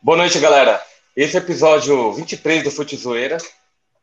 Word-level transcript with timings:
Boa 0.00 0.16
noite, 0.16 0.38
galera. 0.38 0.80
Esse 1.16 1.36
é 1.36 1.40
o 1.40 1.42
episódio 1.42 2.12
23 2.12 2.62
do 2.62 2.70
Fute 2.70 2.96
Zoeira. 2.96 3.36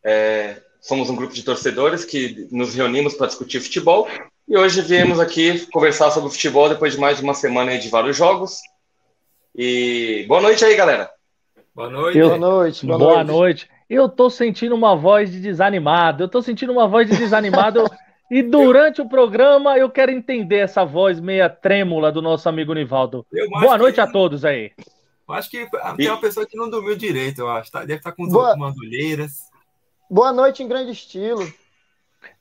É, 0.04 0.58
somos 0.82 1.10
um 1.10 1.16
grupo 1.16 1.34
de 1.34 1.42
torcedores 1.42 2.04
que 2.04 2.50
nos 2.52 2.76
reunimos 2.76 3.14
para 3.14 3.28
discutir 3.28 3.62
futebol 3.62 4.06
e 4.46 4.58
hoje 4.58 4.82
viemos 4.82 5.22
aqui 5.22 5.66
conversar 5.72 6.12
sobre 6.12 6.30
futebol 6.30 6.68
depois 6.68 6.94
de 6.94 7.00
mais 7.00 7.18
de 7.18 7.24
uma 7.24 7.34
semana 7.34 7.78
de 7.78 7.88
vários 7.88 8.18
jogos. 8.18 8.60
E 9.56 10.26
boa 10.28 10.42
noite 10.42 10.66
aí, 10.66 10.76
galera. 10.76 11.10
Boa 11.74 11.90
noite. 11.90 12.18
Eu... 12.18 12.28
Boa 12.28 12.40
noite. 12.40 12.86
Boa, 12.86 13.00
boa 13.00 13.24
noite. 13.24 13.32
noite. 13.32 13.70
Eu 13.90 14.10
tô 14.10 14.30
sentindo 14.30 14.76
uma 14.76 14.98
voz 14.98 15.32
de 15.32 15.40
desanimado. 15.40 16.26
Eu 16.26 16.28
tô 16.28 16.42
sentindo 16.42 16.74
uma 16.74 16.90
voz 16.90 17.10
de 17.10 17.16
desanimado. 17.16 17.86
e 18.30 18.44
durante 18.44 19.02
o 19.02 19.08
programa 19.08 19.78
eu 19.78 19.90
quero 19.90 20.12
entender 20.12 20.58
essa 20.58 20.84
voz 20.84 21.22
meia 21.22 21.50
trêmula 21.50 22.12
do 22.12 22.22
nosso 22.22 22.50
amigo 22.50 22.74
Nivaldo. 22.74 23.26
Boa 23.62 23.78
noite 23.78 23.96
que... 23.96 24.02
a 24.02 24.08
todos 24.08 24.44
aí. 24.44 24.74
Eu 25.28 25.34
acho 25.34 25.50
que 25.50 25.68
tem 25.98 26.08
uma 26.08 26.22
pessoa 26.22 26.46
que 26.46 26.56
não 26.56 26.70
dormiu 26.70 26.96
direito, 26.96 27.40
eu 27.40 27.50
acho. 27.50 27.72
Tá? 27.72 27.80
Deve 27.80 27.96
estar 27.96 28.12
com 28.12 28.28
Boa... 28.28 28.56
mandulheiras. 28.56 29.50
Boa 30.10 30.32
noite 30.32 30.62
em 30.62 30.68
grande 30.68 30.92
estilo. 30.92 31.52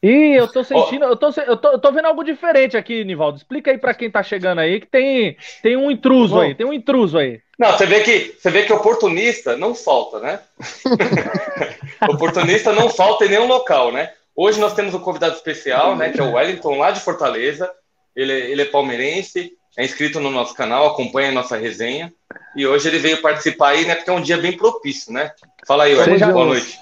Ih, 0.02 0.34
eu 0.34 0.48
tô 0.48 0.62
sentindo, 0.62 1.04
oh. 1.06 1.10
eu, 1.10 1.16
tô, 1.16 1.28
eu, 1.28 1.56
tô, 1.56 1.68
eu 1.72 1.78
tô 1.78 1.92
vendo 1.92 2.06
algo 2.06 2.22
diferente 2.22 2.76
aqui, 2.76 3.04
Nivaldo. 3.04 3.38
Explica 3.38 3.70
aí 3.70 3.78
para 3.78 3.94
quem 3.94 4.10
tá 4.10 4.22
chegando 4.22 4.58
aí 4.58 4.80
que 4.80 4.86
tem, 4.86 5.36
tem 5.62 5.76
um 5.76 5.90
intruso 5.90 6.38
aí, 6.38 6.54
tem 6.54 6.66
um 6.66 6.72
intruso 6.72 7.18
aí. 7.18 7.40
Não, 7.58 7.72
você 7.72 7.86
vê 7.86 8.00
que 8.00 8.34
você 8.38 8.50
vê 8.50 8.64
que 8.64 8.72
oportunista 8.72 9.56
não 9.56 9.74
falta, 9.74 10.20
né? 10.20 10.40
oportunista 12.08 12.72
não 12.72 12.90
falta 12.90 13.24
em 13.24 13.30
nenhum 13.30 13.46
local, 13.46 13.92
né? 13.92 14.12
Hoje 14.36 14.60
nós 14.60 14.74
temos 14.74 14.94
um 14.94 15.00
convidado 15.00 15.34
especial, 15.36 15.96
né, 15.96 16.10
que 16.10 16.20
é 16.20 16.22
o 16.22 16.32
Wellington 16.32 16.76
lá 16.76 16.90
de 16.90 17.00
Fortaleza. 17.00 17.70
Ele, 18.16 18.32
ele 18.32 18.62
é 18.62 18.66
palmeirense, 18.66 19.52
é 19.76 19.84
inscrito 19.84 20.20
no 20.20 20.30
nosso 20.30 20.54
canal, 20.54 20.86
acompanha 20.86 21.30
a 21.30 21.32
nossa 21.32 21.56
resenha. 21.56 22.12
E 22.56 22.66
hoje 22.66 22.88
ele 22.88 22.98
veio 22.98 23.20
participar 23.20 23.70
aí, 23.70 23.84
né? 23.84 23.94
Porque 23.94 24.10
é 24.10 24.12
um 24.12 24.22
dia 24.22 24.38
bem 24.38 24.56
propício, 24.56 25.12
né? 25.12 25.32
Fala 25.66 25.84
aí, 25.84 25.96
Seja, 26.04 26.32
boa 26.32 26.46
noite. 26.46 26.78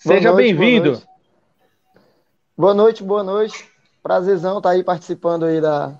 Seja 0.00 0.32
bem-vindo. 0.32 1.02
Boa 2.56 2.74
noite, 2.74 3.02
boa 3.02 3.22
noite. 3.22 3.64
Prazerzão 4.02 4.58
estar 4.58 4.70
tá 4.70 4.74
aí 4.74 4.84
participando 4.84 5.44
aí 5.44 5.60
da, 5.60 5.98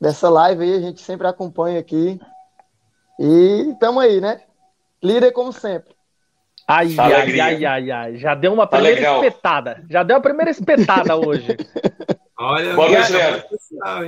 dessa 0.00 0.28
live 0.28 0.62
aí. 0.62 0.74
A 0.76 0.80
gente 0.80 1.00
sempre 1.00 1.26
acompanha 1.26 1.80
aqui. 1.80 2.20
E 3.18 3.70
estamos 3.72 4.02
aí, 4.02 4.20
né? 4.20 4.40
Líder 5.02 5.32
como 5.32 5.52
sempre. 5.52 5.94
Ai, 6.66 6.94
ai, 6.98 7.40
ai, 7.40 7.64
ai, 7.64 7.90
ai, 7.90 8.16
Já 8.16 8.34
deu 8.34 8.52
uma 8.52 8.66
primeira 8.66 9.00
tá 9.00 9.16
espetada. 9.16 9.84
Já 9.88 10.02
deu 10.02 10.16
a 10.16 10.20
primeira 10.20 10.50
espetada 10.50 11.16
hoje. 11.16 11.56
Olha, 12.38 12.74
boa 12.74 12.88
noite, 12.88 13.12
Leandro. 13.12 13.44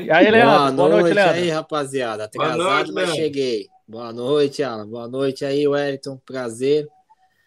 E 0.05 0.10
aí, 0.10 0.30
Leandro? 0.30 0.56
Boa, 0.56 0.88
boa 0.88 0.88
noite, 1.00 1.14
Leandro. 1.14 1.34
aí, 1.34 1.50
rapaziada. 1.50 2.24
Atrasado, 2.24 2.58
noite, 2.62 2.92
mas 2.92 3.05
Leandro. 3.05 3.14
cheguei. 3.14 3.69
Boa 3.86 4.12
noite, 4.12 4.62
Alan. 4.64 4.88
Boa 4.88 5.06
noite 5.06 5.44
aí, 5.44 5.69
Wellington. 5.69 6.20
Prazer. 6.27 6.88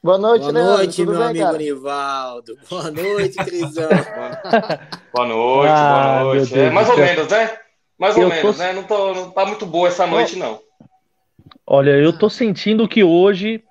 Boa 0.02 0.18
noite, 0.18 0.44
Boa 0.44 0.54
Leandro. 0.54 0.78
noite, 0.78 1.06
meu 1.06 1.18
bem, 1.18 1.24
amigo 1.28 1.46
cara? 1.46 1.58
Nivaldo. 1.58 2.58
Boa 2.70 2.92
noite, 2.92 3.38
Crisão. 3.44 3.90
boa 5.14 5.28
noite, 5.28 5.70
ah, 5.70 6.20
boa 6.22 6.36
noite. 6.36 6.60
É, 6.60 6.70
mais 6.70 6.90
ou 6.90 6.98
menos, 6.98 7.28
né? 7.28 7.58
Mais 7.98 8.16
ou 8.16 8.24
eu 8.24 8.30
menos, 8.30 8.56
tô... 8.56 8.64
né? 8.64 8.74
Não, 8.74 8.84
tô, 8.84 9.14
não 9.14 9.32
tá 9.32 9.46
muito 9.46 9.66
boa 9.66 9.90
essa 9.90 10.08
noite, 10.08 10.38
não. 10.38 10.62
Olha, 11.68 11.92
eu 11.92 12.18
tô 12.18 12.30
sentindo 12.30 12.88
que 12.88 13.04
hoje. 13.04 13.62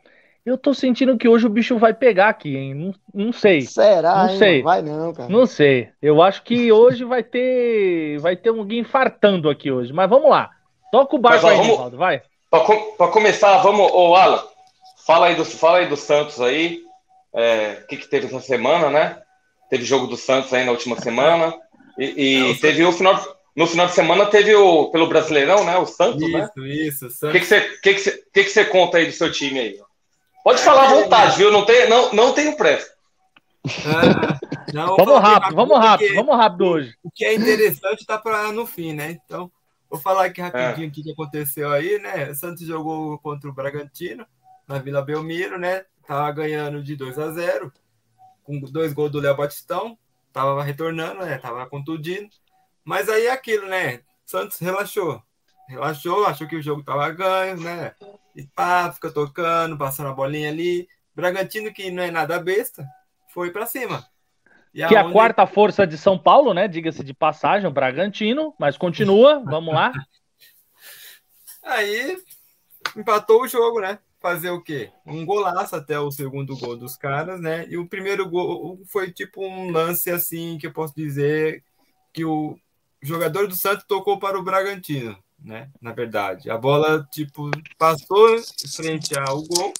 Eu 0.48 0.56
tô 0.56 0.72
sentindo 0.72 1.18
que 1.18 1.28
hoje 1.28 1.46
o 1.46 1.50
bicho 1.50 1.76
vai 1.76 1.92
pegar 1.92 2.30
aqui, 2.30 2.56
hein? 2.56 2.74
Não, 2.74 2.94
não 3.26 3.32
sei. 3.32 3.60
Será? 3.60 4.24
Não 4.24 4.30
hein? 4.30 4.38
sei. 4.38 4.56
Não 4.58 4.64
vai 4.64 4.82
não, 4.82 5.12
cara. 5.12 5.28
Não 5.28 5.46
sei. 5.46 5.90
Eu 6.00 6.22
acho 6.22 6.42
que 6.42 6.72
hoje 6.72 7.04
vai 7.04 7.22
ter. 7.22 8.18
Vai 8.18 8.34
ter 8.34 8.48
alguém 8.48 8.82
fartando 8.82 9.50
aqui 9.50 9.70
hoje. 9.70 9.92
Mas 9.92 10.08
vamos 10.08 10.30
lá. 10.30 10.50
Toca 10.90 11.16
o 11.16 11.18
barco 11.18 11.46
aí, 11.46 11.56
vamos... 11.56 11.92
vai. 11.94 12.22
Para 12.50 12.64
com, 12.64 13.08
começar, 13.10 13.58
vamos, 13.58 13.92
ô 13.92 14.14
Alan, 14.14 14.42
fala 15.06 15.26
aí 15.26 15.34
do, 15.34 15.44
fala 15.44 15.78
aí 15.78 15.86
do 15.86 15.98
Santos 15.98 16.40
aí. 16.40 16.80
É, 17.34 17.80
o 17.84 17.86
que, 17.86 17.98
que 17.98 18.08
teve 18.08 18.26
essa 18.26 18.40
semana, 18.40 18.88
né? 18.88 19.20
Teve 19.68 19.84
jogo 19.84 20.06
do 20.06 20.16
Santos 20.16 20.50
aí 20.54 20.64
na 20.64 20.72
última 20.72 20.98
semana. 20.98 21.54
E, 21.98 22.04
e 22.50 22.54
teve 22.58 22.82
o 22.86 22.92
final. 22.92 23.20
No 23.54 23.66
final 23.66 23.86
de 23.86 23.92
semana 23.92 24.24
teve 24.24 24.54
o 24.54 24.88
pelo 24.90 25.08
Brasileirão, 25.08 25.62
né? 25.64 25.76
O 25.76 25.84
Santos, 25.84 26.22
isso, 26.22 26.32
né? 26.32 26.48
Isso, 26.68 27.06
isso. 27.06 27.28
O 27.28 27.32
que, 27.32 27.40
que, 27.40 27.44
você, 27.44 27.60
que, 27.60 27.94
que, 27.94 28.00
você, 28.00 28.10
que, 28.32 28.44
que 28.44 28.50
você 28.50 28.64
conta 28.64 28.96
aí 28.96 29.06
do 29.06 29.12
seu 29.12 29.30
time 29.30 29.58
aí? 29.58 29.78
Pode 30.48 30.62
falar 30.62 30.86
à 30.86 30.94
vontade, 30.94 31.36
viu? 31.36 31.52
Não, 31.52 31.62
tem, 31.66 31.90
não, 31.90 32.10
não 32.14 32.32
tenho 32.32 32.56
pressa. 32.56 32.90
Ah, 33.84 34.38
não, 34.72 34.96
vamos 34.96 35.20
rápido, 35.20 35.54
vamos 35.54 35.78
rápido, 35.78 36.14
vamos 36.14 36.36
rápido 36.36 36.64
hoje. 36.64 36.94
O 37.02 37.10
que 37.10 37.22
é 37.22 37.34
interessante 37.34 38.06
tá 38.06 38.16
para 38.16 38.50
no 38.50 38.64
fim, 38.64 38.94
né? 38.94 39.10
Então, 39.10 39.52
Vou 39.90 40.00
falar 40.00 40.24
aqui 40.24 40.40
rapidinho 40.40 40.86
é. 40.86 40.88
o 40.88 40.90
que 40.90 41.12
aconteceu 41.12 41.70
aí, 41.70 41.98
né? 41.98 42.30
O 42.30 42.34
Santos 42.34 42.66
jogou 42.66 43.18
contra 43.18 43.50
o 43.50 43.52
Bragantino 43.52 44.26
na 44.66 44.78
Vila 44.78 45.02
Belmiro, 45.02 45.58
né? 45.58 45.84
Tava 46.06 46.32
ganhando 46.32 46.82
de 46.82 46.96
2 46.96 47.18
a 47.18 47.30
0 47.30 47.70
com 48.42 48.58
dois 48.60 48.94
gols 48.94 49.12
do 49.12 49.20
Léo 49.20 49.36
Batistão. 49.36 49.98
Tava 50.32 50.62
retornando, 50.62 51.26
né? 51.26 51.36
Tava 51.36 51.66
contundindo. 51.66 52.30
Mas 52.82 53.10
aí 53.10 53.26
é 53.26 53.32
aquilo, 53.32 53.66
né? 53.66 54.00
Santos 54.24 54.58
relaxou. 54.58 55.22
Relaxou, 55.68 56.24
achou 56.24 56.48
que 56.48 56.56
o 56.56 56.62
jogo 56.62 56.82
tava 56.82 57.10
ganho, 57.10 57.60
né? 57.60 57.94
E 58.34 58.44
pá, 58.46 58.90
fica 58.92 59.10
tocando, 59.10 59.76
passando 59.76 60.08
a 60.08 60.14
bolinha 60.14 60.48
ali. 60.48 60.88
Bragantino, 61.14 61.72
que 61.72 61.90
não 61.90 62.02
é 62.02 62.10
nada 62.10 62.40
besta, 62.40 62.86
foi 63.28 63.50
para 63.50 63.66
cima 63.66 64.04
que 64.86 64.94
é 64.94 64.98
a 64.98 65.10
quarta 65.10 65.46
força 65.46 65.86
de 65.86 65.96
São 65.96 66.18
Paulo, 66.18 66.52
né? 66.52 66.68
Diga-se 66.68 67.02
de 67.02 67.14
passagem, 67.14 67.68
o 67.68 67.72
Bragantino, 67.72 68.54
mas 68.58 68.76
continua, 68.76 69.42
vamos 69.44 69.74
lá. 69.74 69.92
Aí 71.64 72.18
empatou 72.96 73.42
o 73.42 73.48
jogo, 73.48 73.80
né? 73.80 73.98
Fazer 74.20 74.50
o 74.50 74.62
quê? 74.62 74.90
Um 75.06 75.24
golaço 75.24 75.76
até 75.76 75.98
o 75.98 76.10
segundo 76.10 76.56
gol 76.56 76.76
dos 76.76 76.96
caras, 76.96 77.40
né? 77.40 77.66
E 77.68 77.76
o 77.76 77.88
primeiro 77.88 78.28
gol 78.28 78.80
foi 78.86 79.12
tipo 79.12 79.44
um 79.44 79.70
lance 79.70 80.10
assim 80.10 80.58
que 80.58 80.66
eu 80.66 80.72
posso 80.72 80.94
dizer 80.94 81.62
que 82.12 82.24
o 82.24 82.58
jogador 83.00 83.46
do 83.46 83.54
Santos 83.54 83.84
tocou 83.86 84.18
para 84.18 84.38
o 84.38 84.42
Bragantino, 84.42 85.16
né? 85.38 85.68
Na 85.80 85.92
verdade, 85.92 86.50
a 86.50 86.58
bola 86.58 87.06
tipo 87.10 87.50
passou 87.78 88.36
em 88.36 88.68
frente 88.68 89.18
ao 89.18 89.42
gol 89.42 89.72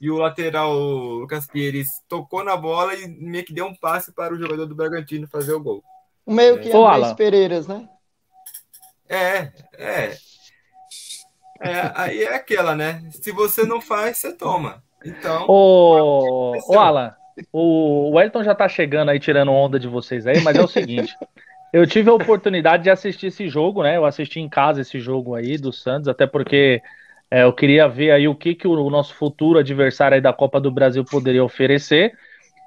e 0.00 0.10
o 0.10 0.16
lateral 0.16 0.72
o 0.72 1.20
Lucas 1.20 1.46
Pires 1.46 1.88
tocou 2.08 2.42
na 2.42 2.56
bola 2.56 2.94
e 2.94 3.06
meio 3.06 3.44
que 3.44 3.52
deu 3.52 3.66
um 3.66 3.74
passe 3.74 4.12
para 4.12 4.34
o 4.34 4.38
jogador 4.38 4.66
do 4.66 4.74
Bragantino 4.74 5.28
fazer 5.28 5.52
o 5.52 5.60
gol. 5.60 5.84
O 6.24 6.32
meio 6.32 6.60
que 6.60 6.70
é 6.70 6.76
Andrés 6.76 7.12
Pereiras, 7.12 7.66
né? 7.66 7.88
É, 9.08 9.52
é. 9.74 10.16
É, 11.62 11.92
aí 11.94 12.22
é 12.22 12.34
aquela, 12.34 12.74
né? 12.74 13.02
Se 13.10 13.32
você 13.32 13.64
não 13.64 13.80
faz, 13.80 14.18
você 14.18 14.32
toma. 14.32 14.82
Então. 15.04 15.44
Ô, 15.46 16.52
ô 16.66 16.78
Alan, 16.78 17.14
o 17.52 18.10
Wellington 18.14 18.42
já 18.42 18.54
tá 18.54 18.68
chegando 18.68 19.10
aí, 19.10 19.20
tirando 19.20 19.52
onda 19.52 19.78
de 19.78 19.86
vocês 19.86 20.26
aí, 20.26 20.40
mas 20.40 20.56
é 20.56 20.62
o 20.62 20.68
seguinte. 20.68 21.14
eu 21.72 21.86
tive 21.86 22.10
a 22.10 22.14
oportunidade 22.14 22.84
de 22.84 22.90
assistir 22.90 23.26
esse 23.26 23.48
jogo, 23.48 23.82
né? 23.82 23.96
Eu 23.96 24.04
assisti 24.04 24.40
em 24.40 24.48
casa 24.48 24.80
esse 24.80 24.98
jogo 24.98 25.34
aí 25.34 25.56
do 25.56 25.72
Santos, 25.72 26.08
até 26.08 26.26
porque 26.26 26.82
é, 27.30 27.44
eu 27.44 27.52
queria 27.52 27.88
ver 27.88 28.10
aí 28.10 28.26
o 28.26 28.34
que, 28.34 28.54
que 28.54 28.66
o 28.66 28.90
nosso 28.90 29.14
futuro 29.14 29.58
adversário 29.58 30.16
aí 30.16 30.20
da 30.20 30.32
Copa 30.32 30.60
do 30.60 30.70
Brasil 30.70 31.04
poderia 31.04 31.44
oferecer. 31.44 32.12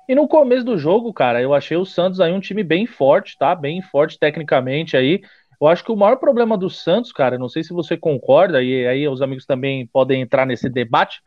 E 0.08 0.16
no 0.16 0.28
começo 0.28 0.66
do 0.66 0.78
jogo, 0.78 1.14
cara, 1.14 1.42
eu 1.42 1.54
achei 1.54 1.78
o 1.78 1.86
Santos 1.86 2.20
aí 2.20 2.32
um 2.32 2.40
time 2.40 2.64
bem 2.64 2.86
forte, 2.86 3.38
tá? 3.38 3.54
Bem 3.56 3.82
forte 3.82 4.18
tecnicamente 4.18 4.96
aí. 4.96 5.22
Eu 5.60 5.68
acho 5.68 5.84
que 5.84 5.92
o 5.92 5.96
maior 5.96 6.18
problema 6.18 6.58
do 6.58 6.70
Santos, 6.70 7.12
cara, 7.12 7.38
não 7.38 7.48
sei 7.48 7.64
se 7.64 7.74
você 7.74 7.96
concorda, 7.96 8.62
e 8.62 8.86
aí 8.86 9.08
os 9.08 9.22
amigos 9.22 9.46
também 9.46 9.88
podem 9.88 10.22
entrar 10.22 10.46
nesse 10.46 10.70
debate, 10.70 11.22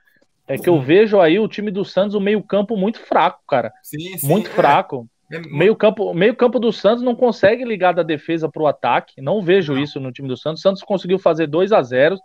é 0.48 0.56
que 0.56 0.68
eu 0.68 0.80
vejo 0.80 1.20
aí 1.20 1.38
o 1.38 1.48
time 1.48 1.70
do 1.70 1.84
Santos, 1.84 2.14
o 2.14 2.20
meio-campo 2.20 2.76
muito 2.76 3.00
fraco, 3.00 3.40
cara. 3.48 3.72
Sim, 3.82 4.16
sim, 4.18 4.26
muito 4.26 4.48
é. 4.48 4.52
fraco. 4.52 5.08
É... 5.30 5.38
Meio-campo 5.38 6.14
meio 6.14 6.36
campo 6.36 6.58
do 6.58 6.72
Santos 6.72 7.02
não 7.02 7.14
consegue 7.14 7.64
ligar 7.64 7.92
da 7.92 8.02
defesa 8.02 8.48
para 8.48 8.62
o 8.62 8.66
ataque. 8.66 9.20
Não 9.20 9.42
vejo 9.42 9.74
não. 9.74 9.82
isso 9.82 9.98
no 10.00 10.12
time 10.12 10.28
do 10.28 10.36
Santos. 10.36 10.60
O 10.60 10.62
Santos 10.62 10.82
conseguiu 10.82 11.18
fazer 11.18 11.46
2 11.46 11.72
a 11.72 11.82
0 11.82 12.16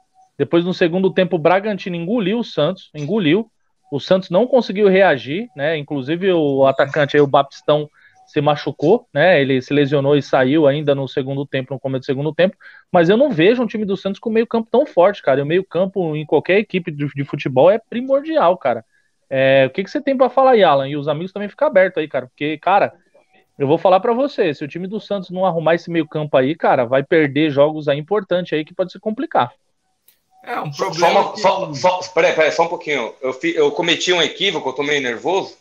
depois, 0.42 0.66
no 0.66 0.74
segundo 0.74 1.14
tempo, 1.14 1.36
o 1.36 1.40
Bragantino 1.40 1.96
engoliu 1.96 2.40
o 2.40 2.44
Santos, 2.44 2.90
engoliu. 2.96 3.52
O 3.92 4.00
Santos 4.00 4.32
não 4.32 4.48
conseguiu 4.48 4.88
reagir, 4.88 5.48
né? 5.56 5.78
Inclusive 5.78 6.32
o 6.32 6.66
atacante 6.66 7.16
aí, 7.16 7.22
o 7.22 7.28
Baptistão, 7.28 7.88
se 8.26 8.42
machucou, 8.42 9.06
né? 9.14 9.40
Ele 9.40 9.62
se 9.62 9.72
lesionou 9.72 10.16
e 10.16 10.22
saiu 10.22 10.66
ainda 10.66 10.96
no 10.96 11.08
segundo 11.08 11.46
tempo, 11.46 11.74
no 11.74 11.80
começo 11.80 12.02
do 12.02 12.06
segundo 12.06 12.34
tempo. 12.34 12.56
Mas 12.92 13.08
eu 13.08 13.18
não 13.18 13.30
vejo 13.30 13.62
um 13.62 13.68
time 13.68 13.86
do 13.86 13.98
Santos 13.98 14.20
com 14.20 14.32
meio 14.32 14.48
campo 14.48 14.68
tão 14.72 14.84
forte, 14.84 15.22
cara. 15.22 15.42
E 15.42 15.44
o 15.44 15.46
meio 15.46 15.64
campo 15.64 16.16
em 16.16 16.26
qualquer 16.26 16.58
equipe 16.58 16.90
de, 16.90 17.06
de 17.14 17.24
futebol 17.24 17.70
é 17.70 17.78
primordial, 17.78 18.58
cara. 18.58 18.84
É, 19.34 19.66
o 19.66 19.70
que, 19.70 19.82
que 19.82 19.90
você 19.90 20.02
tem 20.02 20.18
para 20.18 20.30
falar 20.30 20.52
aí, 20.52 20.64
Alan? 20.64 20.90
E 20.90 20.98
os 20.98 21.08
amigos 21.08 21.32
também 21.32 21.48
ficam 21.48 21.66
abertos 21.66 22.02
aí, 22.02 22.08
cara. 22.08 22.28
Porque, 22.28 22.58
cara, 22.58 22.94
eu 23.58 23.66
vou 23.66 23.78
falar 23.78 24.02
para 24.02 24.12
você, 24.12 24.54
se 24.54 24.62
o 24.62 24.68
time 24.68 24.88
do 24.88 25.00
Santos 25.00 25.30
não 25.30 25.46
arrumar 25.46 25.76
esse 25.76 25.90
meio 25.90 26.06
campo 26.06 26.36
aí, 26.36 26.54
cara, 26.54 26.84
vai 26.84 27.02
perder 27.02 27.50
jogos 27.50 27.88
aí 27.88 27.98
importantes 27.98 28.52
aí 28.52 28.66
que 28.66 28.74
pode 28.74 28.92
se 28.92 29.00
complicar. 29.00 29.54
É 30.44 30.60
um 30.60 30.70
problema. 30.70 31.38
Só, 31.38 31.60
uma, 31.62 31.72
que... 31.72 31.76
só, 31.76 32.02
só, 32.02 32.12
peraí, 32.14 32.34
peraí, 32.34 32.52
só 32.52 32.64
um 32.64 32.68
pouquinho. 32.68 33.14
Eu, 33.22 33.32
fi, 33.32 33.56
eu 33.56 33.72
cometi 33.72 34.12
um 34.12 34.22
equívoco, 34.22 34.68
eu 34.68 34.74
tô 34.74 34.84
meio 34.84 35.02
nervoso. 35.02 35.56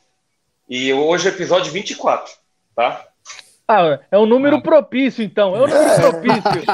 E 0.68 0.92
hoje 0.92 1.28
é 1.28 1.30
episódio 1.30 1.70
24, 1.70 2.32
tá? 2.74 3.06
Ah, 3.68 4.00
é 4.10 4.18
um 4.18 4.26
número 4.26 4.56
ah. 4.56 4.60
propício, 4.60 5.22
então. 5.22 5.54
É 5.54 5.60
um 5.60 5.66
número 5.68 5.94
propício. 6.00 6.64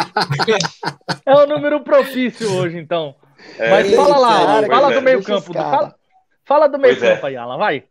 é 1.26 1.34
um 1.34 1.46
número 1.46 1.80
propício 1.80 2.50
hoje, 2.54 2.78
então. 2.78 3.14
É, 3.58 3.70
Mas 3.70 3.94
fala 3.94 4.16
lá, 4.16 4.66
fala 4.66 4.94
do 4.94 5.02
meio 5.02 5.22
campo. 5.22 5.52
Fala, 5.52 5.94
fala 6.46 6.68
do 6.68 6.78
meio 6.78 6.98
campo 6.98 7.26
aí, 7.26 7.36
Alan, 7.36 7.58
vai. 7.58 7.84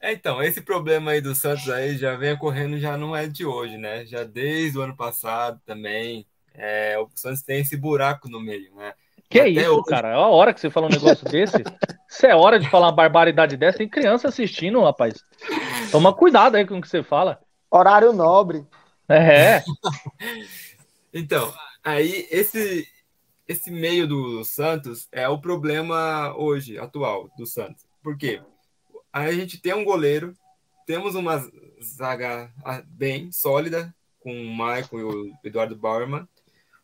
É, 0.00 0.12
então, 0.12 0.42
esse 0.42 0.62
problema 0.62 1.10
aí 1.10 1.20
do 1.20 1.34
Santos 1.34 1.68
aí 1.68 1.96
já 1.96 2.16
vem 2.16 2.32
ocorrendo, 2.32 2.78
já 2.78 2.96
não 2.96 3.14
é 3.14 3.26
de 3.26 3.44
hoje, 3.44 3.76
né? 3.76 4.06
Já 4.06 4.22
desde 4.22 4.78
o 4.78 4.82
ano 4.82 4.96
passado 4.96 5.60
também. 5.66 6.26
É, 6.54 6.98
o 6.98 7.08
Santos 7.14 7.42
tem 7.42 7.60
esse 7.60 7.76
buraco 7.76 8.28
no 8.28 8.40
meio, 8.40 8.74
né? 8.74 8.94
Que 9.28 9.40
é 9.40 9.48
isso, 9.48 9.70
hoje... 9.70 9.84
cara? 9.88 10.08
É 10.08 10.14
a 10.14 10.26
hora 10.26 10.52
que 10.52 10.60
você 10.60 10.70
fala 10.70 10.86
um 10.86 10.90
negócio 10.90 11.24
desse. 11.28 11.62
Se 12.08 12.26
é 12.26 12.34
hora 12.34 12.58
de 12.58 12.68
falar 12.68 12.86
uma 12.86 12.92
barbaridade 12.92 13.56
dessa, 13.56 13.78
tem 13.78 13.88
criança 13.88 14.28
assistindo, 14.28 14.82
rapaz. 14.82 15.22
Toma 15.92 16.14
cuidado 16.14 16.56
aí 16.56 16.66
com 16.66 16.78
o 16.78 16.80
que 16.80 16.88
você 16.88 17.02
fala. 17.02 17.38
Horário 17.70 18.12
nobre. 18.12 18.66
É. 19.08 19.62
então, 21.12 21.52
aí 21.84 22.26
esse 22.30 22.88
esse 23.50 23.68
meio 23.68 24.06
do 24.06 24.44
Santos 24.44 25.08
é 25.10 25.28
o 25.28 25.40
problema 25.40 26.32
hoje, 26.36 26.78
atual, 26.78 27.28
do 27.36 27.44
Santos. 27.44 27.84
Por 28.00 28.16
quê? 28.16 28.40
a 29.12 29.32
gente 29.32 29.60
tem 29.60 29.74
um 29.74 29.82
goleiro, 29.82 30.36
temos 30.86 31.16
uma 31.16 31.44
zaga 31.82 32.48
bem 32.86 33.32
sólida, 33.32 33.92
com 34.20 34.30
o 34.30 34.50
Michael 34.50 34.88
e 34.92 35.02
o 35.02 35.32
Eduardo 35.42 35.74
Bauerman. 35.74 36.28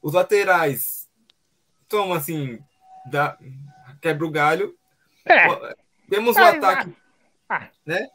Os 0.03 0.15
laterais 0.15 1.09
estão 1.83 2.13
assim, 2.13 2.59
da, 3.09 3.39
quebra 4.01 4.27
o 4.27 4.31
galho. 4.31 4.77
É. 5.25 5.75
Temos 6.11 6.37
um 6.37 6.45
ataque. 6.45 6.97
Ah. 7.49 7.69
Né? 7.85 8.09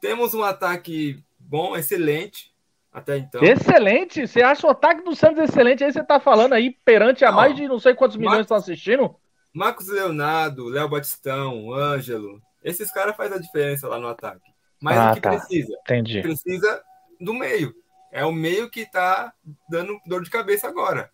Temos 0.00 0.34
um 0.34 0.42
ataque 0.42 1.22
bom, 1.38 1.76
excelente. 1.76 2.53
Até 2.94 3.18
então. 3.18 3.42
Excelente! 3.42 4.24
Você 4.24 4.40
acha 4.40 4.68
o 4.68 4.70
ataque 4.70 5.02
do 5.02 5.16
Santos 5.16 5.42
excelente? 5.42 5.82
Aí 5.82 5.92
você 5.92 6.04
tá 6.04 6.20
falando 6.20 6.52
aí 6.52 6.70
perante 6.84 7.24
a 7.24 7.30
não, 7.30 7.36
mais 7.36 7.56
de 7.56 7.66
não 7.66 7.80
sei 7.80 7.92
quantos 7.92 8.16
milhões 8.16 8.42
estão 8.42 8.56
assistindo? 8.56 9.16
Marcos 9.52 9.88
Leonardo, 9.88 10.68
Léo 10.68 10.88
Batistão, 10.88 11.72
Ângelo, 11.72 12.40
esses 12.62 12.92
caras 12.92 13.16
fazem 13.16 13.36
a 13.36 13.40
diferença 13.40 13.88
lá 13.88 13.98
no 13.98 14.06
ataque. 14.06 14.48
Mas 14.80 14.96
ah, 14.96 15.10
o 15.10 15.14
que 15.14 15.20
tá. 15.20 15.30
precisa? 15.30 15.74
Entendi. 15.82 16.22
Precisa 16.22 16.82
do 17.20 17.34
meio. 17.34 17.74
É 18.12 18.24
o 18.24 18.30
meio 18.30 18.70
que 18.70 18.86
tá 18.86 19.32
dando 19.68 19.98
dor 20.06 20.22
de 20.22 20.30
cabeça 20.30 20.68
agora. 20.68 21.10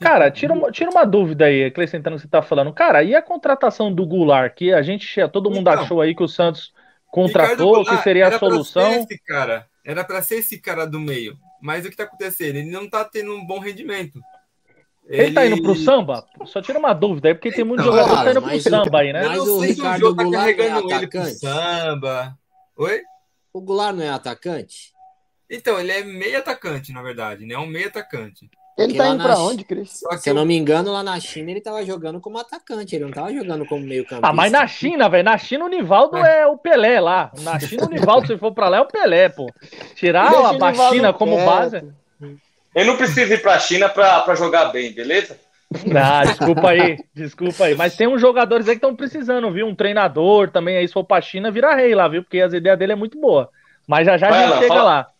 Cara, 0.00 0.28
tira 0.28 0.52
uma, 0.52 0.72
tira 0.72 0.90
uma 0.90 1.04
dúvida 1.04 1.44
aí, 1.44 1.66
acrescentando 1.66 2.16
o 2.16 2.18
que 2.18 2.24
você 2.24 2.28
tá 2.28 2.42
falando. 2.42 2.72
Cara, 2.72 3.04
e 3.04 3.14
a 3.14 3.22
contratação 3.22 3.94
do 3.94 4.04
Goulart, 4.04 4.54
que 4.54 4.72
a 4.72 4.82
gente, 4.82 5.28
todo 5.28 5.50
mundo 5.50 5.70
então, 5.70 5.82
achou 5.84 6.00
aí 6.00 6.16
que 6.16 6.22
o 6.22 6.28
Santos 6.28 6.74
contratou, 7.06 7.84
que 7.84 7.96
seria 7.98 8.26
a 8.26 8.38
solução. 8.38 8.90
Esse 8.94 9.18
cara, 9.18 9.68
era 9.84 10.04
para 10.04 10.22
ser 10.22 10.36
esse 10.36 10.58
cara 10.58 10.86
do 10.86 11.00
meio. 11.00 11.38
Mas 11.60 11.84
o 11.84 11.90
que 11.90 11.96
tá 11.96 12.04
acontecendo? 12.04 12.56
Ele 12.56 12.70
não 12.70 12.88
tá 12.88 13.04
tendo 13.04 13.34
um 13.34 13.44
bom 13.44 13.58
rendimento. 13.58 14.20
Ele, 15.06 15.22
ele 15.22 15.34
tá 15.34 15.46
indo 15.46 15.62
pro 15.62 15.74
samba? 15.74 16.26
Só 16.44 16.62
tira 16.62 16.78
uma 16.78 16.92
dúvida 16.92 17.28
aí, 17.28 17.34
porque 17.34 17.52
tem 17.52 17.64
muito 17.64 17.80
então, 17.80 17.92
jogador 17.92 18.16
que 18.18 18.24
tá 18.24 18.30
indo 18.30 18.42
pro 18.42 18.60
samba 18.60 18.98
aí, 19.00 19.12
né? 19.12 19.26
Mas 19.26 19.38
o 19.40 19.60
Ricardo 19.60 20.06
o 20.06 20.16
tá 20.16 20.22
Goulart 20.22 20.56
tá 20.56 20.56
carregando 20.56 20.92
é 20.92 20.96
ele 20.96 21.06
pro 21.08 21.24
samba. 21.24 22.38
Oi? 22.76 23.02
O 23.52 23.60
Goulart 23.60 23.96
não 23.96 24.04
é 24.04 24.10
atacante? 24.10 24.92
Então, 25.50 25.78
ele 25.78 25.92
é 25.92 26.02
meio 26.02 26.38
atacante, 26.38 26.92
na 26.92 27.02
verdade, 27.02 27.44
né? 27.44 27.54
É 27.54 27.58
um 27.58 27.66
meio 27.66 27.88
atacante. 27.88 28.48
Ele 28.78 28.94
tá 28.94 29.08
indo 29.08 29.22
pra 29.22 29.38
onde, 29.38 29.64
Cris? 29.64 30.00
Se 30.18 30.30
eu 30.30 30.34
não 30.34 30.46
me 30.46 30.56
engano, 30.56 30.92
lá 30.92 31.02
na 31.02 31.20
China 31.20 31.50
ele 31.50 31.60
tava 31.60 31.84
jogando 31.84 32.20
como 32.20 32.38
atacante, 32.38 32.96
ele 32.96 33.04
não 33.04 33.12
tava 33.12 33.32
jogando 33.32 33.66
como 33.66 33.84
meio 33.84 34.04
campista. 34.04 34.26
Ah, 34.26 34.32
mas 34.32 34.50
na 34.50 34.66
China, 34.66 35.08
velho, 35.08 35.24
na 35.24 35.36
China 35.36 35.66
o 35.66 35.68
Nivaldo 35.68 36.16
é. 36.16 36.40
é 36.40 36.46
o 36.46 36.56
Pelé 36.56 37.00
lá. 37.00 37.30
Na 37.40 37.58
China 37.60 37.84
o 37.86 37.90
Nivaldo, 37.90 38.26
se 38.26 38.38
for 38.38 38.52
pra 38.52 38.68
lá, 38.68 38.78
é 38.78 38.80
o 38.80 38.86
Pelé, 38.86 39.28
pô. 39.28 39.46
Tirar 39.94 40.30
Deixa 40.30 40.66
a 40.66 40.90
China 40.90 41.12
como 41.12 41.36
base... 41.44 41.82
Eu 42.74 42.86
não 42.86 42.96
preciso 42.96 43.34
ir 43.34 43.42
para 43.42 43.54
a 43.54 43.58
China 43.58 43.88
para 43.88 44.34
jogar 44.34 44.66
bem, 44.66 44.92
beleza? 44.92 45.38
Ah, 45.94 46.24
desculpa 46.24 46.70
aí, 46.70 46.98
desculpa 47.14 47.64
aí. 47.64 47.74
Mas 47.74 47.96
tem 47.96 48.06
uns 48.06 48.20
jogadores 48.20 48.66
aí 48.66 48.74
que 48.74 48.78
estão 48.78 48.96
precisando, 48.96 49.50
viu? 49.50 49.66
Um 49.66 49.74
treinador 49.74 50.50
também 50.50 50.76
aí, 50.76 50.88
se 50.88 50.94
for 50.94 51.04
pra 51.04 51.20
China, 51.20 51.50
vira 51.50 51.74
rei 51.74 51.94
lá, 51.94 52.08
viu? 52.08 52.22
Porque 52.22 52.40
as 52.40 52.52
ideias 52.52 52.78
dele 52.78 52.92
é 52.92 52.96
muito 52.96 53.20
boa. 53.20 53.50
Mas 53.86 54.06
já 54.06 54.16
já 54.16 54.30
Vai 54.30 54.38
a 54.38 54.42
gente 54.42 54.50
lá, 54.50 54.58
chega 54.58 54.68
fala... 54.68 54.82
lá. 54.82 55.11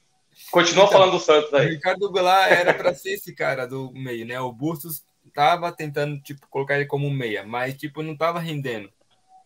Continua 0.51 0.85
então, 0.85 0.93
falando 0.93 1.13
do 1.13 1.19
Santos 1.19 1.53
aí. 1.55 1.67
O 1.67 1.71
Ricardo 1.71 2.11
Goulart 2.11 2.53
era 2.53 2.75
para 2.75 2.95
ser 2.95 3.15
esse 3.15 3.35
cara 3.35 3.67
do 3.67 3.91
meio, 3.93 4.27
né? 4.27 4.41
O 4.41 4.53
Bustos 4.53 5.05
tava 5.35 5.73
tentando, 5.73 6.21
tipo, 6.21 6.47
colocar 6.49 6.77
ele 6.77 6.87
como 6.87 7.11
meia, 7.11 7.45
mas, 7.45 7.75
tipo, 7.75 8.03
não 8.03 8.17
tava 8.17 8.39
rendendo, 8.39 8.91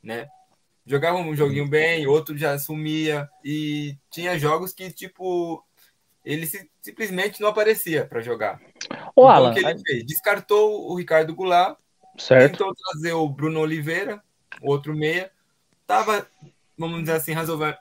né? 0.02 0.28
Jogava 0.84 1.18
um 1.18 1.34
joguinho 1.34 1.68
bem, 1.68 2.06
outro 2.06 2.36
já 2.36 2.58
sumia, 2.58 3.28
e 3.44 3.96
tinha 4.10 4.38
jogos 4.38 4.72
que, 4.72 4.90
tipo, 4.90 5.64
ele 6.24 6.46
se, 6.46 6.68
simplesmente 6.80 7.40
não 7.40 7.48
aparecia 7.48 8.04
para 8.04 8.20
jogar. 8.20 8.60
O 9.14 9.22
então, 9.22 9.28
Alan, 9.28 9.50
o 9.50 9.54
que 9.54 9.64
ele 9.64 9.78
fez? 9.80 10.06
Descartou 10.06 10.90
o 10.90 10.96
Ricardo 10.96 11.34
Goulart, 11.34 11.76
certo. 12.18 12.52
tentou 12.52 12.74
trazer 12.74 13.12
o 13.12 13.28
Bruno 13.28 13.60
Oliveira, 13.60 14.22
outro 14.60 14.94
meia, 14.94 15.30
tava, 15.86 16.26
vamos 16.78 17.00
dizer 17.00 17.12
assim, 17.12 17.32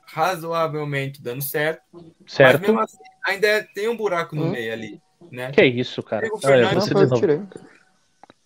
razoavelmente 0.06 1.21
dando 1.21 1.42
certo. 1.42 1.83
Certo. 2.25 2.53
Mas 2.53 2.62
mesmo 2.62 2.80
assim, 2.80 2.97
ainda 3.25 3.63
tem 3.74 3.88
um 3.88 3.97
buraco 3.97 4.36
no 4.36 4.45
hum. 4.45 4.51
meio 4.51 4.71
ali, 4.71 5.01
né? 5.31 5.51
Que 5.51 5.63
isso, 5.65 6.01
cara? 6.01 6.27
Olha, 6.44 6.74
você 6.74 6.94
de 6.94 7.06
novo. 7.06 7.47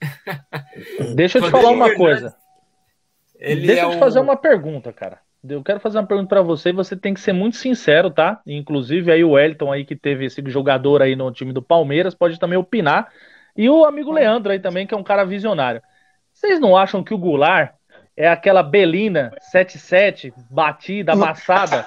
Deixa 1.15 1.37
eu 1.37 1.43
te 1.43 1.51
falar 1.51 1.71
uma 1.71 1.93
coisa. 1.93 2.35
Ele 3.37 3.67
Deixa 3.67 3.81
é 3.81 3.85
eu 3.85 3.91
te 3.91 3.99
fazer 3.99 4.19
uma 4.19 4.35
pergunta, 4.35 4.91
cara. 4.91 5.19
Eu 5.47 5.63
quero 5.63 5.79
fazer 5.79 5.97
uma 5.97 6.07
pergunta 6.07 6.27
para 6.27 6.41
você, 6.41 6.73
você 6.73 6.97
tem 6.97 7.13
que 7.13 7.21
ser 7.21 7.31
muito 7.31 7.55
sincero, 7.55 8.11
tá? 8.11 8.41
Inclusive 8.45 9.09
aí 9.11 9.23
o 9.23 9.31
Wellington 9.31 9.71
aí 9.71 9.85
que 9.85 9.95
teve 9.95 10.25
esse 10.25 10.43
jogador 10.47 11.01
aí 11.01 11.15
no 11.15 11.31
time 11.31 11.53
do 11.53 11.61
Palmeiras 11.61 12.13
pode 12.13 12.37
também 12.37 12.57
opinar. 12.57 13.09
E 13.55 13.69
o 13.69 13.85
amigo 13.85 14.11
Leandro 14.11 14.51
aí 14.51 14.59
também, 14.59 14.85
que 14.85 14.93
é 14.93 14.97
um 14.97 15.03
cara 15.03 15.23
visionário. 15.23 15.81
Vocês 16.33 16.59
não 16.59 16.75
acham 16.75 17.03
que 17.03 17.13
o 17.13 17.17
Goulart 17.17 17.73
é 18.19 18.27
aquela 18.27 18.61
Belina 18.61 19.31
77 19.39 20.33
batida, 20.51 21.13
amassada? 21.13 21.85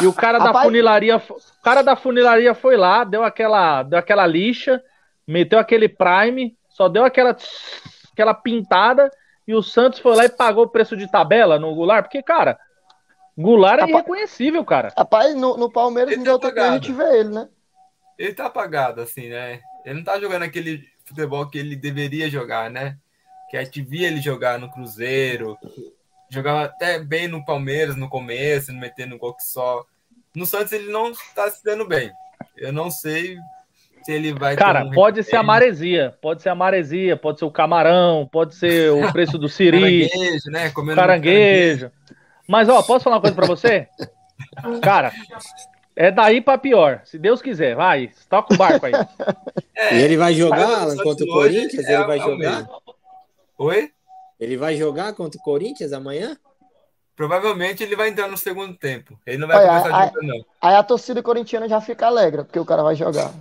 e 0.00 0.06
o 0.06 0.14
cara 0.14 0.38
da 0.38 0.62
funilaria, 0.62 1.18
o 1.18 1.62
cara 1.62 1.82
da 1.82 1.94
funilaria 1.94 2.54
foi 2.54 2.74
lá, 2.74 3.04
deu 3.04 3.22
aquela, 3.22 3.82
deu 3.82 3.98
aquela 3.98 4.26
lixa, 4.26 4.82
meteu 5.26 5.58
aquele 5.58 5.86
prime, 5.86 6.56
só 6.70 6.88
deu 6.88 7.04
aquela 7.04 7.36
aquela 8.14 8.32
pintada 8.32 9.10
e 9.46 9.54
o 9.54 9.62
Santos 9.62 9.98
foi 9.98 10.16
lá 10.16 10.24
e 10.24 10.30
pagou 10.30 10.64
o 10.64 10.70
preço 10.70 10.96
de 10.96 11.06
tabela 11.06 11.58
no 11.58 11.74
Goulart, 11.74 12.04
porque 12.04 12.22
cara, 12.22 12.58
Goulart 13.36 13.80
é 13.80 13.82
Rapaz, 13.82 13.90
irreconhecível, 13.90 14.64
cara. 14.64 14.90
Rapaz, 14.96 15.34
no, 15.34 15.58
no 15.58 15.70
Palmeiras 15.70 16.14
ele 16.14 16.24
não 16.24 16.38
tá 16.38 16.50
deu 16.50 16.64
a 16.64 16.72
gente 16.72 16.92
vê 16.92 17.20
ele, 17.20 17.28
né? 17.28 17.46
Ele 18.18 18.32
tá 18.32 18.46
apagado, 18.46 19.02
assim, 19.02 19.28
né? 19.28 19.60
Ele 19.84 19.96
não 19.96 20.04
tá 20.04 20.18
jogando 20.18 20.44
aquele 20.44 20.82
futebol 21.04 21.46
que 21.46 21.58
ele 21.58 21.76
deveria 21.76 22.30
jogar, 22.30 22.70
né? 22.70 22.96
Que 23.50 23.56
a 23.56 23.64
gente 23.64 23.80
via 23.82 24.08
ele 24.08 24.20
jogar 24.20 24.58
no 24.58 24.70
Cruzeiro, 24.70 25.56
jogava 26.30 26.64
até 26.64 26.98
bem 26.98 27.28
no 27.28 27.44
Palmeiras 27.44 27.96
no 27.96 28.08
começo, 28.08 28.72
metendo 28.72 29.14
um 29.14 29.18
gol 29.18 29.34
que 29.34 29.42
só. 29.42 29.84
No 30.34 30.46
Santos 30.46 30.72
ele 30.72 30.90
não 30.90 31.12
tá 31.34 31.50
se 31.50 31.64
dando 31.64 31.86
bem. 31.86 32.10
Eu 32.56 32.72
não 32.72 32.90
sei 32.90 33.36
se 34.02 34.12
ele 34.12 34.32
vai. 34.32 34.56
Cara, 34.56 34.84
um 34.84 34.90
pode 34.90 35.22
ser 35.22 35.36
a 35.36 35.42
maresia, 35.42 36.16
pode 36.20 36.42
ser 36.42 36.50
a 36.50 36.54
maresia, 36.54 37.16
pode 37.16 37.38
ser 37.38 37.44
o 37.44 37.50
camarão, 37.50 38.28
pode 38.30 38.54
ser 38.54 38.90
o 38.92 39.10
preço 39.12 39.38
do 39.38 39.48
siri. 39.48 40.08
caranguejo, 40.08 40.50
né? 40.50 40.70
Comendo 40.70 40.96
caranguejo. 40.96 41.90
caranguejo. 41.90 41.92
Mas, 42.46 42.68
ó, 42.68 42.82
posso 42.82 43.04
falar 43.04 43.16
uma 43.16 43.22
coisa 43.22 43.36
pra 43.36 43.46
você? 43.46 43.86
Cara, 44.82 45.12
é 45.94 46.10
daí 46.10 46.40
pra 46.40 46.56
pior. 46.56 47.02
Se 47.04 47.18
Deus 47.18 47.42
quiser, 47.42 47.76
vai, 47.76 48.10
toca 48.28 48.54
o 48.54 48.56
barco 48.56 48.86
aí. 48.86 48.92
É, 49.76 49.96
e 49.96 50.02
ele 50.02 50.16
vai 50.16 50.32
jogar, 50.32 50.82
Alan, 50.82 50.96
contra 50.96 51.24
o 51.24 51.28
Corinthians? 51.28 51.84
É, 51.84 51.94
ele 51.94 52.04
vai 52.04 52.18
jogar? 52.18 52.66
Oi? 53.58 53.90
Ele 54.38 54.56
vai 54.56 54.76
jogar 54.76 55.12
contra 55.14 55.38
o 55.38 55.42
Corinthians 55.42 55.92
amanhã? 55.92 56.36
Provavelmente 57.16 57.82
ele 57.82 57.96
vai 57.96 58.10
entrar 58.10 58.28
no 58.28 58.36
segundo 58.36 58.76
tempo. 58.76 59.18
Ele 59.26 59.38
não 59.38 59.48
vai 59.48 59.56
Olha, 59.56 59.66
começar 59.66 59.88
a 59.88 60.06
jogar, 60.06 60.22
não. 60.22 60.44
Aí 60.62 60.74
a 60.76 60.82
torcida 60.84 61.20
corintiana 61.20 61.68
já 61.68 61.80
fica 61.80 62.06
alegre, 62.06 62.44
porque 62.44 62.60
o 62.60 62.64
cara 62.64 62.84
vai 62.84 62.94
jogar. 62.94 63.32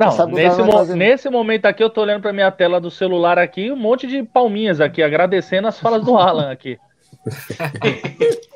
Não, 0.00 0.26
nesse, 0.28 0.62
mo 0.62 0.84
nesse 0.96 1.28
momento 1.28 1.66
aqui, 1.66 1.84
eu 1.84 1.90
tô 1.90 2.00
olhando 2.00 2.22
pra 2.22 2.32
minha 2.32 2.50
tela 2.50 2.80
do 2.80 2.90
celular 2.90 3.38
aqui, 3.38 3.70
um 3.70 3.76
monte 3.76 4.06
de 4.06 4.22
palminhas 4.22 4.80
aqui, 4.80 5.02
agradecendo 5.02 5.68
as 5.68 5.78
falas 5.78 6.02
do 6.02 6.16
Alan 6.16 6.50
aqui. 6.50 6.78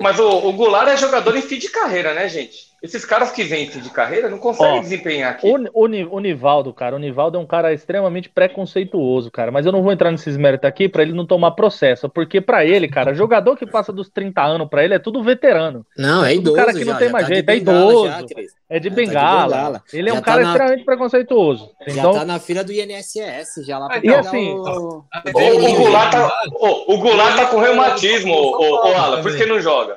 Mas 0.00 0.18
o, 0.18 0.28
o 0.48 0.52
Goulart 0.52 0.88
é 0.88 0.96
jogador 0.96 1.36
em 1.36 1.42
fim 1.42 1.58
de 1.58 1.68
carreira, 1.68 2.14
né, 2.14 2.28
gente? 2.28 2.74
Esses 2.84 3.02
caras 3.02 3.30
que 3.30 3.42
vêm 3.42 3.66
de 3.66 3.88
carreira 3.88 4.28
não 4.28 4.36
conseguem 4.36 4.76
Ó, 4.76 4.80
desempenhar 4.82 5.30
aqui. 5.32 5.48
O, 5.48 5.56
o, 5.72 6.16
o 6.16 6.20
Nivaldo, 6.20 6.70
cara, 6.70 6.94
o 6.94 6.98
Nivaldo 6.98 7.38
é 7.38 7.40
um 7.40 7.46
cara 7.46 7.72
extremamente 7.72 8.28
preconceituoso, 8.28 9.30
cara. 9.30 9.50
Mas 9.50 9.64
eu 9.64 9.72
não 9.72 9.82
vou 9.82 9.90
entrar 9.90 10.10
nesses 10.10 10.36
méritos 10.36 10.68
aqui 10.68 10.86
para 10.86 11.00
ele 11.00 11.14
não 11.14 11.24
tomar 11.24 11.52
processo. 11.52 12.10
Porque 12.10 12.42
para 12.42 12.62
ele, 12.62 12.86
cara, 12.86 13.14
jogador 13.14 13.56
que 13.56 13.64
passa 13.64 13.90
dos 13.90 14.10
30 14.10 14.42
anos 14.42 14.68
para 14.68 14.84
ele 14.84 14.92
é 14.92 14.98
tudo 14.98 15.22
veterano. 15.22 15.86
Não, 15.96 16.22
é 16.26 16.34
idoso. 16.34 16.54
O 16.54 16.58
cara 16.58 16.74
que 16.74 16.84
já, 16.84 16.92
não 16.92 16.98
tem 16.98 17.08
mais 17.08 17.26
tá 17.26 17.32
jeito, 17.32 17.48
é 17.48 17.56
idoso. 17.56 18.06
Já, 18.06 18.22
é 18.68 18.78
de 18.78 18.90
bengala. 18.90 19.24
Tá 19.24 19.46
de 19.46 19.54
bengala. 19.54 19.82
Ele 19.90 20.08
é 20.10 20.12
já 20.12 20.18
um 20.18 20.22
tá 20.22 20.26
cara 20.26 20.42
na... 20.42 20.48
extremamente 20.50 20.84
preconceituoso. 20.84 21.70
Já 21.86 22.00
então... 22.00 22.12
tá 22.12 22.24
na 22.26 22.38
fila 22.38 22.62
do 22.62 22.70
INSS, 22.70 23.64
já 23.66 23.78
lá 23.78 23.88
pra 23.88 24.00
E 24.04 24.14
assim, 24.14 24.50
o... 24.50 24.60
O, 24.60 25.04
o, 25.32 25.74
Goulart 25.74 26.12
tá, 26.12 26.42
o, 26.52 26.94
o 26.94 26.98
Goulart 26.98 27.34
tá 27.34 27.46
com 27.46 27.60
reumatismo, 27.60 28.34
o, 28.34 28.60
o, 28.60 28.90
o 28.90 28.94
Alan, 28.94 29.22
por 29.22 29.28
isso 29.28 29.38
que 29.38 29.44
ele 29.44 29.52
não 29.52 29.60
joga. 29.60 29.93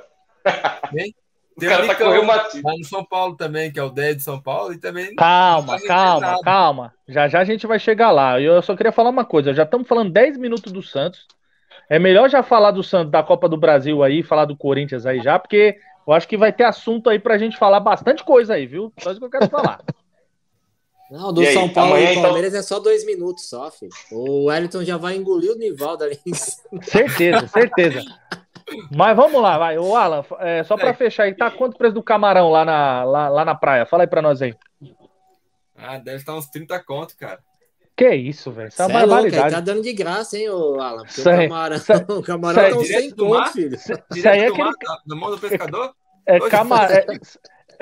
O 1.57 1.61
cara 1.61 1.87
tá 1.87 1.95
correndo 1.95 2.21
uma... 2.21 2.35
Lá 2.35 2.73
no 2.77 2.83
São 2.83 3.03
Paulo 3.03 3.35
também, 3.35 3.71
que 3.71 3.79
é 3.79 3.83
o 3.83 3.89
10 3.89 4.17
de 4.17 4.23
São 4.23 4.39
Paulo, 4.39 4.73
e 4.73 4.77
também. 4.77 5.15
Calma, 5.15 5.79
calma, 5.81 6.39
calma. 6.43 6.93
Já 7.07 7.27
já 7.27 7.39
a 7.39 7.43
gente 7.43 7.65
vai 7.65 7.79
chegar 7.79 8.11
lá. 8.11 8.39
Eu 8.39 8.61
só 8.61 8.75
queria 8.75 8.91
falar 8.91 9.09
uma 9.09 9.25
coisa. 9.25 9.55
Já 9.55 9.63
estamos 9.63 9.87
falando 9.87 10.11
10 10.11 10.37
minutos 10.37 10.71
do 10.71 10.83
Santos. 10.83 11.25
É 11.89 11.97
melhor 11.97 12.29
já 12.29 12.43
falar 12.43 12.71
do 12.71 12.83
Santos, 12.83 13.11
da 13.11 13.23
Copa 13.23 13.49
do 13.49 13.57
Brasil 13.57 14.03
aí, 14.03 14.21
falar 14.21 14.45
do 14.45 14.55
Corinthians 14.55 15.05
aí 15.05 15.19
já, 15.21 15.39
porque 15.39 15.77
eu 16.05 16.13
acho 16.13 16.27
que 16.27 16.37
vai 16.37 16.51
ter 16.53 16.65
assunto 16.65 17.09
aí 17.09 17.17
pra 17.17 17.37
gente 17.37 17.57
falar 17.57 17.79
bastante 17.79 18.23
coisa 18.23 18.53
aí, 18.53 18.65
viu? 18.65 18.93
Só 18.99 19.11
isso 19.11 19.19
que 19.19 19.25
eu 19.25 19.29
quero 19.29 19.49
falar. 19.49 19.81
Não, 21.09 21.31
do 21.31 21.43
São 21.45 21.69
Paulo 21.69 21.93
Amanhã, 21.93 22.09
e 22.09 22.11
então? 22.11 22.23
Palmeiras 22.23 22.49
então... 22.49 22.59
é 22.59 22.63
só 22.63 22.79
dois 22.79 23.05
minutos 23.05 23.47
só, 23.47 23.71
filho. 23.71 23.91
O 24.11 24.45
Wellington 24.45 24.83
já 24.83 24.97
vai 24.97 25.15
engolir 25.15 25.53
o 25.53 25.57
Nivaldo 25.57 26.03
ali. 26.03 26.19
Certeza, 26.83 27.47
certeza. 27.47 28.01
Mas 28.95 29.15
vamos 29.15 29.41
lá, 29.41 29.57
vai. 29.57 29.77
O 29.77 29.95
Alan, 29.95 30.23
é, 30.39 30.63
só 30.63 30.75
para 30.75 30.89
é. 30.89 30.93
fechar 30.93 31.23
aí, 31.23 31.35
tá 31.35 31.49
quanto 31.49 31.75
o 31.75 31.77
preço 31.77 31.95
do 31.95 32.03
camarão 32.03 32.49
lá 32.49 32.65
na, 32.65 33.03
lá, 33.03 33.29
lá 33.29 33.45
na 33.45 33.55
praia? 33.55 33.85
Fala 33.85 34.03
aí 34.03 34.07
para 34.07 34.21
nós 34.21 34.41
aí. 34.41 34.53
Ah, 35.75 35.97
deve 35.97 36.17
estar 36.17 36.33
uns 36.33 36.47
30 36.47 36.83
conto, 36.83 37.15
cara. 37.17 37.39
Que 37.95 38.13
isso, 38.13 38.51
velho? 38.51 38.67
Isso 38.67 38.81
é 38.81 38.85
uma 38.85 38.99
barbaridade. 38.99 39.55
tá 39.55 39.59
dando 39.59 39.81
de 39.81 39.93
graça, 39.93 40.37
hein, 40.37 40.49
ô 40.49 40.79
Alan? 40.79 41.03
Porque 41.03 41.21
o 41.21 41.23
camarão, 41.23 41.77
o 42.19 42.23
camarão 42.23 42.69
tá 42.69 42.77
uns 42.77 42.87
100 42.87 43.15
conto, 43.15 43.51
filho. 43.53 43.75
Isso 43.75 44.29
aí 44.29 44.39
é 44.41 44.47
aquele... 44.47 44.69
Na 45.05 45.15
mão 45.15 45.31
do 45.31 45.39
pescador? 45.39 45.93
É, 46.25 46.39
camarão. 46.49 46.95
É, 46.95 47.05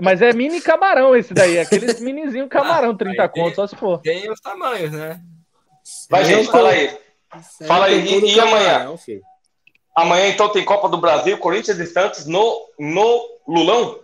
mas 0.01 0.21
é 0.21 0.33
mini 0.33 0.61
camarão 0.61 1.15
esse 1.15 1.33
daí, 1.33 1.59
aqueles 1.59 1.99
minizinho 2.01 2.47
camarão, 2.47 2.95
30 2.95 3.23
ah, 3.23 3.29
conto, 3.29 3.55
só 3.55 3.67
se 3.67 3.75
for. 3.75 3.99
Tem 4.01 4.29
os 4.29 4.39
tamanhos, 4.39 4.91
né? 4.91 5.19
Vai, 6.09 6.25
gente, 6.25 6.49
fala 6.49 6.69
aí. 6.69 6.97
Fala 7.65 7.85
aí, 7.85 8.05
e, 8.05 8.35
e 8.35 8.39
amanhã? 8.39 8.97
Filho. 8.97 9.21
Amanhã, 9.95 10.27
então, 10.27 10.49
tem 10.49 10.65
Copa 10.65 10.89
do 10.89 10.97
Brasil, 10.97 11.37
Corinthians 11.37 11.79
e 11.79 11.85
Santos 11.85 12.25
no, 12.25 12.67
no 12.77 13.21
Lulão? 13.47 13.99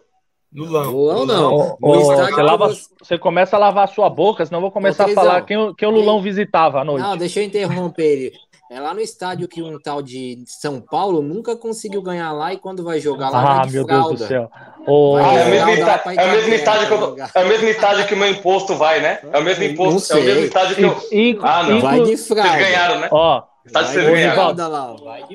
Lulão. 0.53 0.91
Lulão 0.91 1.25
não. 1.25 1.77
você, 1.79 2.41
lava, 2.41 2.73
você, 3.01 3.17
começa 3.17 3.55
a 3.55 3.59
lavar 3.59 3.85
a 3.85 3.87
sua 3.87 4.09
boca, 4.09 4.45
senão 4.45 4.59
eu 4.59 4.63
vou 4.63 4.71
começar 4.71 5.05
a 5.05 5.13
falar 5.13 5.41
quem, 5.43 5.73
quem 5.75 5.87
o 5.87 5.91
Lulão 5.91 6.21
visitava 6.21 6.81
à 6.81 6.83
noite. 6.83 7.01
Não, 7.01 7.15
deixa 7.15 7.39
eu 7.39 7.45
interromper 7.45 8.03
ele. 8.03 8.33
É 8.69 8.79
lá 8.79 8.93
no 8.93 9.01
estádio 9.01 9.49
que 9.49 9.61
um 9.61 9.77
tal 9.77 10.01
de 10.01 10.45
São 10.47 10.79
Paulo 10.79 11.21
nunca 11.21 11.57
conseguiu 11.57 12.01
ganhar 12.01 12.31
lá 12.31 12.53
e 12.53 12.57
quando 12.57 12.85
vai 12.85 13.01
jogar 13.01 13.29
lá 13.29 13.41
ah, 13.41 13.55
vai 13.57 13.67
de 13.67 13.73
meu 13.73 13.85
fralda. 13.85 14.07
Deus 14.07 14.19
do 14.21 14.27
céu. 14.27 14.51
Oh. 14.87 15.17
Ah, 15.17 15.33
é, 15.33 15.45
o 15.45 15.49
mesmo 15.49 15.69
estádio, 15.71 16.11
é, 16.11 16.25
o 16.25 16.31
mesmo 16.31 16.53
estádio 16.53 16.87
que 16.87 16.93
eu, 16.93 17.15
é 17.35 17.43
o 17.43 17.47
mesmo 17.47 17.67
estádio 17.67 18.07
que 18.07 18.13
o 18.13 18.17
meu 18.17 18.29
imposto 18.29 18.75
vai, 18.75 19.01
né? 19.01 19.19
É 19.29 19.39
o 19.39 19.43
mesmo 19.43 19.63
imposto, 19.65 20.13
é 20.13 20.19
o 20.21 20.23
mesmo 20.23 20.43
estádio 20.45 20.75
que 20.77 20.83
eu. 20.83 21.39
ah, 21.43 21.63
não. 21.63 21.81
Vai 21.81 22.01
de 22.01 22.15
fralda. 22.15 22.49
Vocês 22.49 22.65
ganharam, 22.65 22.99
né? 23.01 23.09
Ó, 23.11 23.43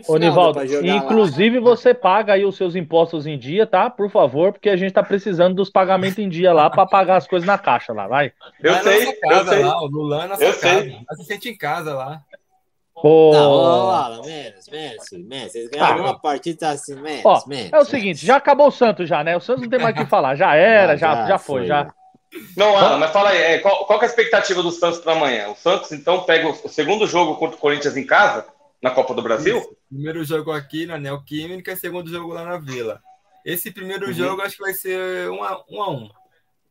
Ô, 0.08 0.16
Nivaldo, 0.16 0.60
inclusive 0.64 1.60
lá. 1.60 1.64
você 1.64 1.94
paga 1.94 2.32
aí 2.32 2.44
os 2.44 2.56
seus 2.56 2.74
impostos 2.74 3.24
em 3.26 3.38
dia, 3.38 3.66
tá? 3.66 3.88
Por 3.88 4.10
favor, 4.10 4.52
porque 4.52 4.68
a 4.68 4.76
gente 4.76 4.92
tá 4.92 5.02
precisando 5.02 5.54
dos 5.54 5.70
pagamentos 5.70 6.18
em 6.18 6.28
dia 6.28 6.52
lá 6.52 6.68
para 6.68 6.86
pagar 6.86 7.16
as 7.16 7.26
coisas 7.28 7.46
na 7.46 7.56
caixa 7.56 7.92
lá, 7.92 8.08
vai. 8.08 8.32
Eu 8.60 8.72
vai 8.72 8.82
sei, 8.82 9.12
casa, 9.12 9.50
eu 9.52 9.56
sei. 9.56 9.64
Lá, 9.64 9.80
o 9.80 9.86
Lula 9.86 10.26
na 10.26 10.34
eu 10.34 10.38
casa. 10.38 10.58
sei. 10.58 10.98
Você 11.08 11.22
sente 11.22 11.48
em 11.50 11.56
casa 11.56 11.94
lá. 11.94 12.20
Pô. 13.00 13.30
Não, 13.32 13.90
Alan, 13.90 14.22
menos, 14.22 14.68
menos, 14.70 15.10
menos. 15.12 15.52
Vocês 15.52 15.68
ganharam 15.68 15.98
ah, 15.98 16.10
uma 16.10 16.18
partida 16.18 16.70
assim, 16.70 16.94
menos, 16.94 17.24
ó, 17.24 17.42
menos. 17.46 17.72
É 17.72 17.78
o 17.78 17.84
seguinte, 17.84 18.24
já 18.24 18.36
acabou 18.36 18.68
o 18.68 18.72
Santos 18.72 19.08
já, 19.08 19.22
né? 19.22 19.36
O 19.36 19.40
Santos 19.40 19.62
não 19.62 19.68
tem 19.68 19.78
mais 19.78 19.94
o 19.94 19.98
que 19.98 20.06
falar. 20.06 20.34
Já 20.34 20.54
era, 20.54 20.96
já, 20.98 21.14
já, 21.14 21.26
já 21.28 21.38
foi, 21.38 21.60
foi, 21.60 21.66
já. 21.66 21.92
Não, 22.56 22.76
Alan, 22.76 22.98
mas 22.98 23.10
fala 23.10 23.30
aí, 23.30 23.38
é, 23.38 23.58
qual, 23.58 23.86
qual 23.86 24.00
é 24.00 24.04
a 24.04 24.06
expectativa 24.06 24.62
do 24.62 24.70
Santos 24.70 25.00
para 25.00 25.12
amanhã? 25.12 25.48
O 25.48 25.56
Santos, 25.56 25.92
então, 25.92 26.24
pega 26.24 26.48
o 26.48 26.68
segundo 26.68 27.06
jogo 27.06 27.36
contra 27.36 27.56
o 27.56 27.60
Corinthians 27.60 27.96
em 27.96 28.06
casa, 28.06 28.46
na 28.82 28.90
Copa 28.90 29.14
do 29.14 29.22
Brasil? 29.22 29.58
Isso. 29.58 29.76
Primeiro 29.88 30.24
jogo 30.24 30.50
aqui 30.52 30.86
na 30.86 30.98
Neoquímica 30.98 31.72
e 31.72 31.76
segundo 31.76 32.10
jogo 32.10 32.32
lá 32.32 32.44
na 32.44 32.58
Vila. 32.58 33.00
Esse 33.44 33.70
primeiro 33.70 34.06
uhum. 34.06 34.12
jogo 34.12 34.42
acho 34.42 34.56
que 34.56 34.62
vai 34.62 34.74
ser 34.74 35.30
um 35.30 35.42
a 35.42 35.62
um. 35.70 35.82
A 35.82 35.90
um. 35.90 36.10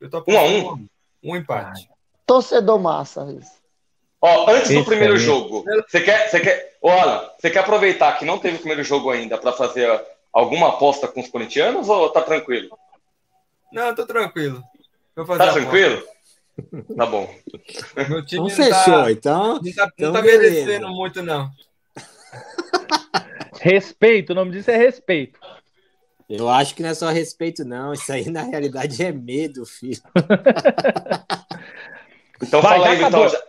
Eu 0.01 0.09
tô 0.09 0.23
um 0.27 0.37
a 0.37 0.43
um? 0.43 0.87
Um 1.23 1.35
empate. 1.35 1.89
Torcedor 2.25 2.79
massa, 2.79 3.25
isso. 3.39 3.63
Ó, 4.21 4.49
antes 4.49 4.73
do 4.73 4.83
primeiro 4.83 5.17
jogo, 5.17 5.63
você 5.87 6.01
quer, 6.01 6.29
você 6.29 6.39
quer, 6.39 6.77
ô 6.81 6.89
Alan, 6.89 7.29
você 7.39 7.49
quer 7.49 7.59
aproveitar 7.59 8.17
que 8.17 8.25
não 8.25 8.39
teve 8.39 8.55
o 8.55 8.59
primeiro 8.59 8.83
jogo 8.83 9.11
ainda 9.11 9.37
para 9.37 9.51
fazer 9.53 9.87
alguma 10.33 10.69
aposta 10.69 11.07
com 11.07 11.21
os 11.21 11.29
corintianos 11.29 11.87
ou 11.87 12.09
tá 12.09 12.21
tranquilo? 12.21 12.77
Não, 13.71 13.93
tô 13.93 14.05
tranquilo. 14.05 14.63
Tá 15.15 15.53
tranquilo? 15.53 16.03
Tá 16.95 17.05
bom. 17.05 17.33
Meu 18.09 18.25
time 18.25 18.49
então 18.49 18.49
fechou, 18.49 19.03
tá, 19.03 19.11
então. 19.11 19.59
Não 19.61 19.73
tá, 19.73 19.91
então 19.93 20.07
não 20.07 20.13
tá 20.13 20.21
merecendo 20.21 20.87
muito, 20.89 21.21
não. 21.21 21.51
respeito, 23.59 24.31
o 24.31 24.35
nome 24.35 24.51
disso 24.51 24.71
é 24.71 24.77
respeito. 24.77 25.39
Eu 26.29 26.49
acho 26.49 26.73
que 26.73 26.81
não 26.81 26.89
é 26.89 26.93
só 26.93 27.09
respeito, 27.09 27.63
não. 27.63 27.93
Isso 27.93 28.11
aí, 28.11 28.29
na 28.29 28.43
realidade, 28.43 29.03
é 29.03 29.11
medo, 29.11 29.65
filho. 29.65 30.01
então 32.41 32.61
Vai, 32.61 32.79
fala 32.79 32.89
aí, 32.89 32.97
Vitão. 32.97 33.29
Já, 33.29 33.43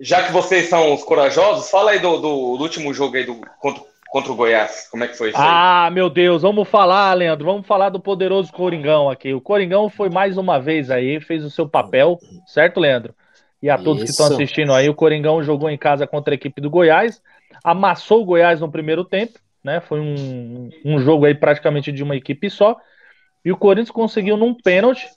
já, 0.00 0.26
que 0.26 0.32
vocês 0.32 0.68
são 0.68 0.94
os 0.94 1.04
corajosos, 1.04 1.70
fala 1.70 1.90
aí 1.90 1.98
do, 1.98 2.16
do, 2.16 2.56
do 2.56 2.62
último 2.62 2.94
jogo 2.94 3.16
aí 3.16 3.24
do, 3.24 3.40
contra, 3.60 3.84
contra 4.14 4.32
o 4.32 4.36
Goiás. 4.36 4.88
Como 4.90 5.02
é 5.02 5.08
que 5.08 5.18
foi 5.18 5.30
isso 5.30 5.38
Ah, 5.40 5.90
meu 5.92 6.08
Deus, 6.08 6.42
vamos 6.42 6.68
falar, 6.68 7.12
Leandro. 7.14 7.44
Vamos 7.44 7.66
falar 7.66 7.88
do 7.88 7.98
poderoso 7.98 8.52
Coringão 8.52 9.10
aqui. 9.10 9.34
O 9.34 9.40
Coringão 9.40 9.88
foi 9.88 10.08
mais 10.08 10.36
uma 10.36 10.60
vez 10.60 10.90
aí, 10.90 11.20
fez 11.20 11.44
o 11.44 11.50
seu 11.50 11.68
papel, 11.68 12.18
certo, 12.46 12.78
Leandro? 12.78 13.14
E 13.60 13.68
a 13.68 13.76
todos 13.76 14.02
isso. 14.02 14.04
que 14.04 14.10
estão 14.10 14.26
assistindo 14.26 14.72
aí, 14.72 14.88
o 14.88 14.94
Coringão 14.94 15.42
jogou 15.42 15.68
em 15.68 15.78
casa 15.78 16.06
contra 16.06 16.32
a 16.32 16.36
equipe 16.36 16.60
do 16.60 16.70
Goiás, 16.70 17.20
amassou 17.64 18.22
o 18.22 18.24
Goiás 18.24 18.60
no 18.60 18.70
primeiro 18.70 19.04
tempo 19.04 19.38
né? 19.64 19.80
Foi 19.80 19.98
um, 19.98 20.68
um 20.84 20.98
jogo 20.98 21.24
aí 21.24 21.34
praticamente 21.34 21.90
de 21.90 22.02
uma 22.02 22.14
equipe 22.14 22.50
só. 22.50 22.76
E 23.42 23.50
o 23.50 23.56
Corinthians 23.56 23.90
conseguiu 23.90 24.36
num 24.36 24.54
pênalti, 24.54 25.08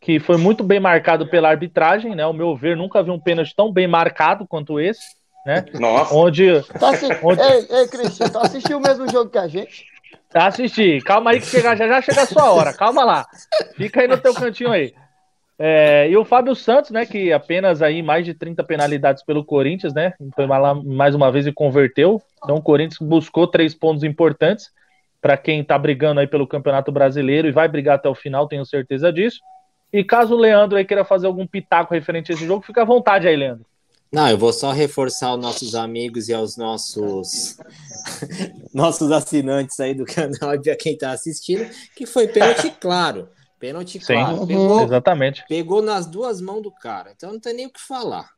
que 0.00 0.20
foi 0.20 0.36
muito 0.36 0.62
bem 0.62 0.78
marcado 0.78 1.26
pela 1.26 1.48
arbitragem, 1.48 2.14
né? 2.14 2.22
Ao 2.22 2.32
meu 2.34 2.54
ver, 2.54 2.76
nunca 2.76 3.02
vi 3.02 3.10
um 3.10 3.18
pênalti 3.18 3.54
tão 3.56 3.72
bem 3.72 3.88
marcado 3.88 4.46
quanto 4.46 4.78
esse, 4.78 5.02
né? 5.44 5.64
Nossa. 5.74 6.14
Onde. 6.14 6.62
Tá 6.78 6.90
assi... 6.90 7.06
onde... 7.22 7.40
Ei, 7.40 7.66
ei, 7.70 7.88
Cristian, 7.88 8.28
tu 8.28 8.38
assistiu 8.38 8.78
o 8.78 8.82
mesmo 8.82 9.10
jogo 9.10 9.30
que 9.30 9.38
a 9.38 9.46
gente? 9.46 9.86
Assisti. 10.32 11.00
Calma 11.02 11.30
aí 11.30 11.40
que 11.40 11.46
chega, 11.46 11.76
já 11.76 11.86
já 11.86 12.02
chega 12.02 12.22
a 12.22 12.26
sua 12.26 12.50
hora. 12.50 12.72
Calma 12.72 13.04
lá. 13.04 13.26
Fica 13.76 14.00
aí 14.00 14.08
no 14.08 14.18
teu 14.18 14.34
cantinho 14.34 14.70
aí. 14.70 14.92
É, 15.56 16.08
e 16.10 16.16
o 16.16 16.24
Fábio 16.24 16.54
Santos, 16.56 16.90
né, 16.90 17.06
que 17.06 17.32
apenas 17.32 17.80
aí 17.80 18.02
mais 18.02 18.24
de 18.24 18.34
30 18.34 18.64
penalidades 18.64 19.22
pelo 19.22 19.44
Corinthians, 19.44 19.94
né, 19.94 20.12
foi 20.34 20.46
lá 20.46 20.74
mais 20.74 21.14
uma 21.14 21.30
vez 21.30 21.46
e 21.46 21.52
converteu. 21.52 22.20
Então 22.42 22.56
o 22.56 22.62
Corinthians 22.62 22.98
buscou 22.98 23.46
três 23.46 23.72
pontos 23.74 24.02
importantes 24.02 24.72
para 25.22 25.36
quem 25.36 25.60
está 25.60 25.78
brigando 25.78 26.20
aí 26.20 26.26
pelo 26.26 26.46
Campeonato 26.46 26.90
Brasileiro 26.90 27.46
e 27.46 27.52
vai 27.52 27.68
brigar 27.68 27.94
até 27.94 28.08
o 28.08 28.14
final, 28.14 28.48
tenho 28.48 28.66
certeza 28.66 29.12
disso. 29.12 29.40
E 29.92 30.02
caso 30.02 30.34
o 30.34 30.38
Leandro 30.38 30.76
aí 30.76 30.84
queira 30.84 31.04
fazer 31.04 31.28
algum 31.28 31.46
pitaco 31.46 31.94
referente 31.94 32.32
a 32.32 32.34
esse 32.34 32.44
jogo, 32.44 32.66
fica 32.66 32.82
à 32.82 32.84
vontade 32.84 33.28
aí, 33.28 33.36
Leandro. 33.36 33.64
Não, 34.14 34.30
eu 34.30 34.38
vou 34.38 34.52
só 34.52 34.70
reforçar 34.70 35.30
aos 35.30 35.40
nossos 35.40 35.74
amigos 35.74 36.28
e 36.28 36.32
aos 36.32 36.56
nossos 36.56 37.58
nossos 38.72 39.10
assinantes 39.10 39.80
aí 39.80 39.92
do 39.92 40.04
canal 40.04 40.54
e 40.64 40.70
a 40.70 40.76
quem 40.76 40.92
está 40.92 41.10
assistindo, 41.10 41.68
que 41.96 42.06
foi 42.06 42.28
pênalti 42.28 42.70
claro. 42.80 43.28
Pênalti 43.58 43.98
Sim, 43.98 44.14
claro. 44.14 44.46
Pegou, 44.46 44.82
exatamente. 44.82 45.44
Pegou 45.48 45.82
nas 45.82 46.06
duas 46.06 46.40
mãos 46.40 46.62
do 46.62 46.70
cara. 46.70 47.10
Então 47.10 47.32
não 47.32 47.40
tem 47.40 47.54
nem 47.54 47.66
o 47.66 47.72
que 47.72 47.80
falar. 47.80 48.30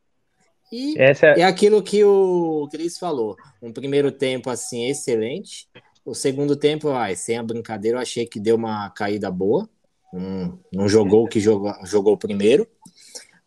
E 0.73 0.95
é... 0.99 1.13
é... 1.41 1.45
aquilo 1.45 1.83
que 1.83 2.03
o 2.03 2.67
Cris 2.71 2.97
falou. 2.97 3.37
Um 3.61 3.71
primeiro 3.71 4.11
tempo, 4.11 4.49
assim, 4.49 4.89
excelente. 4.89 5.69
O 6.07 6.15
segundo 6.15 6.57
tempo, 6.57 6.89
ai, 6.89 7.15
sem 7.17 7.37
a 7.37 7.43
brincadeira, 7.43 7.99
eu 7.99 8.03
achei 8.03 8.25
que 8.25 8.41
deu 8.41 8.57
uma 8.57 8.89
caída 8.89 9.31
boa. 9.31 9.69
Hum, 10.15 10.57
não 10.73 10.89
jogou 10.89 11.25
o 11.25 11.29
que 11.29 11.39
jogou, 11.39 11.75
jogou 11.85 12.17
primeiro. 12.17 12.67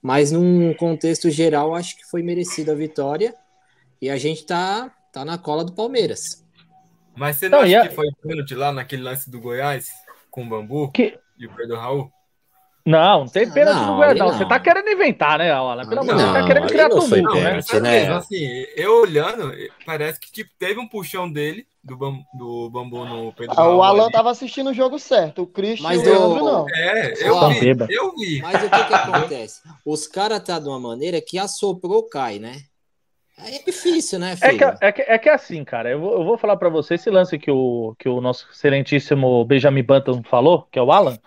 Mas 0.02 0.32
num 0.32 0.74
contexto 0.74 1.30
geral, 1.30 1.76
acho 1.76 1.98
que 1.98 2.06
foi 2.06 2.22
merecida 2.24 2.72
a 2.72 2.76
vitória. 2.76 3.34
E 4.02 4.10
a 4.10 4.18
gente 4.18 4.46
tá, 4.46 4.92
tá 5.12 5.26
na 5.26 5.38
cola 5.38 5.66
do 5.66 5.74
Palmeiras. 5.74 6.46
Mas 7.16 7.36
você 7.36 7.50
não, 7.50 7.60
não 7.60 7.66
acha 7.66 7.82
a... 7.82 7.88
que 7.88 7.96
foi 7.96 8.08
pênalti 8.22 8.56
lá 8.56 8.72
naquele 8.72 9.04
lance 9.04 9.30
do 9.30 9.42
Goiás 9.42 9.90
com 10.32 10.44
o 10.44 10.48
bambu? 10.48 10.90
Que... 10.92 11.20
E 11.38 11.46
o 11.46 11.54
Pedro 11.54 11.78
Raul? 11.78 12.12
Não, 12.86 13.20
não 13.20 13.28
tem 13.28 13.50
pena 13.50 13.74
não, 13.74 13.88
do 13.88 13.96
Goiás, 13.98 14.18
não. 14.18 14.28
Você 14.30 14.46
tá 14.46 14.60
querendo 14.60 14.90
inventar, 14.90 15.38
né, 15.38 15.52
Alan? 15.52 15.88
Pelo 15.88 16.02
amor 16.02 16.16
de 16.16 16.22
Deus, 16.22 16.32
você 16.32 16.40
tá 16.40 16.48
querendo 16.48 16.68
criar 16.68 16.90
tumulto, 16.90 17.36
né? 17.36 17.62
Né? 17.82 18.10
assim, 18.10 18.66
eu 18.76 19.02
olhando, 19.02 19.54
parece 19.86 20.20
que 20.20 20.32
tipo, 20.32 20.50
teve 20.58 20.80
um 20.80 20.88
puxão 20.88 21.32
dele 21.32 21.68
do, 21.90 21.98
bambu, 21.98 22.24
do 22.34 22.70
bambu 22.70 23.06
no 23.06 23.34
Pedro 23.34 23.56
ah, 23.58 23.76
O 23.76 23.84
Alan 23.84 24.04
ali. 24.04 24.12
tava 24.12 24.32
assistindo 24.32 24.70
o 24.70 24.74
jogo 24.74 24.98
certo, 25.00 25.44
o 25.44 25.48
Christian 25.48 25.88
Mas 25.88 26.06
e 26.06 26.10
o 26.10 26.14
Leandro 26.14 26.46
não. 26.46 26.66
É, 26.70 27.14
eu 27.28 27.50
vi, 27.50 27.94
eu 27.94 28.16
vi. 28.16 28.42
Mas 28.42 28.64
o 28.64 28.70
que 28.70 28.84
que 28.84 28.94
acontece? 28.94 29.62
Os 29.86 30.08
caras 30.08 30.44
tá 30.44 30.60
de 30.60 30.68
uma 30.68 30.80
maneira 30.80 31.22
que 31.22 31.38
assoprou 31.38 32.08
cai, 32.08 32.40
né? 32.40 32.58
É 33.38 33.64
difícil, 33.64 34.20
né, 34.20 34.36
filho? 34.36 34.50
É 34.52 34.58
que, 34.58 34.86
é 34.86 34.92
que, 34.92 35.02
é 35.02 35.18
que 35.18 35.30
é 35.30 35.34
assim, 35.34 35.64
cara. 35.64 35.90
Eu 35.90 36.00
vou, 36.00 36.14
eu 36.14 36.24
vou 36.26 36.38
falar 36.38 36.58
para 36.58 36.70
você 36.70 36.96
esse 36.96 37.10
lance 37.10 37.40
que 37.40 37.50
o, 37.50 37.96
que 37.98 38.10
o 38.10 38.20
nosso 38.20 38.48
excelentíssimo 38.52 39.46
Benjamin 39.46 39.84
Button 39.84 40.22
falou, 40.24 40.68
que 40.70 40.78
é 40.78 40.82
o 40.82 40.92
Alan. 40.92 41.18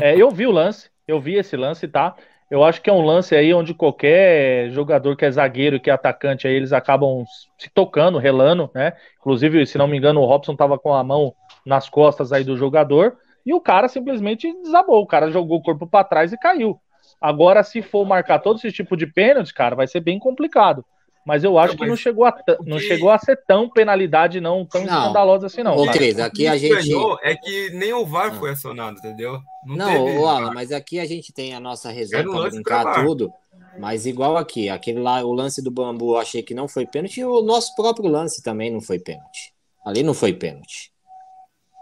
É, 0.00 0.16
eu 0.16 0.30
vi 0.30 0.46
o 0.46 0.52
lance, 0.52 0.88
eu 1.06 1.20
vi 1.20 1.34
esse 1.34 1.56
lance, 1.56 1.86
tá? 1.88 2.14
Eu 2.50 2.62
acho 2.62 2.80
que 2.80 2.88
é 2.88 2.92
um 2.92 3.04
lance 3.04 3.34
aí 3.34 3.52
onde 3.52 3.74
qualquer 3.74 4.70
jogador 4.70 5.16
que 5.16 5.24
é 5.24 5.30
zagueiro, 5.30 5.80
que 5.80 5.90
é 5.90 5.92
atacante, 5.92 6.46
aí 6.46 6.54
eles 6.54 6.72
acabam 6.72 7.24
se 7.58 7.68
tocando, 7.70 8.18
relando, 8.18 8.70
né? 8.72 8.92
Inclusive, 9.18 9.66
se 9.66 9.76
não 9.76 9.88
me 9.88 9.96
engano, 9.96 10.20
o 10.20 10.26
Robson 10.26 10.54
tava 10.54 10.78
com 10.78 10.94
a 10.94 11.02
mão 11.02 11.34
nas 11.64 11.88
costas 11.88 12.32
aí 12.32 12.44
do 12.44 12.56
jogador 12.56 13.16
e 13.44 13.52
o 13.52 13.60
cara 13.60 13.88
simplesmente 13.88 14.52
desabou. 14.62 15.02
O 15.02 15.06
cara 15.06 15.30
jogou 15.30 15.58
o 15.58 15.62
corpo 15.62 15.86
para 15.86 16.04
trás 16.04 16.32
e 16.32 16.38
caiu. 16.38 16.80
Agora, 17.20 17.64
se 17.64 17.82
for 17.82 18.04
marcar 18.04 18.38
todo 18.38 18.58
esse 18.58 18.70
tipo 18.70 18.96
de 18.96 19.06
pênalti, 19.06 19.52
cara, 19.52 19.74
vai 19.74 19.88
ser 19.88 20.00
bem 20.00 20.18
complicado. 20.18 20.84
Mas 21.26 21.42
eu 21.42 21.58
acho 21.58 21.74
não, 21.74 21.80
que 21.80 21.86
não 21.88 21.96
chegou, 21.96 22.24
a 22.24 22.32
não 22.64 22.78
chegou 22.78 23.10
a 23.10 23.18
ser 23.18 23.36
tão 23.44 23.68
penalidade, 23.68 24.40
não 24.40 24.64
tão 24.64 24.84
não. 24.84 24.96
escandalosa 24.96 25.46
assim, 25.48 25.60
não. 25.60 25.76
Ô, 25.76 25.90
Cris, 25.90 26.20
aqui 26.20 26.46
a 26.46 26.56
gente. 26.56 26.88
É 27.20 27.34
que 27.34 27.70
nem 27.70 27.92
o 27.92 28.06
VAR 28.06 28.32
foi 28.36 28.50
acionado, 28.52 28.98
entendeu? 28.98 29.40
Não, 29.66 30.06
não 30.06 30.28
Alan, 30.28 30.52
mas 30.54 30.70
aqui 30.70 31.00
a 31.00 31.04
gente 31.04 31.32
tem 31.32 31.52
a 31.52 31.58
nossa 31.58 31.90
reserva 31.90 32.30
para 32.30 32.50
brincar 32.50 33.04
tudo. 33.04 33.32
Mas 33.76 34.06
igual 34.06 34.36
aqui, 34.36 34.68
aquele 34.68 35.00
lá, 35.00 35.20
o 35.24 35.32
lance 35.32 35.60
do 35.60 35.70
bambu, 35.70 36.12
eu 36.12 36.18
achei 36.18 36.44
que 36.44 36.54
não 36.54 36.68
foi 36.68 36.86
pênalti, 36.86 37.18
e 37.18 37.24
o 37.24 37.42
nosso 37.42 37.74
próprio 37.74 38.08
lance 38.08 38.40
também 38.40 38.70
não 38.70 38.80
foi 38.80 39.00
pênalti. 39.00 39.52
Ali 39.84 40.04
não 40.04 40.14
foi 40.14 40.32
pênalti. 40.32 40.92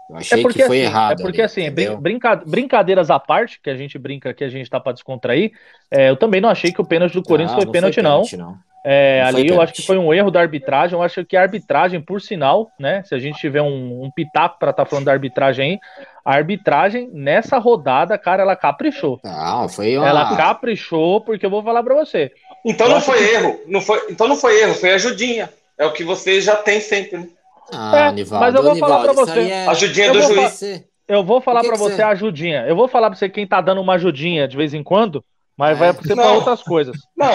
Eu 0.09 0.17
achei 0.17 0.39
é 0.39 0.41
porque, 0.41 0.59
que 0.59 0.65
foi 0.65 0.81
assim, 0.81 0.87
errado. 0.87 1.19
É 1.19 1.23
porque 1.23 1.41
ali, 1.41 1.67
assim, 1.67 1.97
brinca, 1.99 2.35
brincadeiras 2.35 3.11
à 3.11 3.19
parte, 3.19 3.61
que 3.61 3.69
a 3.69 3.75
gente 3.75 3.97
brinca 3.99 4.33
que 4.33 4.43
a 4.43 4.49
gente 4.49 4.69
tá 4.69 4.79
para 4.79 4.93
descontrair, 4.93 5.51
é, 5.91 6.09
eu 6.09 6.17
também 6.17 6.41
não 6.41 6.49
achei 6.49 6.71
que 6.71 6.81
o 6.81 6.85
pênalti 6.85 7.13
do 7.13 7.23
Corinthians 7.23 7.53
ah, 7.53 7.61
foi, 7.61 7.71
pênalti, 7.71 7.95
foi 7.95 8.03
pênalti, 8.03 8.37
não. 8.37 8.49
não. 8.49 8.64
É, 8.87 9.23
ali 9.25 9.47
eu 9.47 9.59
acho 9.59 9.73
que 9.73 9.81
foi 9.81 9.97
um 9.97 10.13
erro 10.13 10.29
da 10.29 10.39
arbitragem. 10.39 10.95
Eu 10.95 11.01
acho 11.01 11.25
que 11.25 11.35
a 11.35 11.41
arbitragem, 11.41 11.99
por 11.99 12.21
sinal, 12.21 12.69
né? 12.79 13.01
Se 13.03 13.15
a 13.15 13.19
gente 13.19 13.39
tiver 13.39 13.63
um, 13.63 14.03
um 14.03 14.11
pitaco 14.11 14.59
para 14.59 14.69
estar 14.69 14.83
tá 14.83 14.89
falando 14.89 15.05
da 15.05 15.11
arbitragem 15.11 15.71
aí, 15.71 15.79
a 16.23 16.35
arbitragem 16.35 17.09
nessa 17.11 17.57
rodada, 17.57 18.15
cara, 18.15 18.43
ela 18.43 18.55
caprichou. 18.55 19.19
Não, 19.23 19.67
foi 19.67 19.97
uma... 19.97 20.07
Ela 20.07 20.37
caprichou, 20.37 21.19
porque 21.21 21.47
eu 21.47 21.49
vou 21.49 21.63
falar 21.63 21.81
para 21.81 21.95
você. 21.95 22.31
Então 22.63 22.87
não 22.87 23.01
foi 23.01 23.17
que... 23.17 23.33
erro. 23.33 23.59
Não 23.65 23.81
foi, 23.81 24.05
então 24.07 24.27
não 24.27 24.35
foi 24.35 24.61
erro, 24.61 24.75
foi 24.75 24.93
ajudinha. 24.93 25.49
É 25.79 25.85
o 25.87 25.91
que 25.91 26.03
vocês 26.03 26.43
já 26.43 26.55
têm 26.55 26.79
sempre. 26.79 27.17
Né? 27.17 27.27
Ah, 27.73 28.09
é, 28.09 28.11
Nivaldo, 28.11 28.45
mas 28.45 28.55
eu 28.55 28.61
vou 28.61 28.73
Nivaldo, 28.75 28.95
falar 28.95 29.13
para 29.13 29.25
você. 29.25 29.49
É... 29.49 29.67
Ajudinha 29.67 30.11
do 30.11 30.21
juiz. 30.21 30.85
Eu 31.07 31.23
vou 31.23 31.41
falar 31.41 31.61
para 31.61 31.75
você, 31.75 31.95
você 31.95 32.01
a 32.01 32.09
ajudinha. 32.09 32.65
Eu 32.67 32.75
vou 32.75 32.87
falar 32.87 33.09
para 33.09 33.17
você 33.17 33.29
quem 33.29 33.47
tá 33.47 33.61
dando 33.61 33.81
uma 33.81 33.93
ajudinha 33.93 34.47
de 34.47 34.57
vez 34.57 34.73
em 34.73 34.83
quando, 34.83 35.23
mas 35.57 35.77
é. 35.77 35.79
vai 35.79 35.93
ser 35.93 36.15
para 36.15 36.31
outras 36.31 36.61
coisas. 36.61 36.97
Não, 37.15 37.31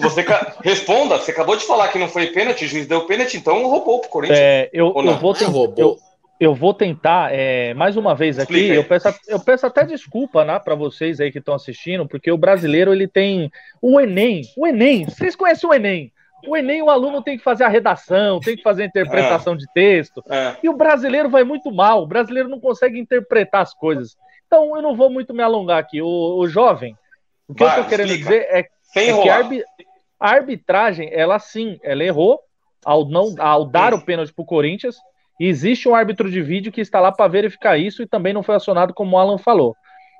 você 0.00 0.24
responda. 0.62 1.18
Você 1.18 1.30
acabou 1.30 1.56
de 1.56 1.64
falar 1.64 1.88
que 1.88 1.98
não 1.98 2.08
foi 2.08 2.28
pênalti, 2.28 2.64
o 2.64 2.68
juiz 2.68 2.86
deu 2.86 3.06
pênalti, 3.06 3.36
então 3.36 3.66
roubou 3.66 4.00
pro 4.00 4.10
Corinthians. 4.10 4.38
É, 4.38 4.70
eu, 4.72 4.92
eu 4.96 5.16
vou 5.18 5.34
tentar. 5.34 5.72
Eu, 5.76 5.98
eu 6.40 6.54
vou 6.54 6.72
tentar, 6.72 7.32
é, 7.34 7.74
mais 7.74 7.98
uma 7.98 8.14
vez 8.14 8.38
aqui, 8.38 8.70
eu 8.70 8.82
peço, 8.82 9.14
eu 9.28 9.38
peço 9.38 9.66
até 9.66 9.84
desculpa 9.84 10.42
né, 10.42 10.58
para 10.58 10.74
vocês 10.74 11.20
aí 11.20 11.30
que 11.30 11.38
estão 11.38 11.54
assistindo, 11.54 12.08
porque 12.08 12.32
o 12.32 12.38
brasileiro 12.38 12.94
ele 12.94 13.06
tem 13.06 13.52
o 13.80 14.00
Enem. 14.00 14.40
O 14.56 14.66
Enem, 14.66 15.04
vocês 15.04 15.36
conhecem 15.36 15.68
o 15.68 15.74
Enem? 15.74 16.10
O 16.46 16.56
Enem, 16.56 16.82
o 16.82 16.88
aluno 16.88 17.22
tem 17.22 17.36
que 17.36 17.44
fazer 17.44 17.64
a 17.64 17.68
redação, 17.68 18.40
tem 18.40 18.56
que 18.56 18.62
fazer 18.62 18.84
a 18.84 18.86
interpretação 18.86 19.52
é. 19.52 19.56
de 19.56 19.66
texto. 19.74 20.24
É. 20.30 20.56
E 20.62 20.68
o 20.70 20.76
brasileiro 20.76 21.28
vai 21.28 21.44
muito 21.44 21.70
mal. 21.70 22.02
O 22.02 22.06
brasileiro 22.06 22.48
não 22.48 22.58
consegue 22.58 22.98
interpretar 22.98 23.60
as 23.60 23.74
coisas. 23.74 24.16
Então, 24.46 24.74
eu 24.74 24.80
não 24.80 24.96
vou 24.96 25.10
muito 25.10 25.34
me 25.34 25.42
alongar 25.42 25.78
aqui. 25.78 26.00
O, 26.00 26.38
o 26.38 26.48
jovem, 26.48 26.96
o 27.50 27.54
que 27.54 27.64
vai, 27.64 27.78
eu 27.78 27.82
estou 27.82 27.90
querendo 27.90 28.12
explica. 28.12 28.30
dizer 28.30 28.48
é, 28.50 28.58
é 28.60 29.22
que 29.22 29.28
a, 29.28 29.34
arbi 29.34 29.64
a, 30.20 30.30
arbitragem, 30.30 31.10
ela 31.12 31.38
sim, 31.38 31.78
ela 31.82 32.04
errou 32.04 32.40
ao, 32.84 33.04
não, 33.06 33.34
ao 33.38 33.64
dar 33.64 33.92
o 33.92 34.04
pênalti 34.04 34.32
para 34.32 34.42
o 34.42 34.46
Corinthians. 34.46 34.96
E 35.38 35.46
existe 35.46 35.88
um 35.88 35.94
árbitro 35.94 36.30
de 36.30 36.42
vídeo 36.42 36.70
que 36.70 36.82
está 36.82 37.00
lá 37.00 37.10
para 37.10 37.26
verificar 37.26 37.78
isso 37.78 38.02
e 38.02 38.06
também 38.06 38.32
não 38.32 38.42
foi 38.42 38.54
acionado, 38.54 38.92
como 38.92 39.16
o 39.16 39.18
Alan 39.18 39.38
falou. 39.38 39.74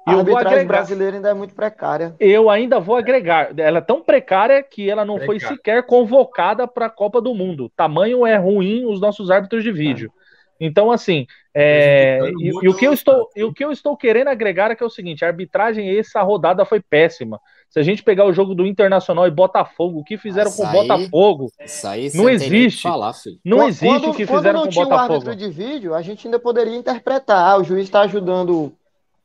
E 0.08 0.10
a 0.10 0.14
arbitragem 0.14 0.49
agregar... 0.49 0.68
brasileira 0.68 1.16
ainda 1.16 1.28
é 1.28 1.34
muito 1.34 1.54
precária. 1.54 2.16
Eu 2.18 2.49
ainda 2.49 2.80
vou 2.80 2.96
agregar. 2.96 3.50
Ela 3.58 3.78
é 3.78 3.82
tão 3.82 4.02
precária 4.02 4.62
que 4.62 4.88
ela 4.88 5.04
não 5.04 5.20
foi 5.20 5.38
sequer 5.38 5.84
convocada 5.84 6.66
para 6.66 6.87
a 6.87 6.90
Copa 6.90 7.20
do 7.20 7.34
Mundo. 7.34 7.70
Tamanho 7.76 8.26
é 8.26 8.37
ruim 8.37 8.87
os 8.87 8.99
nossos 8.99 9.30
árbitros 9.30 9.62
de 9.62 9.70
vídeo. 9.70 10.10
É. 10.16 10.20
Então, 10.61 10.93
assim, 10.93 11.26
é... 11.55 12.21
e, 12.38 12.49
e, 12.49 12.69
o 12.69 12.76
que 12.76 12.87
eu 12.87 12.93
estou, 12.93 13.29
e 13.35 13.43
o 13.43 13.52
que 13.52 13.64
eu 13.64 13.73
estou 13.73 13.97
querendo 13.97 14.29
agregar 14.29 14.71
é 14.71 14.75
que 14.75 14.83
é 14.83 14.87
o 14.87 14.90
seguinte: 14.90 15.25
a 15.25 15.29
arbitragem 15.29 15.99
essa 15.99 16.21
rodada 16.23 16.64
foi 16.67 16.81
péssima. 16.81 17.40
Se 17.71 17.79
a 17.79 17.83
gente 17.83 18.02
pegar 18.02 18.26
o 18.26 18.33
jogo 18.33 18.55
do 18.55 18.67
Internacional 18.67 19.26
e 19.26 19.31
Botafogo, 19.31 20.00
o 20.00 20.05
que 20.05 20.19
fizeram 20.19 20.52
com 20.52 20.64
o 20.64 20.71
Botafogo, 20.71 21.52
aí 21.85 22.11
não 22.14 22.29
existe. 22.29 22.83
Falar, 22.83 23.14
não 23.45 23.67
existe 23.67 23.87
quando, 23.87 24.11
o 24.11 24.14
que 24.14 24.26
fizeram 24.26 24.62
com 24.62 24.69
o 24.69 24.71
Botafogo. 24.71 24.75
Quando 24.75 24.85
não 24.85 24.87
tinha 24.87 24.87
o 24.87 24.99
árbitro 24.99 25.37
de 25.37 25.50
vídeo, 25.50 25.95
a 25.95 26.02
gente 26.02 26.26
ainda 26.26 26.39
poderia 26.39 26.76
interpretar. 26.76 27.49
Ah, 27.49 27.56
o 27.56 27.65
juiz 27.65 27.84
está 27.84 28.02
ajudando 28.02 28.73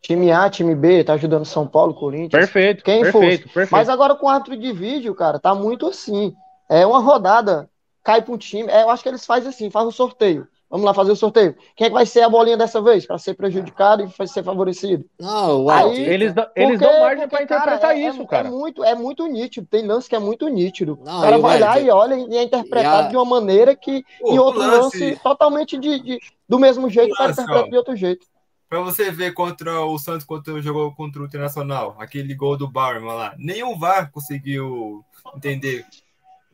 time 0.01 0.31
A, 0.31 0.49
time 0.49 0.75
B, 0.75 0.99
está 0.99 1.13
ajudando 1.13 1.43
São 1.45 1.67
Paulo, 1.67 1.93
Corinthians. 1.95 2.29
Perfeito. 2.29 2.83
Quem 2.83 3.01
perfeito, 3.01 3.43
fosse. 3.43 3.53
Perfeito. 3.53 3.71
Mas 3.71 3.89
agora 3.89 4.15
com 4.15 4.27
o 4.27 4.29
árbitro 4.29 4.55
de 4.55 4.71
vídeo, 4.71 5.15
cara, 5.15 5.39
tá 5.39 5.55
muito 5.55 5.87
assim. 5.87 6.33
É 6.69 6.85
uma 6.85 6.99
rodada, 6.99 7.67
cai 8.03 8.21
para 8.21 8.33
um 8.33 8.37
time. 8.37 8.69
É, 8.69 8.83
eu 8.83 8.89
acho 8.91 9.01
que 9.01 9.09
eles 9.09 9.25
fazem 9.25 9.49
assim, 9.49 9.71
faz 9.71 9.87
um 9.87 9.91
sorteio. 9.91 10.47
Vamos 10.75 10.87
lá 10.87 10.93
fazer 10.93 11.13
o 11.13 11.15
sorteio. 11.15 11.55
Quem 11.73 11.85
é 11.85 11.89
que 11.89 11.93
vai 11.93 12.05
ser 12.05 12.19
a 12.19 12.29
bolinha 12.29 12.57
dessa 12.57 12.81
vez? 12.81 13.05
Para 13.05 13.17
ser 13.17 13.33
prejudicado 13.33 14.03
e 14.03 14.07
vai 14.07 14.27
ser 14.27 14.43
favorecido? 14.43 15.05
Não, 15.17 15.63
uau. 15.63 15.89
Aí, 15.91 16.03
eles, 16.03 16.33
dão, 16.33 16.45
eles 16.53 16.77
dão 16.77 16.99
margem 16.99 17.29
para 17.29 17.43
interpretar 17.43 17.79
cara, 17.79 17.97
é, 17.97 18.03
é 18.03 18.09
isso, 18.09 18.21
é, 18.21 18.25
cara. 18.25 18.49
É 18.49 18.51
muito, 18.51 18.83
é 18.83 18.93
muito 18.93 19.25
nítido. 19.25 19.65
Tem 19.71 19.87
lance 19.87 20.09
que 20.09 20.17
é 20.17 20.19
muito 20.19 20.49
nítido. 20.49 20.99
Não, 21.01 21.19
o 21.19 21.21
cara 21.21 21.37
vai 21.37 21.59
lá 21.61 21.79
e 21.79 21.89
olha 21.89 22.15
e 22.15 22.35
é 22.35 22.43
interpretado 22.43 23.07
a... 23.07 23.09
de 23.09 23.15
uma 23.15 23.23
maneira 23.23 23.73
que 23.73 24.03
Pô, 24.19 24.33
em 24.33 24.37
outro 24.37 24.59
lance, 24.59 24.99
lance 24.99 25.19
totalmente 25.23 25.77
de, 25.77 25.97
de, 25.97 26.19
do 26.49 26.59
mesmo 26.59 26.89
jeito, 26.89 27.13
o 27.13 27.15
cara 27.15 27.31
interpreta 27.31 27.69
de 27.69 27.77
outro 27.77 27.95
jeito. 27.95 28.27
Pra 28.67 28.81
você 28.81 29.09
ver 29.09 29.33
contra 29.33 29.79
o 29.79 29.97
Santos 29.97 30.25
quando 30.25 30.61
jogou 30.61 30.93
contra 30.93 31.21
o 31.21 31.25
Internacional, 31.25 31.95
aquele 31.97 32.35
gol 32.35 32.57
do 32.57 32.69
Bauerman 32.69 33.15
lá, 33.15 33.33
nenhum 33.37 33.79
VAR 33.79 34.11
conseguiu 34.11 35.05
entender 35.33 35.85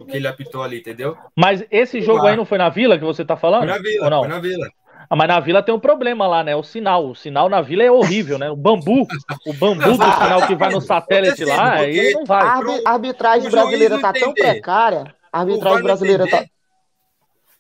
o 0.02 0.06
que 0.06 0.18
ele 0.18 0.28
apitou 0.28 0.64
ali, 0.64 0.80
entendeu? 0.80 1.18
Mas 1.36 1.64
esse 1.70 2.02
jogo 2.02 2.26
aí 2.26 2.36
não 2.36 2.46
foi 2.46 2.58
na 2.58 2.70
Vila 2.70 2.98
que 2.98 3.04
você 3.04 3.24
tá 3.24 3.36
falando? 3.36 3.62
Foi 3.62 3.70
na 3.70 3.78
Vila, 3.78 4.04
ou 4.06 4.10
não? 4.10 4.20
foi 4.20 4.30
na 4.30 4.40
Vila. 4.40 4.68
Ah, 5.10 5.16
mas 5.16 5.28
na 5.28 5.40
Vila 5.42 5.62
tem 5.62 5.76
um 5.76 5.80
problema 5.80 6.26
lá, 6.26 6.42
né? 6.42 6.56
O 6.56 6.64
sinal. 6.64 7.10
O 7.10 7.16
sinal 7.16 7.50
na 7.50 7.62
Vila 7.62 7.84
é 7.84 7.92
horrível, 7.92 8.40
né? 8.40 8.50
O 8.50 8.56
bambu, 8.56 9.06
o 9.46 9.54
bambu 9.54 9.82
do 9.82 9.94
sinal 9.94 10.48
que 10.48 10.56
vai 10.56 10.72
no 10.72 10.80
satélite 10.80 11.44
lá, 11.44 11.74
aí 11.74 12.14
não 12.14 12.24
vai. 12.24 12.42
A 12.86 12.92
arbitragem 12.92 13.52
brasileira 13.52 14.00
tá 14.00 14.14
tão 14.14 14.34
precária. 14.34 15.14
A 15.32 15.40
arbitragem 15.40 15.84
brasileira 15.84 16.28
tá. 16.30 16.46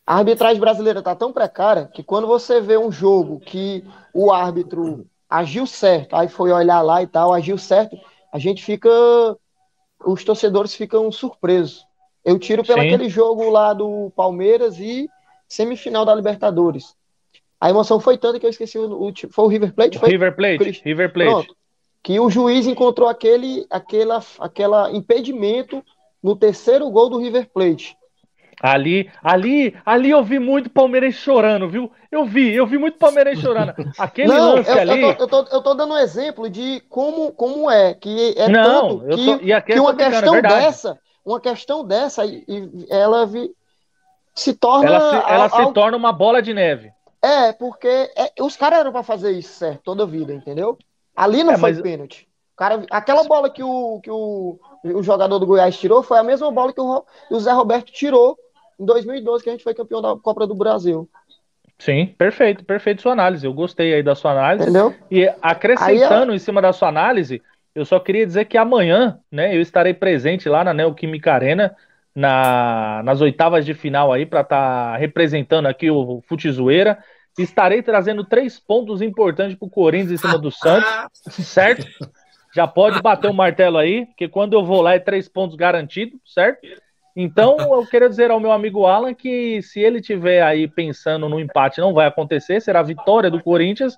A 0.07 0.15
arbitragem 0.15 0.59
brasileira 0.59 1.01
tá 1.01 1.13
tão 1.13 1.33
precária 1.33 1.89
que 1.93 2.01
quando 2.01 2.25
você 2.25 2.61
vê 2.61 2.77
um 2.77 2.91
jogo 2.91 3.39
que 3.39 3.83
o 4.13 4.31
árbitro 4.31 5.05
agiu 5.29 5.67
certo, 5.67 6.15
aí 6.15 6.29
foi 6.29 6.51
olhar 6.51 6.81
lá 6.81 7.03
e 7.03 7.07
tal, 7.07 7.33
agiu 7.33 7.57
certo, 7.57 7.97
a 8.31 8.39
gente 8.39 8.63
fica. 8.63 8.89
Os 10.05 10.23
torcedores 10.23 10.73
ficam 10.73 11.11
surpresos. 11.11 11.85
Eu 12.23 12.37
tiro 12.37 12.63
pelo 12.63 12.81
Sim. 12.81 12.87
aquele 12.87 13.09
jogo 13.09 13.49
lá 13.49 13.73
do 13.73 14.11
Palmeiras 14.15 14.79
e 14.79 15.09
semifinal 15.47 16.05
da 16.05 16.15
Libertadores. 16.15 16.95
A 17.59 17.69
emoção 17.69 17.99
foi 17.99 18.17
tanta 18.17 18.39
que 18.39 18.45
eu 18.45 18.49
esqueci 18.49 18.77
o, 18.77 19.09
o 19.09 19.13
foi 19.29 19.45
o 19.45 19.47
River 19.47 19.73
Plate, 19.73 19.99
foi? 19.99 20.09
River 20.09 20.35
Plate, 20.35 20.81
River 20.83 21.13
Plate. 21.13 21.29
Pronto. 21.29 21.55
Que 22.03 22.19
o 22.19 22.29
juiz 22.29 22.65
encontrou 22.65 23.07
aquele 23.07 23.65
aquela 23.69 24.23
aquela 24.39 24.91
impedimento 24.91 25.83
no 26.21 26.35
terceiro 26.35 26.89
gol 26.89 27.09
do 27.09 27.19
River 27.19 27.47
Plate. 27.53 27.95
Ali, 28.61 29.09
ali, 29.23 29.75
ali 29.83 30.11
eu 30.11 30.23
vi 30.23 30.37
muito 30.37 30.69
palmeirense 30.69 31.17
chorando, 31.17 31.67
viu? 31.67 31.91
Eu 32.11 32.25
vi, 32.25 32.53
eu 32.53 32.67
vi 32.67 32.77
muito 32.77 32.97
palmeirense 32.99 33.41
chorando. 33.41 33.73
Aquele 33.97 34.27
não, 34.27 34.55
lance 34.55 34.69
eu, 34.69 34.79
ali. 34.79 35.01
Eu 35.01 35.15
tô, 35.15 35.23
eu, 35.23 35.27
tô, 35.27 35.55
eu 35.55 35.61
tô 35.63 35.73
dando 35.73 35.93
um 35.93 35.97
exemplo 35.97 36.47
de 36.47 36.79
como, 36.87 37.31
como 37.31 37.71
é, 37.71 37.95
que 37.95 38.35
é 38.37 38.47
não, 38.47 38.99
tanto 38.99 39.17
que, 39.17 39.25
tô, 39.25 39.61
que 39.63 39.79
uma 39.79 39.95
questão 39.95 40.35
é 40.35 40.41
dessa 40.43 40.99
uma 41.25 41.39
questão 41.39 41.85
dessa 41.85 42.25
e, 42.25 42.43
ela 42.89 43.25
vi, 43.25 43.53
se 44.33 44.53
torna. 44.53 44.89
Ela 44.89 45.09
se, 45.09 45.31
ela 45.31 45.49
se 45.49 45.73
torna 45.73 45.97
uma 45.97 46.11
bola 46.11 46.41
de 46.41 46.53
neve. 46.53 46.91
É, 47.21 47.53
porque 47.53 47.87
é, 47.87 48.31
os 48.39 48.57
caras 48.57 48.79
eram 48.79 48.91
para 48.91 49.03
fazer 49.03 49.31
isso 49.31 49.53
certo 49.53 49.81
toda 49.83 50.03
a 50.03 50.07
vida, 50.07 50.33
entendeu? 50.33 50.77
Ali 51.15 51.43
não 51.43 51.53
é, 51.53 51.57
foi 51.57 51.71
mas... 51.71 51.81
pênalti. 51.81 52.27
Cara, 52.57 52.85
aquela 52.91 53.23
bola 53.23 53.49
que, 53.49 53.63
o, 53.63 53.99
que 54.01 54.11
o, 54.11 54.59
o 54.83 55.01
jogador 55.01 55.39
do 55.39 55.47
Goiás 55.47 55.77
tirou 55.79 56.03
foi 56.03 56.19
a 56.19 56.23
mesma 56.23 56.51
bola 56.51 56.71
que 56.71 56.81
o, 56.81 57.03
o 57.31 57.39
Zé 57.39 57.51
Roberto 57.51 57.91
tirou 57.91 58.37
em 58.79 58.85
2012, 58.85 59.43
que 59.43 59.49
a 59.49 59.53
gente 59.53 59.63
foi 59.63 59.73
campeão 59.73 60.01
da 60.01 60.15
Copa 60.15 60.45
do 60.45 60.53
Brasil. 60.53 61.09
Sim, 61.79 62.13
perfeito, 62.17 62.63
perfeito 62.63 63.01
sua 63.01 63.13
análise. 63.13 63.45
Eu 63.45 63.53
gostei 63.53 63.95
aí 63.95 64.03
da 64.03 64.13
sua 64.13 64.31
análise. 64.31 64.69
Entendeu? 64.69 64.93
E 65.09 65.27
acrescentando 65.41 66.31
aí, 66.31 66.35
em 66.35 66.39
cima 66.39 66.61
da 66.61 66.71
sua 66.71 66.89
análise, 66.89 67.41
eu 67.73 67.85
só 67.85 67.99
queria 67.99 68.25
dizer 68.25 68.45
que 68.45 68.57
amanhã, 68.57 69.19
né, 69.31 69.55
eu 69.55 69.61
estarei 69.61 69.93
presente 69.93 70.49
lá 70.49 70.63
na 70.63 70.73
Neoquímica 70.73 71.33
Arena, 71.33 71.75
na, 72.13 73.01
nas 73.03 73.21
oitavas 73.21 73.65
de 73.65 73.73
final 73.73 74.11
aí, 74.11 74.25
para 74.25 74.41
estar 74.41 74.91
tá 74.91 74.97
representando 74.97 75.67
aqui 75.67 75.89
o 75.89 76.21
Futizoeira. 76.27 76.97
Estarei 77.39 77.81
trazendo 77.81 78.25
três 78.25 78.59
pontos 78.59 79.01
importantes 79.01 79.57
para 79.57 79.65
o 79.65 79.69
Corinthians 79.69 80.11
em 80.11 80.17
cima 80.17 80.37
do 80.37 80.51
Santos, 80.51 80.91
certo? 81.47 81.87
Já 82.53 82.67
pode 82.67 83.01
bater 83.01 83.29
o 83.29 83.33
martelo 83.33 83.77
aí, 83.77 84.05
que 84.17 84.27
quando 84.27 84.53
eu 84.53 84.65
vou 84.65 84.81
lá 84.81 84.95
é 84.95 84.99
três 84.99 85.29
pontos 85.29 85.55
garantido, 85.55 86.19
certo? 86.25 86.67
Então, 87.15 87.57
eu 87.57 87.85
quero 87.87 88.09
dizer 88.09 88.31
ao 88.31 88.39
meu 88.39 88.51
amigo 88.51 88.85
Alan 88.85 89.13
que 89.13 89.61
se 89.61 89.79
ele 89.79 90.01
tiver 90.01 90.41
aí 90.41 90.67
pensando 90.67 91.27
no 91.29 91.39
empate, 91.39 91.79
não 91.79 91.93
vai 91.93 92.07
acontecer, 92.07 92.61
será 92.61 92.81
a 92.81 92.83
vitória 92.83 93.31
do 93.31 93.41
Corinthians. 93.41 93.97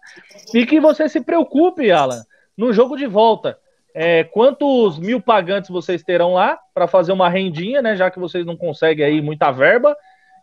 E 0.53 0.65
que 0.65 0.79
você 0.79 1.09
se 1.09 1.21
preocupe, 1.21 1.91
Alan, 1.91 2.23
no 2.55 2.71
jogo 2.71 2.95
de 2.95 3.07
volta 3.07 3.57
é, 3.93 4.23
quantos 4.23 4.97
mil 4.97 5.21
pagantes 5.21 5.69
vocês 5.69 6.01
terão 6.03 6.33
lá 6.33 6.57
para 6.73 6.87
fazer 6.87 7.11
uma 7.11 7.29
rendinha, 7.29 7.81
né? 7.81 7.95
Já 7.95 8.09
que 8.09 8.19
vocês 8.19 8.45
não 8.45 8.57
conseguem 8.57 9.05
aí 9.05 9.21
muita 9.21 9.51
verba. 9.51 9.95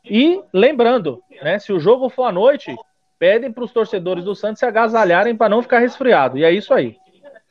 E 0.04 0.40
lembrando, 0.52 1.22
né? 1.42 1.58
Se 1.58 1.72
o 1.72 1.80
jogo 1.80 2.08
for 2.08 2.24
à 2.24 2.32
noite, 2.32 2.74
pedem 3.18 3.52
para 3.52 3.64
os 3.64 3.72
torcedores 3.72 4.24
do 4.24 4.34
Santos 4.34 4.60
se 4.60 4.66
agasalharem 4.66 5.36
para 5.36 5.48
não 5.48 5.62
ficar 5.62 5.80
resfriado. 5.80 6.38
E 6.38 6.44
é 6.44 6.52
isso 6.52 6.72
aí. 6.72 6.96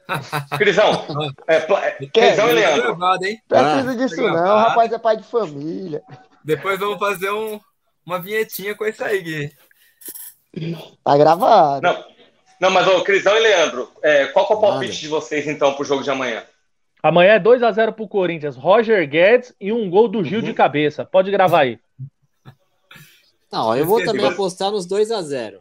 Crisão, 0.57 1.05
é, 1.47 1.57
é, 1.57 2.07
Crisão 2.07 2.49
e 2.49 2.53
Leandro. 2.53 2.81
Gravado, 2.81 3.25
hein? 3.25 3.39
Precisa 3.47 3.91
ah, 3.91 3.95
disso 3.95 4.21
não, 4.21 4.33
o 4.33 4.57
rapaz 4.57 4.91
é 4.91 4.97
pai 4.97 5.17
de 5.17 5.23
família. 5.23 6.01
Depois 6.43 6.79
vamos 6.79 6.97
fazer 6.97 7.29
um, 7.29 7.59
uma 8.05 8.19
vinhetinha 8.19 8.73
com 8.73 8.85
isso 8.85 9.03
aí, 9.03 9.21
Gui. 9.21 9.51
Tá 11.03 11.15
gravado. 11.15 11.81
Não, 11.83 12.03
não 12.60 12.69
mas 12.72 12.88
ô, 12.88 13.02
Crisão 13.04 13.36
e 13.38 13.39
Leandro, 13.39 13.89
é, 14.02 14.26
qual 14.28 14.48
é 14.50 14.54
o 14.54 14.60
palpite 14.60 15.00
de 15.00 15.08
vocês 15.08 15.48
então 15.48 15.74
pro 15.74 15.86
jogo 15.86 16.04
de 16.04 16.12
amanhã? 16.12 16.43
Amanhã 17.02 17.34
é 17.34 17.39
2x0 17.39 17.93
pro 17.93 18.08
Corinthians. 18.08 18.58
Roger 18.58 19.08
Guedes 19.08 19.54
e 19.60 19.72
um 19.72 19.89
gol 19.89 20.08
do 20.08 20.24
Gil 20.24 20.39
uhum. 20.39 20.45
de 20.45 20.54
cabeça. 20.54 21.06
Pode 21.06 21.32
gravar 21.32 21.62
aí. 21.62 21.80
Não, 23.52 23.76
eu 23.76 23.86
vou 23.86 24.04
também 24.04 24.28
apostar 24.28 24.69
nos 24.69 24.86
2 24.86 25.10
a 25.12 25.22
0 25.22 25.60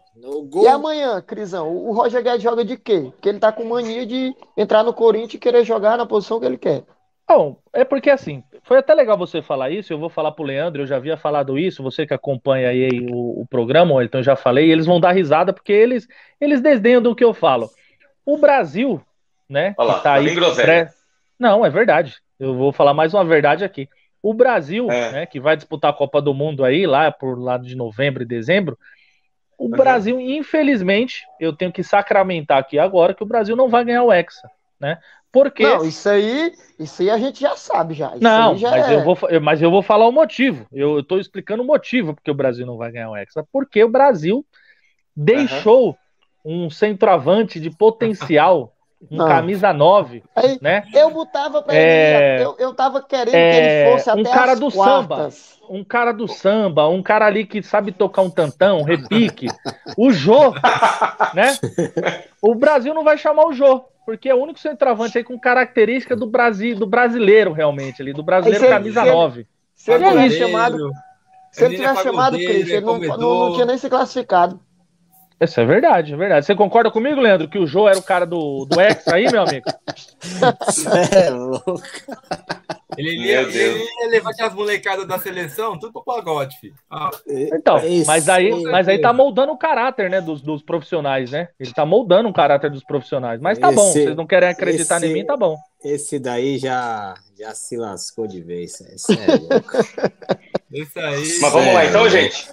gol... 0.49 0.65
E 0.65 0.69
amanhã, 0.69 1.23
Crisão, 1.23 1.69
o 1.69 1.93
Roger 1.93 2.23
Guedes 2.23 2.43
joga 2.43 2.65
de 2.65 2.77
quê? 2.77 3.11
Porque 3.13 3.29
ele 3.29 3.39
tá 3.39 3.53
com 3.53 3.65
mania 3.65 4.05
de 4.05 4.35
entrar 4.57 4.83
no 4.83 4.93
Corinthians 4.93 5.35
e 5.35 5.39
querer 5.39 5.65
jogar 5.65 5.97
na 5.97 6.05
posição 6.05 6.41
que 6.41 6.47
ele 6.47 6.59
quer. 6.59 6.83
Bom, 7.27 7.57
é 7.73 7.85
porque 7.85 8.11
assim, 8.11 8.43
foi 8.68 8.76
até 8.76 8.94
legal 8.94 9.16
você 9.16 9.40
falar 9.40 9.70
isso, 9.70 9.90
eu 9.90 9.98
vou 9.98 10.11
falar 10.11 10.31
pro 10.31 10.44
Leandro, 10.44 10.83
eu 10.83 10.87
já 10.87 10.96
havia 10.96 11.16
falado 11.16 11.59
isso, 11.59 11.83
você 11.83 12.07
que 12.07 12.12
acompanha 12.12 12.68
aí 12.68 13.09
o, 13.11 13.40
o 13.40 13.46
programa, 13.46 14.04
então 14.04 14.22
já 14.22 14.37
falei, 14.37 14.70
eles 14.70 14.85
vão 14.85 15.00
dar 15.00 15.12
risada 15.12 15.54
porque 15.54 15.72
eles, 15.72 16.07
eles 16.38 16.61
desdenham 16.61 17.00
do 17.00 17.16
que 17.16 17.24
eu 17.24 17.33
falo. 17.33 17.70
O 18.26 18.37
Brasil, 18.37 19.00
né, 19.48 19.74
Olha 19.78 19.88
lá, 19.88 19.94
tá, 19.94 20.02
tá 20.02 20.12
aí... 20.16 20.35
Pré... 20.54 20.90
Não, 21.38 21.64
é 21.64 21.70
verdade, 21.70 22.16
eu 22.38 22.54
vou 22.54 22.70
falar 22.70 22.92
mais 22.92 23.14
uma 23.14 23.24
verdade 23.24 23.64
aqui. 23.64 23.88
O 24.22 24.35
Brasil, 24.35 24.90
é. 24.90 25.12
né, 25.12 25.26
que 25.26 25.40
vai 25.40 25.57
disputar 25.57 25.90
a 25.90 25.96
Copa 25.96 26.20
do 26.20 26.35
Mundo 26.35 26.62
aí, 26.62 26.87
lá 26.87 27.11
por 27.11 27.38
lado 27.38 27.66
de 27.66 27.74
novembro 27.74 28.22
e 28.22 28.26
dezembro, 28.26 28.78
o 29.57 29.64
uhum. 29.64 29.70
Brasil, 29.70 30.20
infelizmente, 30.20 31.24
eu 31.40 31.54
tenho 31.54 31.72
que 31.72 31.83
sacramentar 31.83 32.59
aqui 32.59 32.78
agora 32.78 33.14
que 33.14 33.22
o 33.22 33.26
Brasil 33.26 33.57
não 33.57 33.70
vai 33.70 33.83
ganhar 33.83 34.02
o 34.02 34.12
Hexa, 34.12 34.50
né? 34.81 34.99
Porque... 35.31 35.62
Não, 35.62 35.85
isso 35.85 36.09
aí, 36.09 36.53
isso 36.79 37.03
aí 37.03 37.11
a 37.11 37.19
gente 37.19 37.41
já 37.41 37.57
sabe 37.57 37.95
já. 37.95 38.09
Isso 38.14 38.23
não, 38.23 38.57
já 38.57 38.71
mas, 38.71 38.88
é... 38.88 38.95
eu 38.95 39.05
vou, 39.05 39.19
mas 39.43 39.62
eu 39.62 39.71
vou 39.71 39.83
falar 39.83 40.09
o 40.09 40.12
motivo. 40.12 40.67
Eu 40.73 41.01
estou 41.01 41.19
explicando 41.19 41.62
o 41.62 41.67
motivo 41.67 42.14
porque 42.14 42.31
o 42.31 42.35
Brasil 42.35 42.67
não 42.67 42.77
vai 42.77 42.91
ganhar 42.91 43.11
o 43.11 43.17
Hexa. 43.17 43.47
Porque 43.53 43.83
o 43.85 43.91
Brasil 43.91 44.45
deixou 45.14 45.97
uhum. 46.45 46.64
um 46.64 46.71
centroavante 46.71 47.61
de 47.61 47.71
potencial 47.71 48.73
um 49.11 49.17
não. 49.17 49.29
camisa 49.29 49.73
9, 49.73 50.25
Aí, 50.35 50.59
né? 50.61 50.83
Eu 50.93 51.11
botava 51.11 51.62
pra 51.62 51.75
é... 51.75 52.35
ele, 52.35 52.45
eu, 52.45 52.57
eu 52.59 52.75
tava 52.75 53.01
querendo 53.03 53.35
é... 53.35 53.51
que 53.51 53.57
ele 53.57 53.67
é, 53.67 53.93
fosse 53.93 54.11
até 54.11 54.21
um 54.21 54.25
cara 54.25 54.57
do 54.57 54.73
quartas. 54.73 55.35
samba, 55.35 55.69
um 55.71 55.85
cara 55.85 56.12
do 56.12 56.27
samba, 56.27 56.88
um 56.88 57.03
cara 57.03 57.27
ali 57.27 57.47
que 57.47 57.62
sabe 57.62 57.93
tocar 57.93 58.23
um 58.23 58.31
tantão, 58.31 58.79
um 58.79 58.83
repique, 58.83 59.47
o 59.97 60.11
Jô, 60.11 60.53
né? 61.33 61.57
O 62.43 62.55
Brasil 62.55 62.93
não 62.93 63.05
vai 63.05 63.17
chamar 63.17 63.47
o 63.47 63.53
Jô, 63.53 63.85
porque 64.09 64.27
é 64.27 64.35
o 64.35 64.42
único 64.42 64.59
centroavante 64.59 65.18
aí 65.18 65.23
com 65.23 65.38
característica 65.38 66.16
do 66.16 66.27
Brasil, 66.27 66.75
do 66.75 66.87
brasileiro 66.87 67.53
realmente 67.53 68.01
ali, 68.01 68.14
do 68.14 68.23
brasileiro 68.23 68.64
se 68.64 68.71
camisa 68.71 69.05
9. 69.05 69.47
Se 69.75 69.92
ele, 69.92 70.09
tivesse 70.09 70.38
chamado, 70.38 70.90
se 71.53 71.64
ele 71.66 71.77
tivesse 71.77 72.03
chamado 72.05 72.38
Cris, 72.38 72.71
ele 72.71 72.81
não, 72.81 72.99
não, 72.99 73.18
não 73.18 73.53
tinha 73.53 73.66
nem 73.66 73.77
se 73.77 73.87
classificado. 73.90 74.59
Isso 75.40 75.61
é 75.61 75.64
verdade, 75.64 76.14
é 76.14 76.16
verdade. 76.16 76.46
Você 76.46 76.55
concorda 76.55 76.90
comigo, 76.90 77.20
Leandro, 77.20 77.48
que 77.48 77.59
o 77.59 77.66
Jô 77.66 77.88
era 77.88 77.98
o 77.98 78.03
cara 78.03 78.27
do, 78.27 78.64
do 78.64 78.81
Extra 78.81 79.16
aí, 79.16 79.31
meu 79.31 79.42
amigo? 79.42 79.66
é 81.14 81.31
louco. 81.31 81.81
Ele 82.96 83.14
ia, 83.16 83.42
ele 83.42 83.85
ia 83.85 84.09
levar 84.11 84.33
as 84.40 84.55
molecadas 84.55 85.07
da 85.07 85.18
seleção, 85.18 85.79
tudo 85.79 85.92
pro 85.92 86.03
pagode, 86.03 86.59
filho. 86.59 86.74
Ah. 86.90 87.11
Então, 87.29 87.81
mas 88.05 88.29
aí, 88.29 88.51
mas 88.64 88.88
aí 88.88 89.01
tá 89.01 89.12
moldando 89.12 89.53
o 89.53 89.59
caráter, 89.59 90.11
né, 90.11 90.20
dos, 90.20 90.42
dos 90.42 90.62
profissionais, 90.62 91.31
né? 91.31 91.48
Ele 91.61 91.72
tá 91.72 91.87
moldando 91.87 92.29
o 92.29 92.33
caráter 92.33 92.70
dos 92.70 92.83
profissionais. 92.83 93.40
Mas 93.40 93.59
tá 93.59 93.68
esse, 93.68 93.77
bom, 93.77 93.92
vocês 93.92 94.16
não 94.16 94.27
querem 94.27 94.48
acreditar 94.48 94.96
esse, 94.96 95.07
em 95.07 95.12
mim, 95.12 95.24
tá 95.24 95.37
bom. 95.37 95.57
Esse 95.85 96.18
daí 96.18 96.59
já, 96.59 97.14
já 97.38 97.55
se 97.55 97.77
lascou 97.77 98.27
de 98.27 98.40
vez. 98.40 98.81
Esse 98.81 99.12
é 99.12 99.37
louco. 99.37 99.72
Esse 100.72 100.98
aí. 100.98 101.38
Mas 101.40 101.52
vamos 101.52 101.74
lá 101.74 101.85
então, 101.85 102.09
gente. 102.09 102.48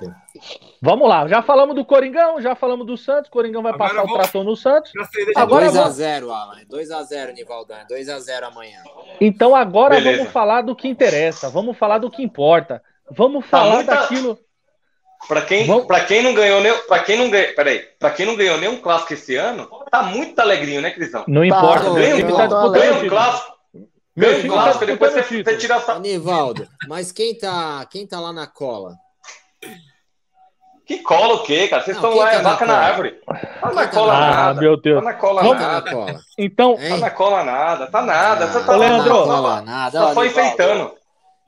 Vamos 0.82 1.08
lá, 1.08 1.28
já 1.28 1.42
falamos 1.42 1.76
do 1.76 1.84
Coringão, 1.84 2.42
já 2.42 2.56
falamos 2.56 2.86
do 2.86 2.98
Santos. 2.98 3.30
Coringão 3.30 3.62
vai 3.62 3.74
Agora 3.74 3.90
passar 3.90 4.06
vou... 4.06 4.16
o 4.16 4.18
trator 4.18 4.44
no 4.44 4.56
Santos. 4.56 4.92
Agora 5.36 5.68
2x0, 5.68 6.30
Alan. 6.30 6.62
2x0, 6.70 7.34
Nivaldão. 7.34 7.78
2x0 7.90 8.44
amanhã. 8.44 8.82
Então 9.20 9.56
agora 9.56 9.96
Beleza. 9.96 10.18
vamos 10.18 10.32
falar 10.32 10.62
do 10.62 10.76
que 10.76 10.88
interessa. 10.88 11.50
Vamos 11.50 11.78
falar 11.78 11.98
do 11.98 12.10
que 12.10 12.24
importa. 12.24 12.82
Vamos 13.12 13.44
tá 13.46 13.50
falar 13.50 13.70
tá 13.70 13.76
muita... 13.76 13.96
daquilo. 13.96 14.40
Para 15.28 15.42
quem, 15.42 15.66
vamos... 15.66 15.86
Pra 15.86 16.06
quem 16.06 16.22
não 16.22 16.34
ganhou 16.34 16.62
nem, 16.62 16.74
para 16.88 17.04
quem 17.04 17.18
não 17.18 17.30
ganhou, 17.30 17.56
peraí, 17.56 17.80
para 18.00 18.12
quem 18.12 18.26
não 18.26 18.36
ganhou 18.36 18.60
nenhum 18.60 18.78
clássico 18.78 19.14
esse 19.14 19.36
ano, 19.36 19.68
tá 19.90 20.04
muito 20.04 20.38
alegrinho, 20.40 20.82
né, 20.82 20.92
Crisão? 20.92 21.24
Não 21.28 21.42
tá, 21.42 21.48
importa, 21.48 21.94
ganha, 21.94 22.28
tá 22.28 22.68
ganha 22.70 22.94
um 22.94 23.10
clássico. 23.10 23.55
Ganha 24.18 24.46
um 24.46 24.48
clássico, 24.48 24.86
depois 24.86 25.14
você, 25.14 25.44
você 25.44 25.58
tira 25.58 25.76
a... 25.76 26.00
Nivaldo, 26.00 26.68
mas 26.88 27.12
quem 27.12 27.38
tá, 27.38 27.86
quem 27.90 28.08
tá 28.08 28.20
lá 28.20 28.32
na 28.32 28.48
cola? 28.48 28.96
Que 30.86 31.00
cola 31.00 31.34
o 31.34 31.44
quê, 31.44 31.68
cara? 31.68 31.84
Vocês 31.84 31.98
estão 31.98 32.16
lá, 32.16 32.28
tá 32.28 32.34
é 32.34 32.42
vaca 32.42 32.66
na, 32.66 32.74
na 32.74 32.80
árvore. 32.80 33.20
Tá 33.60 33.74
na 33.74 33.88
cola 33.88 34.14
ah, 34.14 34.20
nada. 34.20 34.62
meu 34.62 34.80
Deus. 34.80 35.04
Tá 35.04 35.12
na 35.12 35.14
cola 35.16 35.42
Vamos... 35.42 35.60
nada. 35.60 35.92
Cola. 35.92 36.20
Então. 36.38 36.78
Tá 36.78 36.98
na 36.98 37.10
cola 37.10 37.44
nada. 37.44 37.88
Tá 37.88 38.02
nada. 38.04 38.46
Ah, 38.46 38.48
você 38.48 38.64
tá 38.64 38.76
Leandro. 38.76 39.10
Só, 39.10 39.26
cola, 39.26 39.62
nada. 39.62 40.00
só 40.00 40.14
foi 40.14 40.28
enfeitando. 40.28 40.94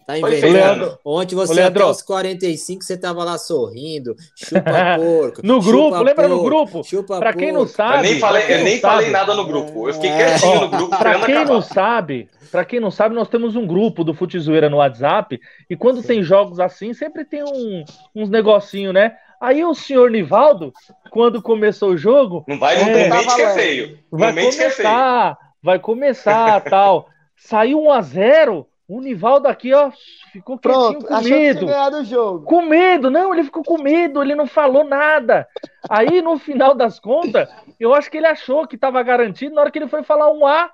Tá 0.07 0.17
inventando. 0.17 0.97
Ontem 1.03 1.35
você 1.35 1.53
Leandro. 1.53 1.83
até 1.83 1.91
os 1.91 2.01
45 2.01 2.81
você 2.81 2.95
tava 2.95 3.25
lá 3.25 3.37
sorrindo, 3.37 4.15
chupa 4.37 4.61
porco. 4.95 5.41
no 5.43 5.61
grupo, 5.61 6.01
lembra 6.01 6.29
no 6.29 6.41
grupo? 6.41 6.81
Chupa 6.81 7.19
pra 7.19 7.33
quem 7.33 7.51
não 7.51 7.67
sabe. 7.67 7.97
Eu 7.97 8.11
nem 8.11 8.19
falei, 8.21 8.43
eu 8.47 8.63
nem 8.63 8.79
falei 8.79 9.09
nada 9.09 9.35
no 9.35 9.45
grupo. 9.45 9.89
Eu 9.89 9.93
fiquei 9.93 10.09
é. 10.11 10.15
quietinho 10.15 10.61
no 10.61 10.69
grupo. 10.69 10.97
Pra 10.97 11.19
quem 11.25 11.35
acabar. 11.35 11.53
não 11.53 11.61
sabe, 11.61 12.29
para 12.49 12.63
quem 12.63 12.79
não 12.79 12.89
sabe, 12.89 13.15
nós 13.15 13.27
temos 13.27 13.57
um 13.57 13.67
grupo 13.67 14.01
do 14.05 14.13
Futezoeira 14.13 14.69
no 14.69 14.77
WhatsApp 14.77 15.37
e 15.69 15.75
quando 15.75 15.99
Sim. 16.01 16.07
tem 16.07 16.23
jogos 16.23 16.57
assim, 16.57 16.93
sempre 16.93 17.25
tem 17.25 17.43
um, 17.43 17.83
uns 18.15 18.29
negocinho, 18.29 18.93
né? 18.93 19.17
Aí 19.41 19.61
o 19.65 19.73
senhor 19.73 20.09
Nivaldo, 20.09 20.71
quando 21.11 21.41
começou 21.41 21.89
o 21.89 21.97
jogo. 21.97 22.45
Não 22.47 22.57
vai, 22.57 22.81
não 22.81 22.91
é, 22.91 23.09
mente 23.09 23.35
que 23.35 23.41
é 23.41 23.53
feio. 23.53 23.99
Vai 24.09 24.31
começar, 24.33 24.63
é 24.63 24.69
feio. 24.69 25.37
vai 25.61 25.79
começar, 25.79 26.61
tal. 26.61 27.09
Saiu 27.35 27.81
1 27.81 27.91
a 27.91 28.01
0 28.01 28.67
o 28.87 29.01
Nivaldo 29.01 29.47
aqui, 29.47 29.73
ó, 29.73 29.91
ficou 30.31 30.57
Pronto, 30.57 31.05
com 31.05 31.21
medo. 31.21 31.65
o 31.65 32.05
jogo. 32.05 32.45
Com 32.45 32.61
medo, 32.61 33.09
não, 33.09 33.33
ele 33.33 33.43
ficou 33.43 33.61
com 33.61 33.81
medo, 33.81 34.21
ele 34.21 34.33
não 34.33 34.47
falou 34.47 34.83
nada. 34.83 35.45
Aí, 35.89 36.21
no 36.21 36.39
final 36.39 36.73
das 36.73 36.97
contas, 36.97 37.49
eu 37.77 37.93
acho 37.93 38.09
que 38.09 38.17
ele 38.17 38.27
achou 38.27 38.65
que 38.65 38.75
estava 38.75 39.03
garantido. 39.03 39.55
Na 39.55 39.61
hora 39.61 39.71
que 39.71 39.77
ele 39.77 39.89
foi 39.89 40.03
falar 40.03 40.31
um 40.31 40.47
A, 40.47 40.71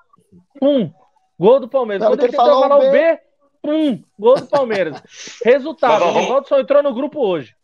um, 0.62 0.92
gol 1.38 1.58
do 1.58 1.68
Palmeiras. 1.68 2.06
Quando 2.06 2.20
ele, 2.20 2.28
ele 2.28 2.36
tentou 2.36 2.62
falar 2.62 2.76
o 2.76 2.90
B, 2.90 2.90
B, 2.90 3.20
um, 3.64 4.02
gol 4.16 4.36
do 4.36 4.46
Palmeiras. 4.46 5.02
Resultado, 5.44 6.04
o 6.04 6.20
Nivaldo 6.20 6.46
só 6.46 6.60
entrou 6.60 6.82
no 6.84 6.94
grupo 6.94 7.18
hoje. 7.18 7.54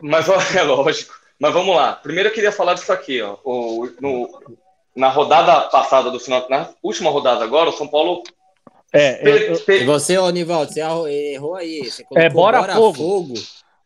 Mas 0.00 0.28
é 0.54 0.62
lógico. 0.62 1.14
Mas 1.38 1.52
vamos 1.52 1.74
lá. 1.74 1.94
Primeiro 1.94 2.28
eu 2.28 2.32
queria 2.32 2.52
falar 2.52 2.74
disso 2.74 2.92
aqui, 2.92 3.20
ó. 3.22 3.38
O, 3.42 3.88
no, 4.00 4.28
na 4.94 5.08
rodada 5.08 5.62
passada 5.62 6.10
do 6.10 6.20
final, 6.20 6.46
na 6.48 6.68
última 6.82 7.10
rodada 7.10 7.42
agora, 7.42 7.70
o 7.70 7.72
São 7.72 7.88
Paulo. 7.88 8.22
É, 8.92 9.28
eu, 9.28 9.60
eu... 9.66 9.86
você, 9.86 10.18
Onivaldo, 10.18 10.72
você 10.72 10.80
errou 10.80 11.54
aí. 11.54 11.84
Você 11.84 12.04
é, 12.14 12.28
bora, 12.28 12.60
bora 12.60 12.74
fogo. 12.74 12.94
fogo. 12.94 13.34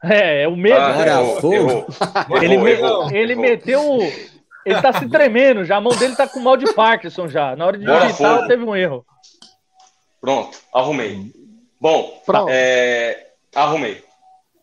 É, 0.02 0.42
é 0.42 0.48
o 0.48 0.56
medo. 0.56 0.80
Ah, 0.80 0.92
bora 0.92 1.10
errou, 1.10 1.40
fogo. 1.40 1.54
Errou. 1.54 1.86
Ele, 2.42 2.54
errou, 2.54 2.68
errou, 2.68 3.10
ele 3.10 3.34
meteu. 3.34 3.98
Ele 4.64 4.80
tá 4.80 4.92
se 4.92 5.08
tremendo 5.08 5.64
já. 5.64 5.76
A 5.76 5.80
mão 5.80 5.94
dele 5.96 6.16
tá 6.16 6.26
com 6.26 6.40
mal 6.40 6.56
de 6.56 6.72
Parkinson 6.72 7.28
já. 7.28 7.54
Na 7.54 7.66
hora 7.66 7.78
de 7.78 7.84
digitar, 7.84 8.46
teve 8.46 8.64
um 8.64 8.74
erro. 8.74 9.04
Pronto, 10.20 10.58
arrumei. 10.72 11.32
Bom, 11.78 12.22
Pronto. 12.24 12.48
É, 12.50 13.26
arrumei. 13.54 14.02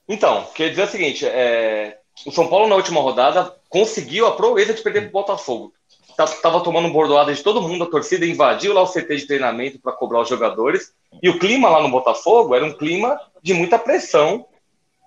Então, 0.10 0.48
quer 0.56 0.70
dizer 0.70 0.84
o 0.84 0.88
seguinte: 0.88 1.26
é, 1.26 2.00
o 2.26 2.32
São 2.32 2.48
Paulo 2.48 2.68
na 2.68 2.76
última 2.76 3.00
rodada 3.00 3.56
conseguiu 3.70 4.26
a 4.26 4.36
proeza 4.36 4.74
de 4.74 4.82
perder 4.82 5.02
para 5.02 5.10
o 5.10 5.12
Botafogo. 5.12 5.74
Tava 6.16 6.62
tomando 6.62 6.92
bordoada 6.92 7.34
de 7.34 7.44
todo 7.44 7.62
mundo, 7.62 7.84
a 7.84 7.90
torcida 7.90 8.26
invadiu 8.26 8.74
lá 8.74 8.82
o 8.82 8.92
CT 8.92 9.16
de 9.16 9.28
treinamento 9.28 9.80
para 9.80 9.94
cobrar 9.94 10.22
os 10.22 10.30
jogadores. 10.30 10.94
E 11.22 11.30
o 11.30 11.40
clima 11.40 11.70
lá 11.70 11.82
no 11.82 11.90
Botafogo 11.90 12.56
era 12.56 12.66
um 12.66 12.74
clima 12.74 13.20
de 13.42 13.54
muita 13.54 13.80
pressão. 13.80 14.46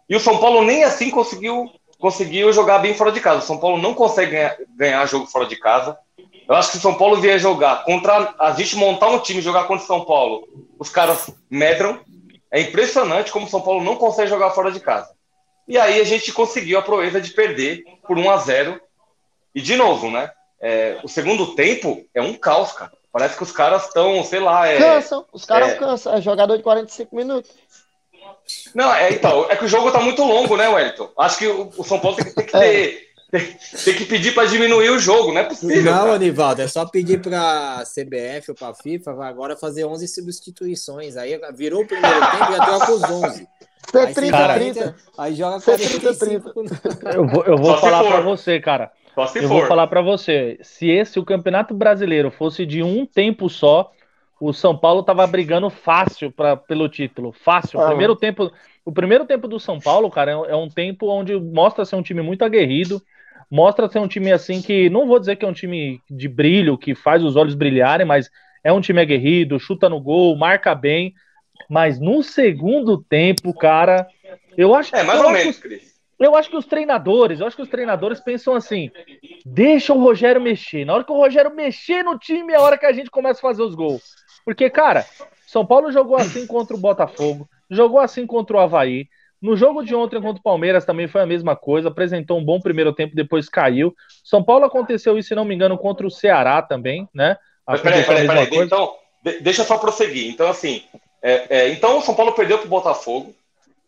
E 0.08 0.16
o 0.16 0.20
São 0.20 0.38
Paulo 0.38 0.62
nem 0.62 0.84
assim 0.84 1.10
conseguiu, 1.10 1.70
conseguiu 1.98 2.52
jogar 2.52 2.78
bem 2.78 2.94
fora 2.94 3.12
de 3.12 3.20
casa. 3.20 3.38
O 3.38 3.46
São 3.46 3.58
Paulo 3.58 3.78
não 3.80 3.94
consegue 3.94 4.32
ganhar, 4.32 4.56
ganhar 4.76 5.06
jogo 5.06 5.26
fora 5.26 5.46
de 5.46 5.56
casa. 5.56 5.98
Eu 6.46 6.54
acho 6.54 6.72
que 6.72 6.76
o 6.76 6.80
São 6.80 6.94
Paulo 6.94 7.16
vier 7.16 7.38
jogar 7.38 7.84
contra. 7.84 8.34
A 8.38 8.52
gente 8.52 8.76
montar 8.76 9.08
um 9.08 9.18
time 9.18 9.40
jogar 9.40 9.64
contra 9.64 9.84
o 9.84 9.86
São 9.86 10.04
Paulo, 10.04 10.46
os 10.78 10.90
caras 10.90 11.30
medram, 11.48 12.00
é 12.50 12.60
impressionante 12.60 13.32
como 13.32 13.46
o 13.46 13.48
São 13.48 13.62
Paulo 13.62 13.82
não 13.82 13.96
consegue 13.96 14.28
jogar 14.28 14.50
fora 14.50 14.70
de 14.70 14.80
casa. 14.80 15.10
E 15.66 15.78
aí 15.78 16.00
a 16.00 16.04
gente 16.04 16.32
conseguiu 16.32 16.78
a 16.78 16.82
proeza 16.82 17.20
de 17.20 17.32
perder 17.32 17.82
por 18.06 18.18
1 18.18 18.30
a 18.30 18.36
0 18.36 18.80
E 19.54 19.60
de 19.62 19.76
novo, 19.76 20.10
né? 20.10 20.30
É, 20.60 20.98
o 21.02 21.08
segundo 21.08 21.54
tempo 21.54 22.04
é 22.14 22.22
um 22.22 22.34
caos, 22.34 22.72
cara. 22.72 22.92
Parece 23.12 23.36
que 23.36 23.42
os 23.44 23.52
caras 23.52 23.84
estão, 23.84 24.24
sei 24.24 24.40
lá. 24.40 24.66
É, 24.66 24.78
cansam, 24.78 25.24
os 25.32 25.44
caras 25.44 25.70
é... 25.70 25.74
cansam. 25.76 26.14
É 26.14 26.20
jogador 26.20 26.56
de 26.56 26.64
45 26.64 27.14
minutos. 27.14 27.50
Não, 28.74 28.92
é, 28.92 29.12
então, 29.12 29.46
é 29.48 29.56
que 29.56 29.64
o 29.64 29.68
jogo 29.68 29.92
tá 29.92 30.00
muito 30.00 30.22
longo, 30.24 30.56
né, 30.56 30.68
Wellington? 30.68 31.10
Acho 31.18 31.38
que 31.38 31.46
o, 31.46 31.70
o 31.76 31.84
São 31.84 32.00
Paulo 32.00 32.16
tem, 32.16 32.32
tem 32.32 32.44
que 32.44 32.52
ter. 32.52 33.08
tem, 33.84 33.94
que 33.94 34.04
pedir 34.04 34.34
para 34.34 34.48
diminuir 34.48 34.90
o 34.90 34.98
jogo, 34.98 35.32
não 35.32 35.40
é 35.40 35.44
possível. 35.44 35.92
Não, 35.92 36.04
cara. 36.04 36.14
Anivaldo, 36.14 36.62
é 36.62 36.68
só 36.68 36.84
pedir 36.86 37.20
para 37.20 37.84
CBF 37.84 38.50
ou 38.50 38.54
para 38.54 38.74
FIFA 38.74 39.12
agora 39.24 39.56
fazer 39.56 39.84
11 39.84 40.08
substituições. 40.08 41.16
Aí 41.16 41.40
virou 41.54 41.82
o 41.82 41.86
primeiro 41.86 42.18
tempo 42.32 42.52
e 42.52 42.56
já 42.56 42.64
troca 42.64 42.92
os 42.92 43.02
11. 43.02 43.48
Aí, 43.94 44.14
30, 44.14 44.30
cara, 44.32 44.54
30. 44.54 44.96
aí 45.18 45.34
joga 45.34 45.60
45. 45.60 46.14
30, 46.18 46.76
30. 46.76 47.10
Eu 47.16 47.26
vou, 47.26 47.44
eu 47.44 47.56
vou 47.56 47.76
falar 47.78 48.02
para 48.02 48.20
você, 48.20 48.58
cara. 48.58 48.90
Eu 49.16 49.42
for. 49.42 49.48
vou 49.48 49.66
falar 49.66 49.86
para 49.86 50.02
você. 50.02 50.58
Se 50.62 50.88
esse 50.88 51.18
o 51.18 51.24
Campeonato 51.24 51.74
Brasileiro 51.74 52.30
fosse 52.30 52.66
de 52.66 52.82
um 52.82 53.06
tempo 53.06 53.48
só, 53.48 53.90
o 54.40 54.52
São 54.52 54.76
Paulo 54.76 55.02
tava 55.02 55.26
brigando 55.26 55.70
fácil 55.70 56.30
pra, 56.30 56.56
pelo 56.56 56.88
título. 56.88 57.32
Fácil. 57.32 57.80
Ah, 57.80 57.86
primeiro 57.86 58.16
tempo, 58.16 58.52
o 58.84 58.92
primeiro 58.92 59.24
tempo 59.24 59.48
do 59.48 59.60
São 59.60 59.78
Paulo, 59.78 60.10
cara, 60.10 60.32
é, 60.32 60.34
é 60.52 60.56
um 60.56 60.68
tempo 60.68 61.08
onde 61.08 61.34
mostra 61.38 61.84
ser 61.84 61.96
um 61.96 62.02
time 62.02 62.22
muito 62.22 62.44
aguerrido. 62.44 63.00
Mostra 63.50 63.88
ser 63.88 64.00
um 64.00 64.08
time 64.08 64.32
assim 64.32 64.60
que, 64.60 64.90
não 64.90 65.06
vou 65.06 65.20
dizer 65.20 65.36
que 65.36 65.44
é 65.44 65.48
um 65.48 65.52
time 65.52 66.00
de 66.10 66.28
brilho, 66.28 66.76
que 66.76 66.94
faz 66.94 67.22
os 67.22 67.36
olhos 67.36 67.54
brilharem, 67.54 68.06
mas 68.06 68.28
é 68.62 68.72
um 68.72 68.80
time 68.80 69.00
aguerrido, 69.00 69.60
chuta 69.60 69.88
no 69.88 70.00
gol, 70.00 70.36
marca 70.36 70.74
bem. 70.74 71.14
Mas 71.68 72.00
no 72.00 72.22
segundo 72.22 72.98
tempo, 73.02 73.54
cara, 73.54 74.06
eu 74.56 74.74
acho 74.74 74.94
É, 74.94 75.02
mais 75.02 75.20
ou 75.20 75.30
menos, 75.30 75.58
Cris. 75.58 75.93
Eu 76.18 76.36
acho 76.36 76.48
que 76.48 76.56
os 76.56 76.66
treinadores, 76.66 77.40
eu 77.40 77.46
acho 77.46 77.56
que 77.56 77.62
os 77.62 77.68
treinadores 77.68 78.20
pensam 78.20 78.54
assim: 78.54 78.90
deixa 79.44 79.92
o 79.92 80.00
Rogério 80.00 80.40
mexer. 80.40 80.84
Na 80.84 80.94
hora 80.94 81.04
que 81.04 81.12
o 81.12 81.16
Rogério 81.16 81.54
mexer 81.54 82.02
no 82.02 82.18
time, 82.18 82.52
é 82.52 82.56
a 82.56 82.62
hora 82.62 82.78
que 82.78 82.86
a 82.86 82.92
gente 82.92 83.10
começa 83.10 83.40
a 83.40 83.42
fazer 83.42 83.62
os 83.62 83.74
gols. 83.74 84.02
Porque, 84.44 84.68
cara, 84.70 85.04
São 85.46 85.64
Paulo 85.64 85.90
jogou 85.90 86.16
assim 86.16 86.46
contra 86.46 86.76
o 86.76 86.80
Botafogo, 86.80 87.48
jogou 87.70 87.98
assim 87.98 88.26
contra 88.26 88.56
o 88.56 88.60
Havaí. 88.60 89.08
No 89.40 89.56
jogo 89.56 89.82
de 89.82 89.94
ontem 89.94 90.22
contra 90.22 90.40
o 90.40 90.42
Palmeiras 90.42 90.86
também 90.86 91.06
foi 91.06 91.20
a 91.20 91.26
mesma 91.26 91.54
coisa, 91.54 91.88
apresentou 91.88 92.38
um 92.38 92.44
bom 92.44 92.58
primeiro 92.60 92.94
tempo, 92.94 93.14
depois 93.14 93.48
caiu. 93.48 93.94
São 94.22 94.42
Paulo 94.42 94.64
aconteceu 94.64 95.18
isso, 95.18 95.28
se 95.28 95.34
não 95.34 95.44
me 95.44 95.54
engano, 95.54 95.76
contra 95.76 96.06
o 96.06 96.10
Ceará 96.10 96.62
também, 96.62 97.06
né? 97.12 97.36
Mas 97.66 97.80
peraí, 97.80 98.04
peraí, 98.04 98.26
peraí. 98.26 98.48
Então, 98.52 98.94
deixa 99.42 99.62
eu 99.62 99.66
só 99.66 99.76
prosseguir. 99.76 100.30
Então, 100.30 100.48
assim, 100.48 100.82
é, 101.22 101.46
é, 101.48 101.68
então 101.70 101.98
o 101.98 102.02
São 102.02 102.14
Paulo 102.14 102.32
perdeu 102.32 102.58
para 102.58 102.66
o 102.66 102.70
Botafogo, 102.70 103.34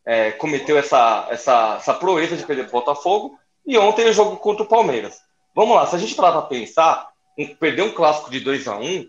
é, 0.06 0.30
cometeu 0.30 0.78
essa, 0.78 1.26
essa, 1.30 1.76
essa 1.78 1.94
proeza 1.94 2.36
de 2.36 2.46
perder 2.46 2.66
o 2.66 2.70
Botafogo, 2.70 3.38
e 3.66 3.76
ontem 3.76 4.08
o 4.08 4.12
jogo 4.12 4.36
contra 4.36 4.62
o 4.62 4.68
Palmeiras. 4.68 5.20
Vamos 5.54 5.74
lá, 5.74 5.86
se 5.86 5.96
a 5.96 5.98
gente 5.98 6.14
parar 6.14 6.32
para 6.32 6.42
pensar, 6.42 7.08
um, 7.36 7.46
perder 7.56 7.82
um 7.82 7.92
clássico 7.92 8.30
de 8.30 8.40
2 8.40 8.68
a 8.68 8.76
1 8.76 8.84
um, 8.84 9.08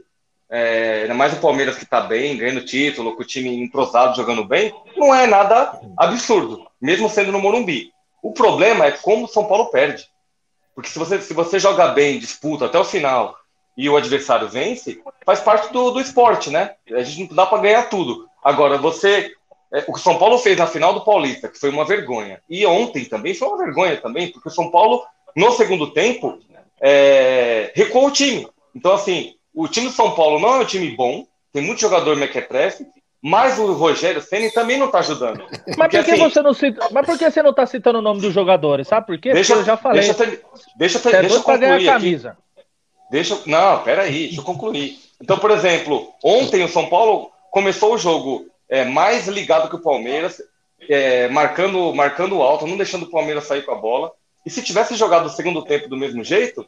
é, 0.50 1.02
ainda 1.02 1.14
mais 1.14 1.34
o 1.34 1.42
Palmeiras 1.42 1.78
que 1.78 1.84
está 1.84 2.02
bem, 2.02 2.38
ganhando 2.38 2.66
título, 2.66 3.16
com 3.16 3.22
o 3.22 3.26
time 3.26 3.56
entrosado, 3.62 4.16
jogando 4.16 4.44
bem, 4.44 4.74
não 4.96 5.14
é 5.14 5.28
nada 5.28 5.80
absurdo, 5.98 6.66
mesmo 6.82 7.10
sendo 7.10 7.32
no 7.32 7.40
Morumbi. 7.40 7.92
O 8.24 8.32
problema 8.32 8.86
é 8.86 8.92
como 8.92 9.26
o 9.26 9.28
São 9.28 9.46
Paulo 9.46 9.66
perde. 9.70 10.08
Porque 10.74 10.90
se 10.90 11.00
você, 11.00 11.22
se 11.22 11.34
você 11.34 11.60
joga 11.60 11.88
bem, 11.88 12.20
disputa 12.20 12.66
até 12.66 12.78
o 12.78 12.86
final 12.86 13.36
e 13.76 13.90
o 13.90 13.98
adversário 13.98 14.48
vence, 14.48 15.02
faz 15.26 15.40
parte 15.40 15.72
do, 15.72 15.92
do 15.92 16.00
esporte, 16.00 16.50
né? 16.50 16.76
A 16.92 17.04
gente 17.04 17.30
não 17.30 17.36
dá 17.36 17.46
para 17.46 17.62
ganhar 17.62 17.90
tudo. 17.90 18.28
Agora, 18.44 18.78
você. 18.78 19.34
É, 19.74 19.80
o 19.80 19.94
que 19.94 20.00
o 20.00 20.04
São 20.04 20.18
Paulo 20.18 20.38
fez 20.38 20.58
na 20.58 20.68
final 20.68 20.94
do 20.94 21.04
Paulista, 21.04 21.50
que 21.50 21.60
foi 21.60 21.70
uma 21.70 21.86
vergonha, 21.86 22.42
e 22.50 22.66
ontem 22.66 23.06
também 23.06 23.34
foi 23.34 23.48
uma 23.48 23.58
vergonha 23.58 23.98
também, 23.98 24.32
porque 24.32 24.48
o 24.48 24.52
São 24.52 24.72
Paulo, 24.72 25.04
no 25.36 25.52
segundo 25.52 25.92
tempo, 25.92 26.40
é, 26.82 27.72
recuou 27.76 28.08
o 28.08 28.12
time. 28.12 28.48
Então, 28.74 28.94
assim, 28.94 29.36
o 29.54 29.68
time 29.68 29.88
do 29.88 29.94
São 29.94 30.12
Paulo 30.12 30.40
não 30.40 30.56
é 30.56 30.60
um 30.60 30.66
time 30.66 30.90
bom, 30.92 31.26
tem 31.52 31.62
muito 31.62 31.82
jogador 31.82 32.16
mequetrefe, 32.16 32.86
mas 33.22 33.58
o 33.58 33.74
Rogério 33.74 34.22
Ceni 34.22 34.52
também 34.52 34.78
não 34.78 34.86
está 34.86 35.00
ajudando. 35.00 35.44
Mas 35.76 35.78
por 35.78 35.90
que 35.90 35.98
assim, 35.98 36.18
você 36.18 36.42
não 36.42 36.54
cita, 36.54 36.88
mas 36.92 37.06
por 37.06 37.18
que 37.18 37.30
você 37.30 37.44
não 37.44 37.50
está 37.50 37.66
citando 37.66 38.00
o 38.00 38.02
nome 38.02 38.22
dos 38.22 38.34
jogadores? 38.34 38.88
Sabe 38.88 39.08
por 39.08 39.18
quê? 39.20 39.34
Deixa, 39.34 39.54
Porque 39.54 39.70
eu 39.70 39.74
já 39.74 39.78
falei. 39.78 40.02
Deixa, 40.02 40.26
deixa, 40.26 40.42
deixa, 40.78 41.10
é 41.10 41.22
deixa 41.22 41.36
eu 41.36 41.44
concluir 41.44 41.90
aqui. 41.90 42.22
Deixa, 43.10 43.40
não, 43.46 43.84
peraí, 43.84 44.28
deixa 44.28 44.40
eu 44.40 44.44
concluir. 44.44 44.98
Então, 45.22 45.38
por 45.40 45.52
exemplo, 45.52 46.14
ontem 46.24 46.64
o 46.64 46.70
São 46.70 46.88
Paulo 46.88 47.32
começou 47.52 47.96
o 47.96 47.98
jogo 47.98 48.46
é, 48.70 48.84
mais 48.84 49.28
ligado 49.28 49.70
que 49.70 49.76
o 49.76 49.82
Palmeiras, 49.82 50.42
é, 50.90 51.28
marcando, 51.30 51.94
marcando 51.94 52.42
alto, 52.42 52.68
não 52.68 52.78
deixando 52.78 53.04
o 53.04 53.12
Palmeiras 53.12 53.46
sair 53.46 53.64
com 53.64 53.72
a 53.72 53.76
bola. 53.76 54.12
E 54.46 54.50
se 54.50 54.64
tivesse 54.64 54.96
jogado 54.96 55.26
o 55.26 55.30
segundo 55.30 55.64
tempo 55.64 55.90
do 55.90 55.98
mesmo 55.98 56.24
jeito, 56.24 56.66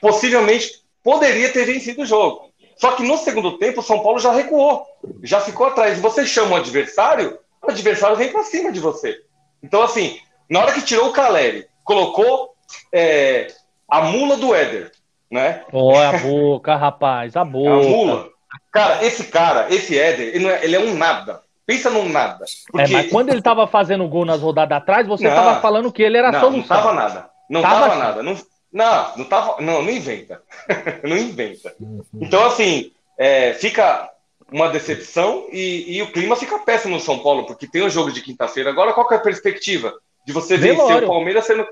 possivelmente 0.00 0.82
poderia 1.02 1.52
ter 1.52 1.64
vencido 1.64 2.02
o 2.02 2.06
jogo. 2.06 2.48
Só 2.76 2.92
que 2.92 3.02
no 3.02 3.16
segundo 3.16 3.58
tempo, 3.58 3.80
o 3.80 3.82
São 3.82 4.00
Paulo 4.02 4.18
já 4.18 4.32
recuou, 4.32 4.86
já 5.22 5.40
ficou 5.40 5.66
atrás. 5.66 5.98
Você 5.98 6.24
chama 6.24 6.52
o 6.52 6.56
adversário, 6.56 7.38
o 7.62 7.70
adversário 7.70 8.16
vem 8.16 8.30
para 8.30 8.44
cima 8.44 8.70
de 8.70 8.78
você. 8.78 9.20
Então, 9.62 9.82
assim, 9.82 10.18
na 10.48 10.60
hora 10.60 10.72
que 10.72 10.82
tirou 10.82 11.08
o 11.08 11.12
Caleri, 11.12 11.66
colocou 11.82 12.54
é, 12.92 13.48
a 13.88 14.02
mula 14.02 14.36
do 14.36 14.54
Éder, 14.54 14.92
né? 15.30 15.64
Olha 15.72 16.10
a 16.10 16.18
boca, 16.18 16.76
rapaz, 16.76 17.36
a 17.36 17.44
boca. 17.44 17.70
A 17.70 17.88
mula. 17.88 18.30
Cara, 18.72 19.04
esse 19.04 19.24
cara, 19.24 19.66
esse 19.70 19.98
Éder, 19.98 20.34
ele, 20.34 20.46
é, 20.46 20.64
ele 20.64 20.76
é 20.76 20.80
um 20.80 20.94
nada. 20.94 21.42
Pensa 21.66 21.90
num 21.90 22.08
nada. 22.08 22.46
Porque... 22.70 22.90
É, 22.90 22.96
mas 22.96 23.10
quando 23.10 23.28
ele 23.28 23.42
tava 23.42 23.66
fazendo 23.66 24.08
gol 24.08 24.24
nas 24.24 24.40
rodadas 24.40 24.78
atrás, 24.78 25.06
você 25.06 25.28
não, 25.28 25.34
tava 25.34 25.60
falando 25.60 25.92
que 25.92 26.02
ele 26.02 26.16
era 26.16 26.32
não, 26.32 26.40
solução. 26.40 26.60
Não 26.60 26.82
tava 26.82 26.92
nada. 26.94 27.30
Não 27.50 27.62
tava, 27.62 27.74
tava 27.74 27.86
assim. 27.88 27.98
nada. 27.98 28.22
Não, 28.22 28.38
não, 28.72 29.16
não 29.18 29.24
tava. 29.24 29.60
Não, 29.60 29.82
não 29.82 29.90
inventa. 29.90 30.42
não 31.04 31.16
inventa. 31.16 31.74
Então, 32.14 32.46
assim, 32.46 32.90
é, 33.18 33.52
fica 33.52 34.10
uma 34.50 34.68
decepção 34.70 35.46
e, 35.52 35.96
e, 35.98 36.02
o 36.02 36.10
clima 36.10 36.34
fica 36.36 36.58
péssimo 36.60 36.94
no 36.94 37.00
São 37.00 37.18
Paulo, 37.18 37.44
porque 37.44 37.66
tem 37.66 37.82
o 37.82 37.90
jogo 37.90 38.10
de 38.10 38.22
quinta-feira. 38.22 38.70
Agora, 38.70 38.94
qual 38.94 39.10
é 39.12 39.16
a 39.16 39.20
perspectiva 39.20 39.92
de 40.26 40.32
você 40.32 40.56
Velório. 40.56 40.86
vencer 40.86 41.04
o 41.04 41.06
Palmeiras 41.06 41.44
sendo. 41.46 41.66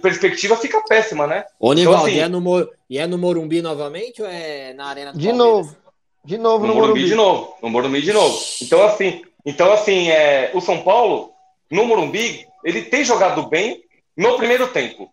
Perspectiva 0.00 0.56
fica 0.56 0.80
péssima, 0.88 1.26
né? 1.26 1.44
Ô, 1.58 1.72
Nivaldo, 1.72 1.98
então, 1.98 2.06
assim, 2.06 2.18
e, 2.18 2.20
é 2.20 2.28
no 2.28 2.40
Mor... 2.40 2.70
e 2.88 2.98
é 2.98 3.06
no 3.06 3.18
Morumbi 3.18 3.60
novamente 3.60 4.22
ou 4.22 4.28
é 4.28 4.72
na 4.72 4.86
Arena 4.86 5.12
do 5.12 5.18
De 5.18 5.28
Palmeiras? 5.28 5.54
novo. 5.54 5.76
De 6.24 6.38
novo 6.38 6.66
no, 6.66 6.68
no 6.68 6.80
Morumbi. 6.80 7.00
Morumbi. 7.00 7.08
De 7.08 7.14
novo. 7.14 7.56
No 7.62 7.70
Morumbi 7.70 8.02
de 8.02 8.12
novo. 8.12 8.38
Então, 8.62 8.82
assim, 8.84 9.22
então, 9.44 9.72
assim 9.72 10.08
é, 10.10 10.50
o 10.54 10.60
São 10.60 10.82
Paulo, 10.82 11.32
no 11.70 11.84
Morumbi, 11.84 12.46
ele 12.64 12.82
tem 12.82 13.04
jogado 13.04 13.48
bem 13.48 13.82
no 14.16 14.36
primeiro 14.36 14.68
tempo 14.68 15.10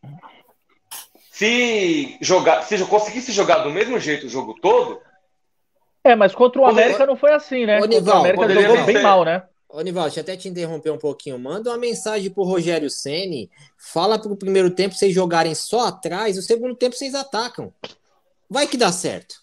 se 1.34 2.16
jogar, 2.22 2.62
se 2.62 2.78
conseguisse 2.86 3.32
jogar 3.32 3.60
do 3.60 3.72
mesmo 3.72 4.00
jeito 4.00 4.28
o 4.28 4.30
jogo 4.30 4.56
todo. 4.62 5.02
É, 6.04 6.16
mas 6.16 6.36
contra 6.36 6.62
o 6.62 6.66
América 6.66 7.08
não 7.08 7.16
foi 7.16 7.34
assim, 7.34 7.66
né? 7.66 7.80
Nival, 7.82 8.18
o 8.18 8.20
América 8.20 8.50
jogou 8.50 8.84
bem 8.84 9.02
mal, 9.02 9.26
né? 9.26 9.42
Ô, 9.74 9.82
Nival, 9.82 10.04
deixa 10.04 10.20
eu 10.20 10.22
até 10.22 10.38
te 10.38 10.48
interromper 10.48 10.92
um 10.92 11.00
pouquinho. 11.00 11.40
Manda 11.40 11.72
uma 11.72 11.80
mensagem 11.80 12.30
pro 12.30 12.44
Rogério 12.44 12.92
Ceni. 12.92 13.50
Fala 13.76 14.20
pro 14.20 14.36
primeiro 14.36 14.70
tempo 14.70 14.94
vocês 14.94 15.12
jogarem 15.12 15.56
só 15.56 15.88
atrás, 15.88 16.38
o 16.38 16.44
segundo 16.44 16.76
tempo 16.76 16.96
vocês 16.96 17.16
atacam. 17.16 17.74
Vai 18.48 18.68
que 18.68 18.78
dá 18.78 18.92
certo. 18.92 19.34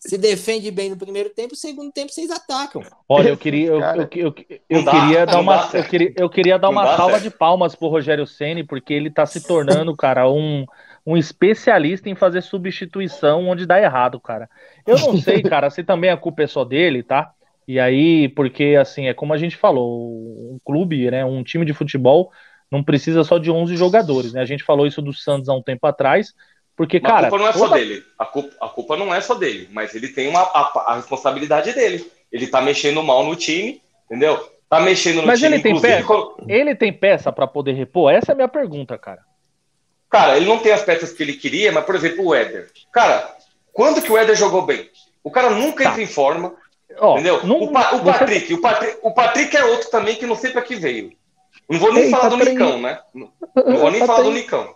Se 0.00 0.18
defende 0.18 0.68
bem 0.72 0.90
no 0.90 0.96
primeiro 0.96 1.30
tempo, 1.30 1.52
no 1.52 1.56
segundo 1.56 1.92
tempo 1.92 2.12
vocês 2.12 2.28
atacam. 2.28 2.82
Olha, 3.08 3.28
eu 3.28 3.36
queria, 3.36 3.68
eu, 3.68 3.80
eu, 3.80 4.08
eu, 4.12 4.34
eu 4.68 4.84
queria 4.84 5.24
dar 5.24 5.38
uma, 5.38 5.70
eu 5.72 5.84
queria, 5.84 6.12
eu 6.16 6.28
queria 6.28 6.58
dar 6.58 6.68
uma 6.68 6.96
salva 6.96 7.20
de 7.20 7.30
palmas 7.30 7.76
pro 7.76 7.86
Rogério 7.86 8.26
Ceni, 8.26 8.64
porque 8.64 8.92
ele 8.92 9.12
tá 9.12 9.24
se 9.26 9.46
tornando, 9.46 9.96
cara, 9.96 10.28
um 10.28 10.66
um 11.06 11.16
especialista 11.16 12.08
em 12.08 12.16
fazer 12.16 12.42
substituição 12.42 13.46
onde 13.46 13.64
dá 13.64 13.80
errado, 13.80 14.18
cara. 14.18 14.50
Eu 14.84 14.98
não 14.98 15.16
sei, 15.16 15.40
cara, 15.40 15.70
se 15.70 15.84
também 15.84 16.10
a 16.10 16.16
culpa 16.16 16.42
é 16.42 16.46
só 16.48 16.64
dele, 16.64 17.04
tá? 17.04 17.32
E 17.66 17.80
aí, 17.80 18.28
porque 18.28 18.76
assim, 18.80 19.08
é 19.08 19.14
como 19.14 19.32
a 19.32 19.38
gente 19.38 19.56
falou, 19.56 20.52
um 20.52 20.58
clube, 20.64 21.10
né, 21.10 21.24
um 21.24 21.42
time 21.42 21.64
de 21.64 21.74
futebol 21.74 22.30
não 22.70 22.82
precisa 22.82 23.24
só 23.24 23.38
de 23.38 23.50
11 23.50 23.76
jogadores, 23.76 24.32
né? 24.32 24.40
A 24.40 24.46
gente 24.46 24.64
falou 24.64 24.86
isso 24.86 25.00
do 25.00 25.12
Santos 25.12 25.48
há 25.48 25.54
um 25.54 25.62
tempo 25.62 25.86
atrás, 25.86 26.34
porque, 26.76 27.00
mas 27.00 27.10
cara... 27.10 27.26
A 27.28 27.30
culpa 27.30 27.42
não 27.44 27.48
é 27.48 27.52
toda... 27.52 27.68
só 27.68 27.74
dele, 27.74 28.04
a 28.18 28.24
culpa, 28.24 28.56
a 28.60 28.68
culpa 28.68 28.96
não 28.96 29.14
é 29.14 29.20
só 29.20 29.34
dele, 29.34 29.68
mas 29.72 29.94
ele 29.94 30.08
tem 30.08 30.28
uma, 30.28 30.40
a, 30.40 30.84
a 30.86 30.96
responsabilidade 30.96 31.72
dele. 31.72 32.10
Ele 32.30 32.46
tá 32.46 32.60
mexendo 32.60 33.02
mal 33.02 33.24
no 33.24 33.36
time, 33.36 33.80
entendeu? 34.04 34.36
Tá 34.68 34.80
mexendo 34.80 35.20
no 35.20 35.26
mas 35.26 35.38
time, 35.38 35.54
ele 35.54 35.62
tem 35.62 35.80
peça, 35.80 36.14
ele 36.48 36.74
tem 36.74 36.92
peça 36.92 37.32
para 37.32 37.46
poder 37.46 37.72
repor? 37.72 38.12
Essa 38.12 38.32
é 38.32 38.34
a 38.34 38.36
minha 38.36 38.48
pergunta, 38.48 38.98
cara. 38.98 39.22
Cara, 40.10 40.36
ele 40.36 40.46
não 40.46 40.58
tem 40.58 40.72
as 40.72 40.82
peças 40.82 41.12
que 41.12 41.22
ele 41.22 41.34
queria, 41.34 41.70
mas, 41.72 41.84
por 41.84 41.94
exemplo, 41.94 42.26
o 42.26 42.34
Éder. 42.34 42.70
Cara, 42.92 43.36
quando 43.72 44.02
que 44.02 44.10
o 44.10 44.18
Éder 44.18 44.36
jogou 44.36 44.62
bem? 44.62 44.88
O 45.22 45.30
cara 45.30 45.50
nunca 45.50 45.84
tá. 45.84 45.90
entra 45.90 46.02
em 46.02 46.06
forma. 46.06 46.54
Oh, 46.98 47.14
entendeu? 47.14 47.44
Não, 47.46 47.62
o, 47.62 47.72
pa 47.72 47.94
o, 47.94 48.04
Patrick, 48.04 48.46
você... 48.46 48.54
o, 48.54 48.60
Patrick, 48.60 48.98
o 49.02 49.10
Patrick 49.12 49.56
é 49.56 49.64
outro 49.64 49.90
também 49.90 50.16
que 50.16 50.26
não 50.26 50.36
sei 50.36 50.50
para 50.50 50.62
que 50.62 50.76
veio. 50.76 51.12
Não 51.68 51.78
vou 51.78 51.92
nem 51.92 52.04
Ei, 52.04 52.10
falar 52.10 52.28
do 52.28 52.36
Nicão, 52.36 52.80
né? 52.80 53.00
Não, 53.12 53.30
não 53.54 53.76
vou 53.78 53.90
nem 53.90 54.00
falar 54.06 54.22
do 54.22 54.30
Nicão. 54.30 54.74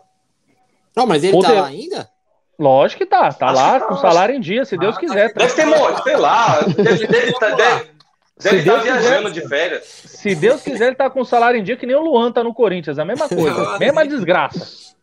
Não, 0.96 1.06
mas 1.06 1.22
ele 1.22 1.40
tá 1.40 1.52
lá 1.52 1.66
ainda? 1.66 2.10
Lógico 2.58 2.98
que 2.98 3.06
tá. 3.06 3.32
Tá 3.32 3.46
Acho 3.46 3.56
lá 3.56 3.80
tá, 3.80 3.86
com 3.86 3.96
salário 3.96 4.34
em 4.34 4.40
dia, 4.40 4.64
se 4.64 4.76
Deus 4.76 4.96
ah, 4.96 5.00
quiser. 5.00 5.32
Deve 5.32 5.54
ter 5.54 5.64
morto, 5.64 6.02
sei 6.02 6.16
lá. 6.16 6.60
Deve, 6.60 7.06
deve, 7.06 7.32
tá, 7.32 7.50
deve, 7.50 7.90
deve 8.38 8.56
estar 8.58 8.74
tá 8.74 8.82
viajando 8.82 9.28
quiser, 9.28 9.42
de 9.42 9.48
férias. 9.48 9.84
Se 9.84 10.34
Deus 10.34 10.60
quiser, 10.60 10.88
ele 10.88 10.96
tá 10.96 11.08
com 11.08 11.24
salário 11.24 11.58
em 11.58 11.62
dia 11.62 11.76
que 11.76 11.86
nem 11.86 11.96
o 11.96 12.02
Luan 12.02 12.30
tá 12.30 12.44
no 12.44 12.52
Corinthians. 12.52 12.98
A 12.98 13.04
mesma 13.04 13.28
coisa. 13.28 13.78
mesma 13.78 14.06
desgraça. 14.06 14.94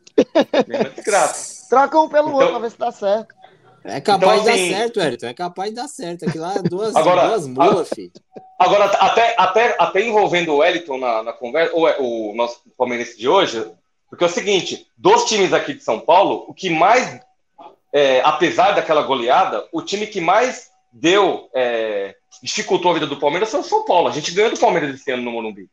Mesma 0.67 0.89
desgraça. 0.89 1.67
Troca 1.69 1.99
um 1.99 2.09
pelo 2.09 2.27
então, 2.27 2.39
outro 2.39 2.51
pra 2.51 2.59
ver 2.59 2.71
se 2.71 2.77
dá 2.77 2.91
certo. 2.91 3.33
É 3.87 4.01
capaz 4.01 4.41
então, 4.41 4.53
assim, 4.53 4.63
de 4.63 4.69
dar 4.69 4.77
certo, 4.77 5.01
Elton. 5.01 5.27
É 5.27 5.33
capaz 5.33 5.69
de 5.69 5.75
dar 5.75 5.87
certo. 5.87 6.25
Aqui 6.27 6.37
lá 6.37 6.55
duas, 6.69 6.95
agora, 6.95 7.27
duas 7.27 7.47
mulas, 7.47 7.89
filho. 7.89 8.11
Agora, 8.59 8.85
até, 8.85 9.35
até, 9.37 9.75
até 9.79 10.01
envolvendo 10.05 10.53
o 10.53 10.57
Wellington 10.57 10.97
na, 10.97 11.23
na 11.23 11.33
conversa, 11.33 11.73
o, 11.75 12.31
o 12.31 12.35
nosso 12.35 12.61
palmeirense 12.77 13.17
de 13.17 13.27
hoje, 13.27 13.65
Porque 14.09 14.23
é 14.23 14.27
o 14.27 14.29
seguinte, 14.29 14.87
dos 14.97 15.25
times 15.25 15.53
aqui 15.53 15.73
de 15.73 15.83
São 15.83 15.99
Paulo, 15.99 16.45
o 16.47 16.53
que 16.53 16.69
mais, 16.69 17.19
é, 17.93 18.21
apesar 18.21 18.71
daquela 18.71 19.03
goleada, 19.03 19.65
o 19.71 19.81
time 19.81 20.07
que 20.07 20.19
mais 20.19 20.69
deu, 20.91 21.49
é, 21.53 22.15
dificultou 22.41 22.91
a 22.91 22.93
vida 22.95 23.07
do 23.07 23.19
Palmeiras 23.19 23.49
foi 23.49 23.59
o 23.59 23.63
São 23.63 23.85
Paulo. 23.85 24.07
A 24.07 24.11
gente 24.11 24.31
ganhou 24.31 24.51
do 24.51 24.59
Palmeiras 24.59 24.95
esse 24.95 25.11
ano 25.11 25.23
no 25.23 25.31
Morumbi. 25.31 25.69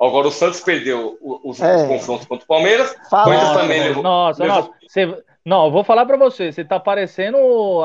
Agora 0.00 0.26
o 0.26 0.32
Santos 0.32 0.60
perdeu 0.60 1.16
os, 1.20 1.60
é. 1.60 1.86
confrontos 1.86 2.26
contra 2.26 2.44
o 2.44 2.48
Palmeiras. 2.48 2.92
Fala, 3.08 3.54
também 3.54 3.84
levou, 3.84 4.02
nossa, 4.02 4.42
levou... 4.42 4.56
nossa. 4.56 4.72
Você, 4.88 5.24
não, 5.44 5.66
eu 5.66 5.70
vou 5.70 5.82
falar 5.82 6.06
para 6.06 6.16
você. 6.16 6.52
Você 6.52 6.64
tá 6.64 6.78
parecendo 6.78 7.38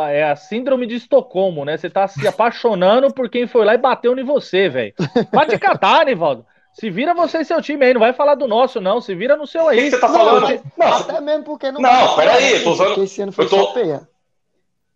é 0.09 0.23
a 0.23 0.35
síndrome 0.35 0.85
de 0.85 0.95
Estocolmo, 0.95 1.65
né? 1.65 1.77
Você 1.77 1.89
tá 1.89 2.07
se 2.07 2.27
apaixonando 2.27 3.11
por 3.13 3.29
quem 3.29 3.47
foi 3.47 3.65
lá 3.65 3.73
e 3.73 3.77
bateu 3.79 4.17
em 4.17 4.23
você, 4.23 4.69
velho. 4.69 4.93
Vai 5.31 5.47
te 5.47 5.57
catar, 5.57 6.05
Nivaldo. 6.05 6.45
Se 6.73 6.91
vira 6.91 7.15
você 7.15 7.39
e 7.39 7.45
seu 7.45 7.59
time 7.59 7.83
aí, 7.83 7.93
não 7.93 7.99
vai 7.99 8.13
falar 8.13 8.35
do 8.35 8.47
nosso, 8.47 8.79
não. 8.79 9.01
Se 9.01 9.15
vira 9.15 9.35
no 9.35 9.47
seu 9.47 9.67
aí. 9.67 9.79
O 9.79 9.83
que 9.83 9.89
você 9.91 9.99
tá 9.99 10.07
falando? 10.07 10.47
Não, 10.77 10.87
não, 10.87 10.97
até 10.97 11.19
mesmo 11.19 11.43
porque 11.43 11.71
não. 11.71 11.81
Não, 11.81 12.15
peraí, 12.15 12.53
eu 12.53 12.63
tô 12.63 12.71
usando. 12.71 13.03
Esse 13.03 13.21
ano 13.21 13.31
foi 13.31 13.45
eu 13.45 13.49
tô... 13.49 13.73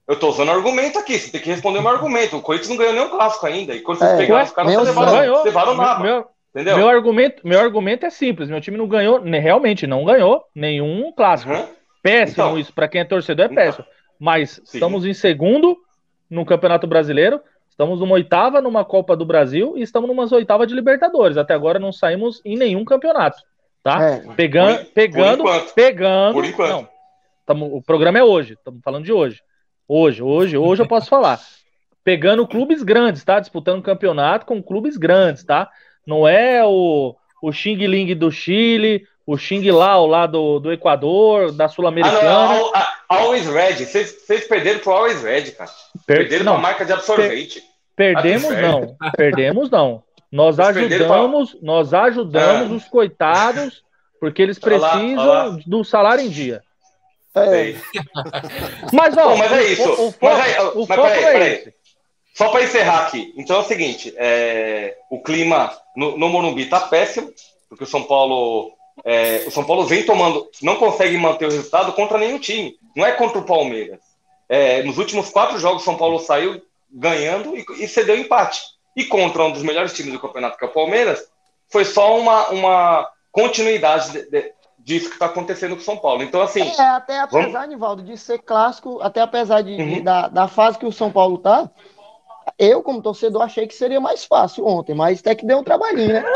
Eu 0.08 0.20
tô 0.20 0.30
usando 0.30 0.52
argumento 0.52 1.00
aqui, 1.00 1.18
você 1.18 1.32
tem 1.32 1.40
que 1.40 1.50
responder 1.50 1.80
o 1.80 1.82
meu 1.82 1.92
argumento. 1.92 2.36
O 2.36 2.42
Corinthians 2.42 2.70
não 2.70 2.76
ganhou 2.76 2.94
nenhum 2.94 3.10
clássico 3.10 3.46
ainda. 3.46 3.74
E 3.74 3.80
quando 3.80 4.00
vocês 4.00 4.12
é, 4.12 4.18
pegaram 4.18 4.44
os 4.44 4.52
caras, 4.52 4.74
vocês 4.74 4.88
levaram, 4.88 5.12
ganhou. 5.12 5.44
levaram 5.44 5.74
nada. 5.74 6.04
Meu, 6.04 6.26
entendeu? 6.54 6.78
Meu 6.78 6.90
argumento, 6.90 7.48
meu 7.48 7.60
argumento 7.60 8.06
é 8.06 8.10
simples. 8.10 8.50
Meu 8.50 8.60
time 8.60 8.78
não 8.78 8.88
ganhou, 8.88 9.22
realmente 9.22 9.88
não 9.88 10.04
ganhou 10.04 10.44
nenhum 10.54 11.14
clássico. 11.14 11.54
Uhum. 11.54 11.66
Péssimo 12.02 12.46
então, 12.46 12.60
isso, 12.60 12.74
para 12.74 12.88
quem 12.88 13.02
é 13.02 13.06
torcedor 13.06 13.46
é 13.46 13.52
então. 13.52 13.64
péssimo. 13.64 13.86
Mas 14.20 14.62
sim. 14.64 14.78
estamos 14.78 15.06
em 15.06 15.14
segundo 15.14 15.78
no 16.30 16.46
Campeonato 16.46 16.88
Brasileiro. 16.88 17.42
Estamos 17.70 18.00
numa 18.00 18.14
oitava 18.14 18.62
numa 18.62 18.84
Copa 18.84 19.16
do 19.16 19.26
Brasil 19.26 19.74
e 19.78 19.82
estamos 19.82 20.08
numa 20.08 20.32
oitava 20.34 20.68
de 20.68 20.74
Libertadores. 20.74 21.38
Até 21.38 21.54
agora 21.54 21.80
não 21.80 21.92
saímos 21.92 22.42
em 22.46 22.56
nenhum 22.56 22.86
campeonato, 22.86 23.42
tá? 23.82 24.04
É, 24.04 24.20
pegando, 24.36 24.78
por, 24.78 24.94
pegando, 24.94 25.44
por 25.44 25.74
pegando. 25.74 26.34
Por 26.34 26.46
enquanto. 26.46 26.70
Não, 26.70 26.90
tamo, 27.46 27.76
o 27.76 27.82
programa 27.82 28.20
é 28.20 28.24
hoje. 28.24 28.54
Estamos 28.54 28.82
falando 28.84 29.06
de 29.06 29.14
hoje. 29.14 29.42
Hoje, 29.88 30.22
hoje, 30.22 30.58
hoje 30.58 30.82
eu 30.82 30.88
posso 30.88 31.10
falar. 31.10 31.40
Pegando 32.04 32.48
clubes 32.48 32.84
grandes, 32.84 33.24
tá? 33.24 33.40
Disputando 33.40 33.82
campeonato 33.82 34.46
com 34.46 34.62
clubes 34.62 34.98
grandes, 34.98 35.44
tá? 35.44 35.70
Não 36.06 36.28
é 36.28 36.64
o, 36.66 37.16
o 37.42 37.52
Xing 37.52 37.76
Ling 37.76 38.14
do 38.16 38.32
Chile, 38.32 39.06
o 39.26 39.38
Xing 39.38 39.70
Lao 39.72 40.06
lá 40.08 40.26
do, 40.26 40.60
do 40.60 40.72
Equador, 40.72 41.52
da 41.52 41.68
Sul-Americana. 41.68 42.60
Ah, 42.74 42.94
Always 43.10 43.48
Red. 43.48 43.86
Vocês 43.86 44.48
perderam 44.48 44.80
pro 44.80 44.92
Always 44.92 45.22
Red, 45.22 45.52
cara. 45.52 45.70
Per 46.06 46.18
perderam 46.18 46.46
não, 46.46 46.54
uma 46.54 46.62
marca 46.62 46.86
de 46.86 46.94
absorvente. 46.94 47.62
Per 47.96 48.14
perdemos 48.14 48.50
não. 48.50 48.98
Perdemos 49.16 49.70
não. 49.70 50.04
Nós 50.32 50.60
ajudamos, 50.60 51.58
nós 51.62 51.94
ajudamos 51.94 52.72
ah. 52.72 52.76
os 52.76 52.86
coitados 52.86 53.84
porque 54.22 54.40
eles 54.40 54.60
precisam 54.60 55.14
olá, 55.18 55.48
olá. 55.48 55.60
do 55.66 55.84
salário 55.84 56.24
em 56.24 56.30
dia. 56.30 56.62
É. 57.34 57.76
Mas, 58.94 59.18
ó, 59.18 59.36
mas 59.38 59.52
é 59.54 59.64
isso. 59.64 59.90
O, 59.90 60.10
o, 60.10 60.14
mas 60.22 60.40
aí, 60.40 60.60
o 60.76 60.86
mas 60.86 61.00
peraí, 61.00 61.24
é 61.24 61.32
peraí. 61.32 61.74
Só 62.34 62.50
para 62.50 62.64
encerrar 62.64 63.08
aqui. 63.08 63.34
Então 63.38 63.56
é 63.56 63.60
o 63.60 63.64
seguinte: 63.64 64.14
é, 64.18 64.98
o 65.10 65.24
clima 65.24 65.72
no, 65.96 66.18
no 66.18 66.28
Morumbi 66.28 66.66
tá 66.66 66.82
péssimo, 66.82 67.32
porque 67.70 67.86
o 67.86 67.88
São 67.88 68.04
Paulo. 68.04 68.74
É, 69.04 69.44
o 69.48 69.52
São 69.52 69.64
Paulo 69.64 69.86
vem 69.86 70.06
tomando, 70.06 70.50
não 70.62 70.76
consegue 70.76 71.18
manter 71.18 71.46
o 71.46 71.52
resultado 71.52 71.94
contra 71.94 72.18
nenhum 72.18 72.40
time. 72.40 72.76
Não 72.96 73.06
é 73.06 73.12
contra 73.12 73.40
o 73.40 73.46
Palmeiras. 73.46 74.00
É, 74.48 74.84
nos 74.84 74.98
últimos 74.98 75.30
quatro 75.30 75.58
jogos, 75.58 75.82
o 75.82 75.86
São 75.86 75.96
Paulo 75.96 76.20
saiu 76.20 76.62
ganhando 76.92 77.56
e, 77.56 77.66
e 77.80 77.88
cedeu 77.88 78.18
empate. 78.18 78.62
E 78.96 79.06
contra 79.06 79.44
um 79.44 79.52
dos 79.52 79.64
melhores 79.64 79.94
times 79.94 80.12
do 80.12 80.20
campeonato, 80.20 80.58
que 80.58 80.66
é 80.66 80.68
o 80.68 80.74
Palmeiras, 80.74 81.26
foi 81.70 81.86
só 81.86 82.20
uma, 82.20 82.50
uma 82.50 83.10
continuidade 83.32 84.12
de, 84.12 84.30
de, 84.30 84.54
disso 84.78 85.08
que 85.08 85.14
está 85.14 85.28
acontecendo 85.28 85.76
com 85.76 85.82
o 85.82 85.86
São 85.86 85.98
Paulo. 85.98 86.22
Então, 86.22 86.42
assim. 86.42 86.62
É, 86.62 86.82
até 86.82 87.20
apesar, 87.20 87.52
vamos... 87.52 87.70
Nivaldo, 87.70 88.04
de 88.04 88.18
ser 88.18 88.40
clássico, 88.40 89.00
até 89.02 89.22
apesar 89.22 89.62
de, 89.62 89.72
uhum. 89.72 89.94
de 89.94 90.02
da, 90.02 90.28
da 90.28 90.48
fase 90.48 90.78
que 90.78 90.86
o 90.86 90.92
São 90.92 91.12
Paulo 91.12 91.38
tá, 91.38 91.70
eu, 92.58 92.84
como 92.84 93.02
torcedor, 93.02 93.44
achei 93.44 93.68
que 93.68 93.74
seria 93.74 94.00
mais 94.00 94.26
fácil 94.26 94.66
ontem, 94.66 94.94
mas 94.94 95.20
até 95.20 95.36
que 95.36 95.46
deu 95.46 95.60
um 95.60 95.64
trabalhinho, 95.64 96.14
né? 96.14 96.24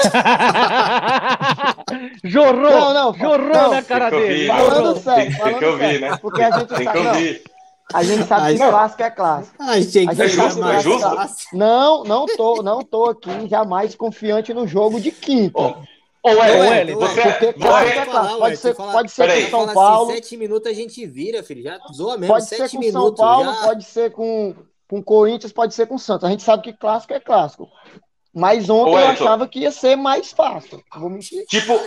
jorrou! 2.24 2.56
Não, 2.56 2.94
não, 2.94 3.14
jorrou 3.14 3.40
não, 3.40 3.72
na 3.72 3.84
cara 3.84 4.10
dele. 4.10 4.48
Falando 4.48 5.00
sério, 5.00 5.32
falando 5.34 5.52
tem 5.52 5.60
que 5.60 5.66
ouvir, 5.66 6.02
né? 6.02 6.18
Porque 6.18 6.42
a 6.42 6.52
gente 6.52 6.68
tem 6.68 6.84
sabe, 6.84 7.00
que 7.00 7.08
ouvir. 7.08 7.42
Não, 7.46 8.00
a 8.00 8.04
gente 8.04 8.24
sabe 8.24 8.54
que 8.54 8.58
clássico 8.58 9.04
é 9.04 9.12
clássico. 9.12 9.56
Ai, 9.60 9.82
gente, 9.84 10.10
a 10.10 10.14
gente 10.14 10.22
é 10.22 10.28
justo, 10.28 10.68
é 10.68 10.82
justo. 10.82 11.08
Não, 11.54 12.04
não 12.04 12.26
tô, 12.26 12.64
não 12.64 12.82
tô 12.82 13.06
aqui 13.06 13.48
jamais 13.48 13.96
confiante 13.96 14.54
no 14.54 14.68
jogo 14.68 15.00
de 15.00 15.12
quinta. 15.12 15.60
Ô, 15.60 15.76
Hélio, 16.42 16.98
você, 16.98 17.22
porque, 17.22 17.68
é 17.68 18.06
falar, 18.06 18.38
pode, 18.38 18.58
ser, 18.58 18.74
pode 18.74 19.12
ser 19.12 19.52
com 19.52 19.54
São 19.66 19.74
Paulo. 19.76 20.10
Assim, 20.10 20.16
sete 20.16 20.38
minutos 20.38 20.72
a 20.72 20.74
gente 20.74 21.06
vira, 21.06 21.44
filho. 21.44 21.62
Já 21.62 21.80
zoa 21.94 22.18
mesmo. 22.18 22.34
Pode 22.34 22.48
ser 22.48 22.68
com 22.68 22.92
São 22.92 23.14
Paulo, 23.14 23.54
já... 23.54 23.62
pode 23.62 23.84
ser 23.84 24.12
com, 24.12 24.56
com 24.88 25.04
Corinthians, 25.04 25.52
pode 25.52 25.74
ser 25.74 25.88
com 25.88 25.98
Santos. 25.98 26.26
A 26.26 26.30
gente 26.30 26.44
sabe 26.44 26.64
que 26.64 26.74
clássico 26.74 27.14
é 27.14 27.20
clássico. 27.20 27.70
Mas 28.34 28.70
ontem 28.70 28.96
Ô, 28.96 29.00
eu 29.00 29.08
achava 29.08 29.48
que 29.48 29.60
ia 29.60 29.72
ser 29.72 29.96
mais 29.96 30.32
fácil. 30.32 30.84
Vou 30.98 31.10
mentir. 31.10 31.46
Tipo, 31.48 31.80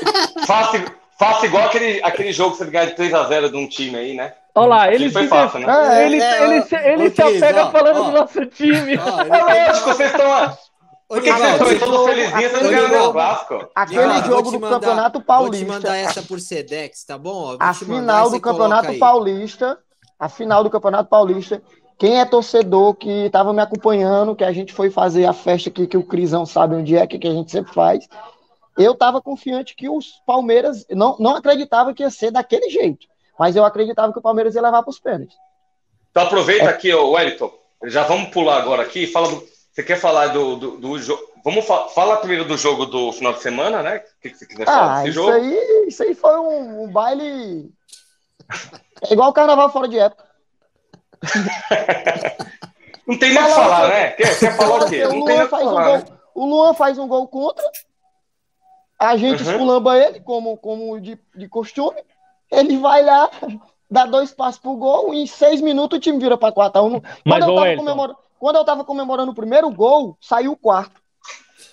faça, 0.47 0.83
faça 1.19 1.47
igual 1.47 1.67
aquele, 1.67 2.03
aquele 2.03 2.33
jogo 2.33 2.53
que 2.53 2.65
você 2.65 2.71
ganha 2.71 2.87
de 2.87 2.95
3x0 2.95 3.51
de 3.51 3.57
um 3.57 3.69
time 3.69 3.97
aí, 3.97 4.15
né? 4.15 4.33
Olha 4.55 4.67
lá, 4.67 4.93
ele 4.93 5.11
foi 5.11 5.23
se, 5.23 5.29
fácil, 5.29 5.61
né? 5.61 6.07
ele, 6.07 6.21
é, 6.21 6.45
ele, 6.45 6.55
ele, 6.55 7.03
ele 7.03 7.11
se 7.11 7.23
apega 7.23 7.71
falando 7.71 8.01
ó, 8.01 8.05
do 8.05 8.11
nosso 8.11 8.45
time. 8.47 8.97
Ó, 8.99 9.21
é 9.21 9.67
lógico, 9.69 9.91
vocês 9.91 10.11
estão. 10.11 10.59
Por 11.07 11.23
que, 11.23 11.33
vocês 11.33 11.73
estão 11.73 11.91
todos 11.91 12.07
felizinhos 12.07 12.53
vocês 12.53 12.71
ganharam 12.71 13.09
o 13.09 13.13
Vasco? 13.13 13.69
Aquele 13.75 14.23
jogo 14.25 14.51
do 14.51 14.61
mandar, 14.61 14.81
Campeonato 14.81 15.21
Paulista. 15.23 15.67
Vou 15.67 15.75
te 15.77 15.87
mandar 15.87 15.97
essa 15.97 16.23
por 16.23 16.41
Sedex, 16.41 17.05
tá 17.05 17.17
bom? 17.17 17.57
a 17.59 17.73
final 17.73 18.31
do 18.31 18.41
Campeonato 18.41 18.99
Paulista. 18.99 19.79
A 20.19 20.29
final 20.29 20.65
do 20.65 20.71
Campeonato 20.71 21.09
Paulista. 21.09 21.63
Quem 21.99 22.21
é 22.21 22.25
torcedor 22.25 22.95
que 22.95 23.27
estava 23.27 23.53
me 23.53 23.61
acompanhando, 23.61 24.37
que 24.37 24.45
a 24.45 24.53
gente 24.53 24.73
foi 24.73 24.89
fazer 24.89 25.25
a 25.25 25.33
festa 25.33 25.69
aqui, 25.69 25.87
que 25.87 25.97
o 25.97 26.05
Crisão 26.05 26.47
sabe 26.47 26.77
onde 26.77 26.97
é, 26.97 27.05
que, 27.07 27.19
que 27.19 27.27
a 27.27 27.33
gente 27.33 27.51
sempre 27.51 27.75
faz. 27.75 28.09
Eu 28.77 28.93
estava 28.93 29.21
confiante 29.21 29.75
que 29.75 29.89
os 29.89 30.23
Palmeiras. 30.25 30.87
Não, 30.91 31.17
não 31.19 31.35
acreditava 31.35 31.93
que 31.93 32.05
ia 32.05 32.11
ser 32.11 32.31
daquele 32.31 32.71
jeito. 32.71 33.07
Mas 33.37 33.57
eu 33.57 33.65
acreditava 33.65 34.13
que 34.13 34.19
o 34.21 34.23
Palmeiras 34.23 34.55
ia 34.55 34.63
levar 34.63 34.83
para 34.83 34.91
os 34.91 35.01
pênaltis. 35.01 35.37
Então 36.13 36.23
aproveita 36.23 36.67
é. 36.67 36.69
aqui, 36.69 36.95
Wellington. 36.95 37.53
Já 37.85 38.05
vamos 38.05 38.31
pular 38.31 38.59
agora 38.59 38.83
aqui. 38.83 39.07
Fala 39.09 39.29
do, 39.29 39.45
você 39.73 39.83
quer 39.83 39.99
falar 39.99 40.29
do, 40.29 40.57
do, 40.57 40.77
do 40.77 40.99
jogo? 40.99 41.23
Vamos 41.45 41.65
fa 41.65 41.89
falar 41.89 42.19
primeiro 42.19 42.45
do 42.45 42.57
jogo 42.57 42.87
do 42.87 43.13
final 43.13 43.33
de 43.33 43.43
semana, 43.43 43.83
né? 43.83 43.97
O 43.97 44.21
que, 44.21 44.31
que 44.31 44.39
você 44.39 44.47
quiser 44.47 44.65
falar 44.65 44.93
ah, 44.93 44.97
desse 44.99 45.11
isso 45.11 45.15
jogo? 45.15 45.33
Aí, 45.33 45.87
isso 45.89 46.03
aí 46.03 46.15
foi 46.15 46.39
um, 46.39 46.85
um 46.85 46.93
baile. 46.93 47.71
É 49.09 49.13
igual 49.13 49.31
o 49.31 49.33
carnaval 49.33 49.71
fora 49.71 49.87
de 49.87 49.97
época. 49.97 50.28
Não 53.07 53.19
tem 53.19 53.33
nem 53.33 53.43
o 53.43 53.47
que 53.47 53.53
falar, 53.53 53.89
né? 53.89 54.11
Quer, 54.11 54.39
quer 54.39 54.57
falar 54.57 54.85
o 54.85 54.89
quê? 54.89 55.03
O 55.07 55.15
Luan, 55.15 55.49
faz 55.49 55.65
falar, 55.65 55.81
um 55.81 55.85
gol, 55.85 55.97
né? 55.97 56.05
o 56.35 56.45
Luan 56.45 56.75
faz 56.75 56.99
um 56.99 57.09
gol 57.09 57.27
contra. 57.27 57.65
A 58.99 59.17
gente 59.17 59.43
uhum. 59.43 59.51
esculamba 59.51 59.97
ele, 59.97 60.21
como, 60.21 60.57
como 60.59 61.01
de, 61.01 61.19
de 61.35 61.49
costume. 61.49 62.03
Ele 62.51 62.77
vai 62.79 63.03
lá, 63.03 63.31
dá 63.91 64.05
dois 64.05 64.33
passos 64.33 64.61
pro 64.61 64.77
gol, 64.77 65.15
e 65.15 65.23
em 65.23 65.27
seis 65.27 65.61
minutos 65.61 65.97
o 65.97 66.01
time 66.01 66.19
vira 66.19 66.37
para 66.37 66.53
4x1. 66.53 67.03
Mas, 67.25 67.47
eu 67.47 67.55
tava 67.55 67.77
comemorando. 67.77 68.19
Quando 68.39 68.57
eu 68.57 68.65
tava 68.65 68.85
comemorando 68.85 69.33
o 69.33 69.35
primeiro 69.35 69.71
gol, 69.71 70.17
saiu 70.21 70.53
o 70.53 70.57
quarto. 70.57 70.98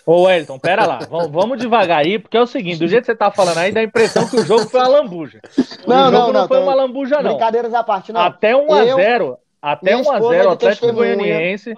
Ô, 0.05 0.23
Wellington, 0.23 0.59
pera 0.59 0.85
lá. 0.85 0.99
Vamos, 1.09 1.31
vamos 1.31 1.57
devagar 1.57 1.99
aí, 1.99 2.19
porque 2.19 2.37
é 2.37 2.41
o 2.41 2.45
seguinte: 2.45 2.79
do 2.79 2.87
jeito 2.87 3.05
que 3.05 3.11
você 3.11 3.15
tá 3.15 3.31
falando 3.31 3.57
aí, 3.57 3.71
dá 3.71 3.79
a 3.79 3.83
impressão 3.83 4.27
que 4.27 4.37
o 4.37 4.45
jogo 4.45 4.69
foi 4.69 4.79
uma 4.79 4.89
lambuja. 4.89 5.41
Não, 5.87 6.11
não, 6.11 6.27
não. 6.27 6.33
Não 6.41 6.47
foi 6.47 6.59
uma 6.59 6.75
lambuja, 6.75 7.21
não. 7.21 7.31
Brincadeiras 7.31 7.73
à 7.73 7.83
parte, 7.83 8.13
não. 8.13 8.21
Até 8.21 8.53
1x0. 8.53 9.37
Até 9.61 9.95
1x0, 9.95 10.51
Atlético 10.51 10.93
Goianiense. 10.93 11.73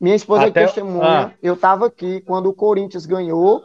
Minha 0.00 0.16
esposa 0.16 0.46
até... 0.46 0.62
é 0.62 0.64
testemunha. 0.64 1.04
Ah. 1.04 1.30
Eu 1.42 1.56
tava 1.56 1.86
aqui 1.86 2.22
quando 2.22 2.48
o 2.48 2.54
Corinthians 2.54 3.04
ganhou. 3.04 3.62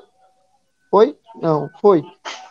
Foi? 0.91 1.17
Não, 1.41 1.69
foi. 1.82 2.04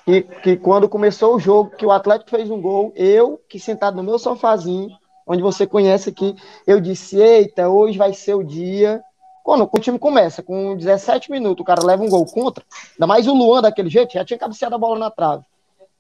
E 0.07 0.23
que 0.23 0.57
quando 0.57 0.89
começou 0.89 1.35
o 1.35 1.39
jogo, 1.39 1.71
que 1.77 1.85
o 1.85 1.91
Atlético 1.91 2.31
fez 2.31 2.51
um 2.51 2.61
gol, 2.61 2.93
eu, 2.97 3.41
que 3.49 3.59
sentado 3.59 3.97
no 3.97 4.03
meu 4.03 4.19
sofazinho, 4.19 4.89
onde 5.27 5.43
você 5.43 5.67
conhece 5.67 6.11
aqui, 6.11 6.35
eu 6.67 6.81
disse, 6.81 7.21
eita, 7.21 7.69
hoje 7.69 7.99
vai 7.99 8.13
ser 8.13 8.35
o 8.35 8.45
dia. 8.45 9.03
Quando 9.47 9.71
o 9.73 9.79
time 9.79 9.97
começa 9.97 10.43
com 10.43 10.77
17 10.77 11.31
minutos, 11.31 11.63
o 11.63 11.65
cara 11.65 11.87
leva 11.87 12.03
um 12.03 12.09
gol 12.09 12.27
contra, 12.27 12.65
ainda 12.95 13.07
mais 13.07 13.29
o 13.29 13.33
Luan 13.33 13.63
daquele 13.63 13.89
jeito, 13.89 14.13
já 14.13 14.25
tinha 14.25 14.37
cabeceado 14.37 14.75
a 14.75 14.79
bola 14.79 14.99
na 14.99 15.09
trave. 15.09 15.45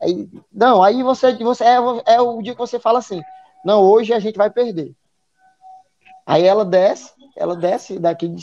Aí, 0.03 0.28
não, 0.53 0.82
aí 0.82 1.01
você, 1.01 1.32
você 1.36 1.62
é, 1.62 1.76
é 2.07 2.20
o 2.20 2.42
dia 2.42 2.55
que 2.55 2.59
você 2.59 2.80
fala 2.80 2.99
assim, 2.99 3.22
não, 3.64 3.84
hoje 3.84 4.12
a 4.12 4.18
gente 4.18 4.36
vai 4.36 4.51
perder. 4.51 4.92
Aí 6.26 6.44
ela 6.44 6.64
desce, 6.64 7.12
ela 7.36 7.55
desce 7.55 8.01
daqui, 8.01 8.34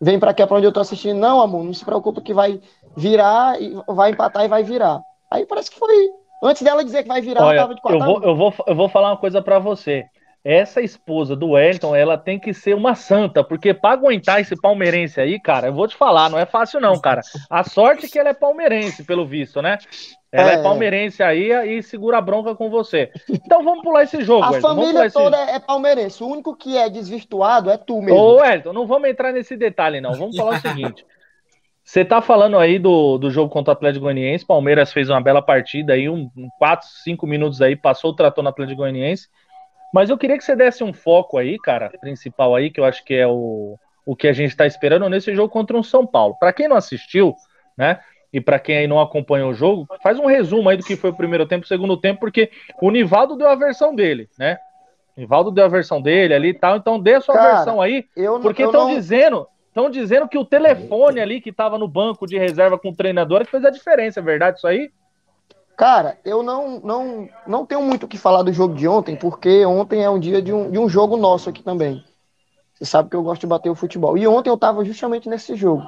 vem 0.00 0.20
para 0.20 0.32
cá 0.32 0.46
para 0.46 0.58
onde 0.58 0.66
eu 0.66 0.72
tô 0.72 0.78
assistindo, 0.78 1.18
não, 1.18 1.40
amor, 1.40 1.64
não 1.64 1.74
se 1.74 1.84
preocupa 1.84 2.20
que 2.20 2.32
vai 2.32 2.60
virar, 2.96 3.56
vai 3.88 4.12
empatar 4.12 4.44
e 4.44 4.48
vai 4.48 4.62
virar. 4.62 5.02
Aí 5.28 5.44
parece 5.44 5.68
que 5.68 5.80
foi 5.80 6.12
Antes 6.40 6.62
dela 6.62 6.84
dizer 6.84 7.02
que 7.02 7.08
vai 7.08 7.20
virar, 7.20 7.44
Olha, 7.44 7.56
eu 7.56 7.62
tava 7.62 7.74
de 7.74 7.80
4 7.80 7.98
eu 7.98 8.04
vou, 8.06 8.22
eu 8.22 8.36
vou, 8.36 8.54
eu 8.68 8.76
vou 8.76 8.88
falar 8.88 9.10
uma 9.10 9.16
coisa 9.16 9.42
para 9.42 9.58
você. 9.58 10.06
Essa 10.48 10.80
esposa 10.80 11.36
do 11.36 11.50
Wellington, 11.50 11.94
ela 11.94 12.16
tem 12.16 12.38
que 12.38 12.54
ser 12.54 12.74
uma 12.74 12.94
santa, 12.94 13.44
porque 13.44 13.74
para 13.74 13.92
aguentar 13.92 14.40
esse 14.40 14.58
palmeirense 14.58 15.20
aí, 15.20 15.38
cara, 15.38 15.66
eu 15.66 15.74
vou 15.74 15.86
te 15.86 15.94
falar, 15.94 16.30
não 16.30 16.38
é 16.38 16.46
fácil 16.46 16.80
não, 16.80 16.98
cara. 16.98 17.20
A 17.50 17.62
sorte 17.62 18.06
é 18.06 18.08
que 18.08 18.18
ela 18.18 18.30
é 18.30 18.34
palmeirense, 18.34 19.04
pelo 19.04 19.26
visto, 19.26 19.60
né? 19.60 19.76
Ela 20.32 20.52
é, 20.52 20.54
é 20.54 20.62
palmeirense 20.62 21.22
aí 21.22 21.52
e 21.52 21.82
segura 21.82 22.16
a 22.16 22.22
bronca 22.22 22.54
com 22.54 22.70
você. 22.70 23.10
Então 23.28 23.62
vamos 23.62 23.82
pular 23.82 24.04
esse 24.04 24.22
jogo, 24.22 24.42
A 24.42 24.48
Wellington. 24.48 24.68
família 24.68 25.10
toda 25.10 25.36
é 25.36 25.58
palmeirense. 25.58 26.24
O 26.24 26.28
único 26.28 26.56
que 26.56 26.78
é 26.78 26.88
desvirtuado 26.88 27.70
é 27.70 27.76
tu 27.76 28.00
mesmo. 28.00 28.18
Ô, 28.18 28.36
Wellington, 28.36 28.72
não 28.72 28.86
vamos 28.86 29.10
entrar 29.10 29.32
nesse 29.32 29.54
detalhe, 29.54 30.00
não. 30.00 30.14
Vamos 30.14 30.34
falar 30.34 30.56
o 30.56 30.60
seguinte. 30.60 31.04
Você 31.84 32.04
tá 32.04 32.22
falando 32.22 32.58
aí 32.58 32.78
do, 32.78 33.18
do 33.18 33.30
jogo 33.30 33.50
contra 33.50 33.72
o 33.72 33.76
Atlético 33.76 34.04
Goianiense. 34.04 34.46
Palmeiras 34.46 34.92
fez 34.92 35.10
uma 35.10 35.20
bela 35.20 35.42
partida 35.42 35.94
aí, 35.94 36.08
um 36.08 36.30
4, 36.58 36.86
5 37.04 37.26
minutos 37.26 37.62
aí, 37.62 37.76
passou 37.76 38.10
o 38.10 38.14
trator 38.14 38.44
no 38.44 38.50
Atlético 38.50 38.78
Goianiense. 38.78 39.28
Mas 39.92 40.10
eu 40.10 40.18
queria 40.18 40.36
que 40.36 40.44
você 40.44 40.54
desse 40.54 40.84
um 40.84 40.92
foco 40.92 41.38
aí, 41.38 41.56
cara, 41.58 41.90
principal 42.00 42.54
aí, 42.54 42.70
que 42.70 42.80
eu 42.80 42.84
acho 42.84 43.04
que 43.04 43.14
é 43.14 43.26
o, 43.26 43.78
o 44.04 44.14
que 44.14 44.28
a 44.28 44.32
gente 44.32 44.50
está 44.50 44.66
esperando 44.66 45.08
nesse 45.08 45.34
jogo 45.34 45.52
contra 45.52 45.76
o 45.76 45.80
um 45.80 45.82
São 45.82 46.06
Paulo. 46.06 46.36
Para 46.38 46.52
quem 46.52 46.68
não 46.68 46.76
assistiu, 46.76 47.34
né? 47.76 48.00
E 48.32 48.40
para 48.40 48.58
quem 48.58 48.76
aí 48.76 48.86
não 48.86 49.00
acompanhou 49.00 49.50
o 49.50 49.54
jogo, 49.54 49.86
faz 50.02 50.18
um 50.18 50.26
resumo 50.26 50.68
aí 50.68 50.76
do 50.76 50.84
que 50.84 50.96
foi 50.96 51.10
o 51.10 51.16
primeiro 51.16 51.46
tempo, 51.46 51.64
o 51.64 51.68
segundo 51.68 51.96
tempo, 51.96 52.20
porque 52.20 52.50
o 52.80 52.90
Nivaldo 52.90 53.36
deu 53.36 53.48
a 53.48 53.54
versão 53.54 53.94
dele, 53.94 54.28
né? 54.38 54.58
O 55.16 55.20
Nivaldo 55.20 55.50
deu 55.50 55.64
a 55.64 55.68
versão 55.68 56.00
dele 56.00 56.34
ali 56.34 56.48
e 56.48 56.54
tal, 56.54 56.76
então 56.76 57.00
dê 57.00 57.14
a 57.14 57.20
sua 57.20 57.34
cara, 57.34 57.56
versão 57.56 57.80
aí, 57.80 58.04
eu, 58.14 58.38
porque 58.40 58.64
estão 58.64 58.88
não... 58.88 58.94
dizendo, 58.94 59.46
estão 59.68 59.88
dizendo 59.88 60.28
que 60.28 60.36
o 60.36 60.44
telefone 60.44 61.20
ali 61.20 61.40
que 61.40 61.48
estava 61.48 61.78
no 61.78 61.88
banco 61.88 62.26
de 62.26 62.36
reserva 62.36 62.78
com 62.78 62.90
o 62.90 62.96
treinador 62.96 63.40
é 63.40 63.44
que 63.46 63.50
fez 63.50 63.64
a 63.64 63.70
diferença, 63.70 64.20
é 64.20 64.22
verdade 64.22 64.58
isso 64.58 64.66
aí? 64.66 64.90
Cara, 65.78 66.18
eu 66.24 66.42
não, 66.42 66.80
não, 66.80 67.28
não 67.46 67.64
tenho 67.64 67.80
muito 67.80 68.02
o 68.02 68.08
que 68.08 68.18
falar 68.18 68.42
do 68.42 68.52
jogo 68.52 68.74
de 68.74 68.88
ontem, 68.88 69.14
porque 69.14 69.64
ontem 69.64 70.02
é 70.02 70.10
um 70.10 70.18
dia 70.18 70.42
de 70.42 70.52
um, 70.52 70.68
de 70.68 70.76
um 70.76 70.88
jogo 70.88 71.16
nosso 71.16 71.48
aqui 71.48 71.62
também. 71.62 72.04
Você 72.74 72.84
sabe 72.84 73.08
que 73.08 73.14
eu 73.14 73.22
gosto 73.22 73.42
de 73.42 73.46
bater 73.46 73.70
o 73.70 73.76
futebol. 73.76 74.18
E 74.18 74.26
ontem 74.26 74.50
eu 74.50 74.56
estava 74.56 74.84
justamente 74.84 75.28
nesse 75.28 75.54
jogo. 75.54 75.86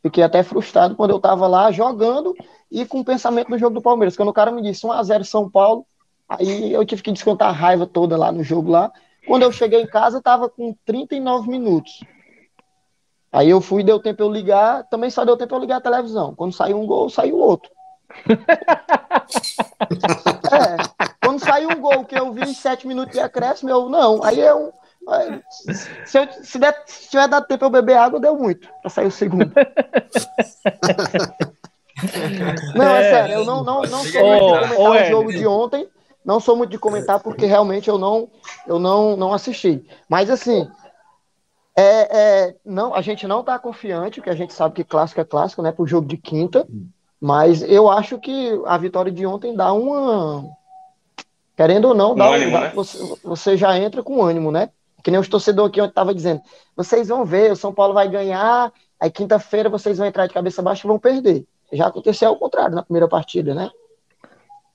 Fiquei 0.00 0.22
até 0.22 0.44
frustrado 0.44 0.94
quando 0.94 1.10
eu 1.10 1.16
estava 1.16 1.48
lá 1.48 1.72
jogando 1.72 2.36
e 2.70 2.86
com 2.86 3.00
o 3.00 3.04
pensamento 3.04 3.50
no 3.50 3.58
jogo 3.58 3.74
do 3.74 3.82
Palmeiras. 3.82 4.16
Quando 4.16 4.28
o 4.28 4.32
cara 4.32 4.52
me 4.52 4.62
disse 4.62 4.86
1x0 4.86 5.24
São 5.24 5.50
Paulo, 5.50 5.84
aí 6.28 6.72
eu 6.72 6.86
tive 6.86 7.02
que 7.02 7.10
descontar 7.10 7.48
a 7.48 7.52
raiva 7.52 7.84
toda 7.84 8.16
lá 8.16 8.30
no 8.30 8.44
jogo 8.44 8.70
lá. 8.70 8.92
Quando 9.26 9.42
eu 9.42 9.50
cheguei 9.50 9.82
em 9.82 9.88
casa, 9.88 10.18
estava 10.18 10.48
com 10.48 10.72
39 10.84 11.50
minutos. 11.50 12.04
Aí 13.32 13.50
eu 13.50 13.60
fui, 13.60 13.82
deu 13.82 13.98
tempo 13.98 14.22
eu 14.22 14.30
ligar, 14.30 14.84
também 14.88 15.10
só 15.10 15.24
deu 15.24 15.36
tempo 15.36 15.52
eu 15.52 15.58
ligar 15.58 15.78
a 15.78 15.80
televisão. 15.80 16.32
Quando 16.32 16.54
saiu 16.54 16.80
um 16.80 16.86
gol, 16.86 17.10
saiu 17.10 17.36
outro 17.38 17.68
é, 20.52 20.76
quando 21.22 21.40
saiu 21.40 21.70
um 21.70 21.80
gol 21.80 22.04
que 22.04 22.18
eu 22.18 22.32
vi 22.32 22.42
em 22.42 22.54
sete 22.54 22.86
minutos 22.86 23.14
de 23.14 23.20
acréscimo, 23.20 23.70
eu 23.70 23.88
não. 23.88 24.22
Aí 24.22 24.40
eu. 24.40 24.72
Se, 26.06 26.18
eu, 26.18 26.28
se, 26.44 26.58
der, 26.60 26.80
se 26.86 27.10
tiver 27.10 27.26
dado 27.26 27.46
tempo 27.46 27.64
eu 27.64 27.70
beber 27.70 27.96
água, 27.96 28.20
deu 28.20 28.36
muito 28.36 28.68
para 28.80 28.90
sair 28.90 29.06
o 29.06 29.10
segundo. 29.10 29.50
não, 32.76 32.86
é, 32.96 33.00
é, 33.00 33.10
sério, 33.10 33.34
eu 33.34 33.44
não, 33.44 33.64
não, 33.64 33.82
não 33.82 34.04
sou 34.04 34.22
muito 34.22 34.68
de 34.68 34.76
comentar 34.76 34.90
o 34.90 35.04
jogo 35.06 35.32
de 35.32 35.44
ontem. 35.46 35.88
Não 36.24 36.38
sou 36.38 36.56
muito 36.56 36.70
de 36.70 36.78
comentar 36.78 37.18
porque 37.18 37.46
realmente 37.46 37.88
eu 37.88 37.98
não, 37.98 38.30
eu 38.66 38.78
não, 38.78 39.16
não 39.16 39.34
assisti. 39.34 39.84
Mas 40.08 40.30
assim, 40.30 40.70
é, 41.76 42.18
é, 42.46 42.56
não, 42.64 42.94
a 42.94 43.00
gente 43.00 43.26
não 43.26 43.40
está 43.40 43.58
confiante, 43.58 44.20
porque 44.20 44.30
a 44.30 44.36
gente 44.36 44.52
sabe 44.52 44.74
que 44.74 44.84
clássico 44.84 45.20
é 45.20 45.24
clássico, 45.24 45.62
né? 45.62 45.72
Para 45.72 45.82
o 45.82 45.86
jogo 45.86 46.06
de 46.06 46.16
quinta. 46.16 46.66
Mas 47.22 47.62
eu 47.62 47.88
acho 47.88 48.18
que 48.18 48.60
a 48.66 48.76
vitória 48.76 49.12
de 49.12 49.24
ontem 49.24 49.54
dá 49.54 49.72
uma. 49.72 50.44
Querendo 51.56 51.84
ou 51.86 51.94
não, 51.94 52.16
dá, 52.16 52.28
um 52.28 52.32
ânimo, 52.32 52.50
dá 52.50 52.60
né? 52.62 52.72
você, 52.74 52.98
você, 53.22 53.56
já 53.56 53.78
entra 53.78 54.02
com 54.02 54.24
ânimo, 54.24 54.50
né? 54.50 54.70
Que 55.04 55.10
nem 55.12 55.20
os 55.20 55.28
torcedores 55.28 55.70
aqui 55.70 55.80
ontem 55.80 55.90
estavam 55.90 56.12
dizendo. 56.12 56.42
Vocês 56.74 57.06
vão 57.06 57.24
ver, 57.24 57.52
o 57.52 57.56
São 57.56 57.72
Paulo 57.72 57.94
vai 57.94 58.08
ganhar, 58.08 58.72
aí 58.98 59.08
quinta-feira 59.08 59.70
vocês 59.70 59.98
vão 59.98 60.06
entrar 60.08 60.26
de 60.26 60.34
cabeça 60.34 60.60
baixa 60.62 60.84
e 60.84 60.88
vão 60.88 60.98
perder. 60.98 61.46
Já 61.72 61.86
aconteceu 61.86 62.28
ao 62.28 62.36
contrário 62.36 62.74
na 62.74 62.82
primeira 62.82 63.06
partida, 63.06 63.54
né? 63.54 63.70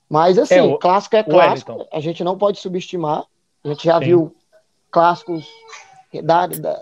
Mas 0.08 0.38
assim, 0.38 0.54
é, 0.54 0.62
o, 0.62 0.78
clássico 0.78 1.16
é 1.16 1.22
clássico, 1.22 1.86
a 1.92 2.00
gente 2.00 2.24
não 2.24 2.38
pode 2.38 2.58
subestimar. 2.60 3.26
A 3.62 3.68
gente 3.68 3.84
já 3.84 3.98
Sim. 3.98 4.06
viu 4.06 4.36
clássicos 4.90 5.46
dar, 6.24 6.48
dar, 6.48 6.78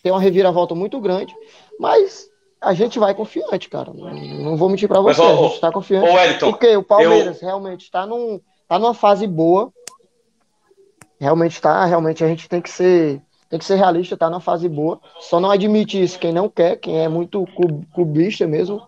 ter 0.00 0.12
uma 0.12 0.20
reviravolta 0.20 0.76
muito 0.76 1.00
grande, 1.00 1.34
mas 1.80 2.27
a 2.60 2.74
gente 2.74 2.98
vai 2.98 3.14
confiante, 3.14 3.68
cara. 3.68 3.92
Não, 3.92 4.12
não 4.12 4.56
vou 4.56 4.68
mentir 4.68 4.88
para 4.88 5.00
você, 5.00 5.20
Mas, 5.20 5.30
ó, 5.30 5.32
a 5.32 5.42
gente 5.42 5.54
está 5.54 5.72
confiante. 5.72 6.08
Ô, 6.08 6.14
Wellington, 6.14 6.50
porque 6.50 6.76
o 6.76 6.82
Palmeiras 6.82 7.40
eu... 7.40 7.48
realmente 7.48 7.82
está 7.82 8.06
num, 8.06 8.40
tá 8.66 8.78
numa 8.78 8.94
fase 8.94 9.26
boa. 9.26 9.72
Realmente 11.20 11.52
está, 11.52 11.84
realmente 11.84 12.22
a 12.22 12.28
gente 12.28 12.48
tem 12.48 12.60
que 12.60 12.70
ser 12.70 13.22
tem 13.48 13.58
que 13.58 13.64
ser 13.64 13.76
realista, 13.76 14.16
tá 14.16 14.28
numa 14.28 14.40
fase 14.40 14.68
boa. 14.68 15.00
Só 15.20 15.40
não 15.40 15.50
admite 15.50 16.02
isso 16.02 16.18
quem 16.18 16.32
não 16.32 16.50
quer, 16.50 16.76
quem 16.76 17.00
é 17.00 17.08
muito 17.08 17.46
clubista 17.94 18.46
mesmo. 18.46 18.86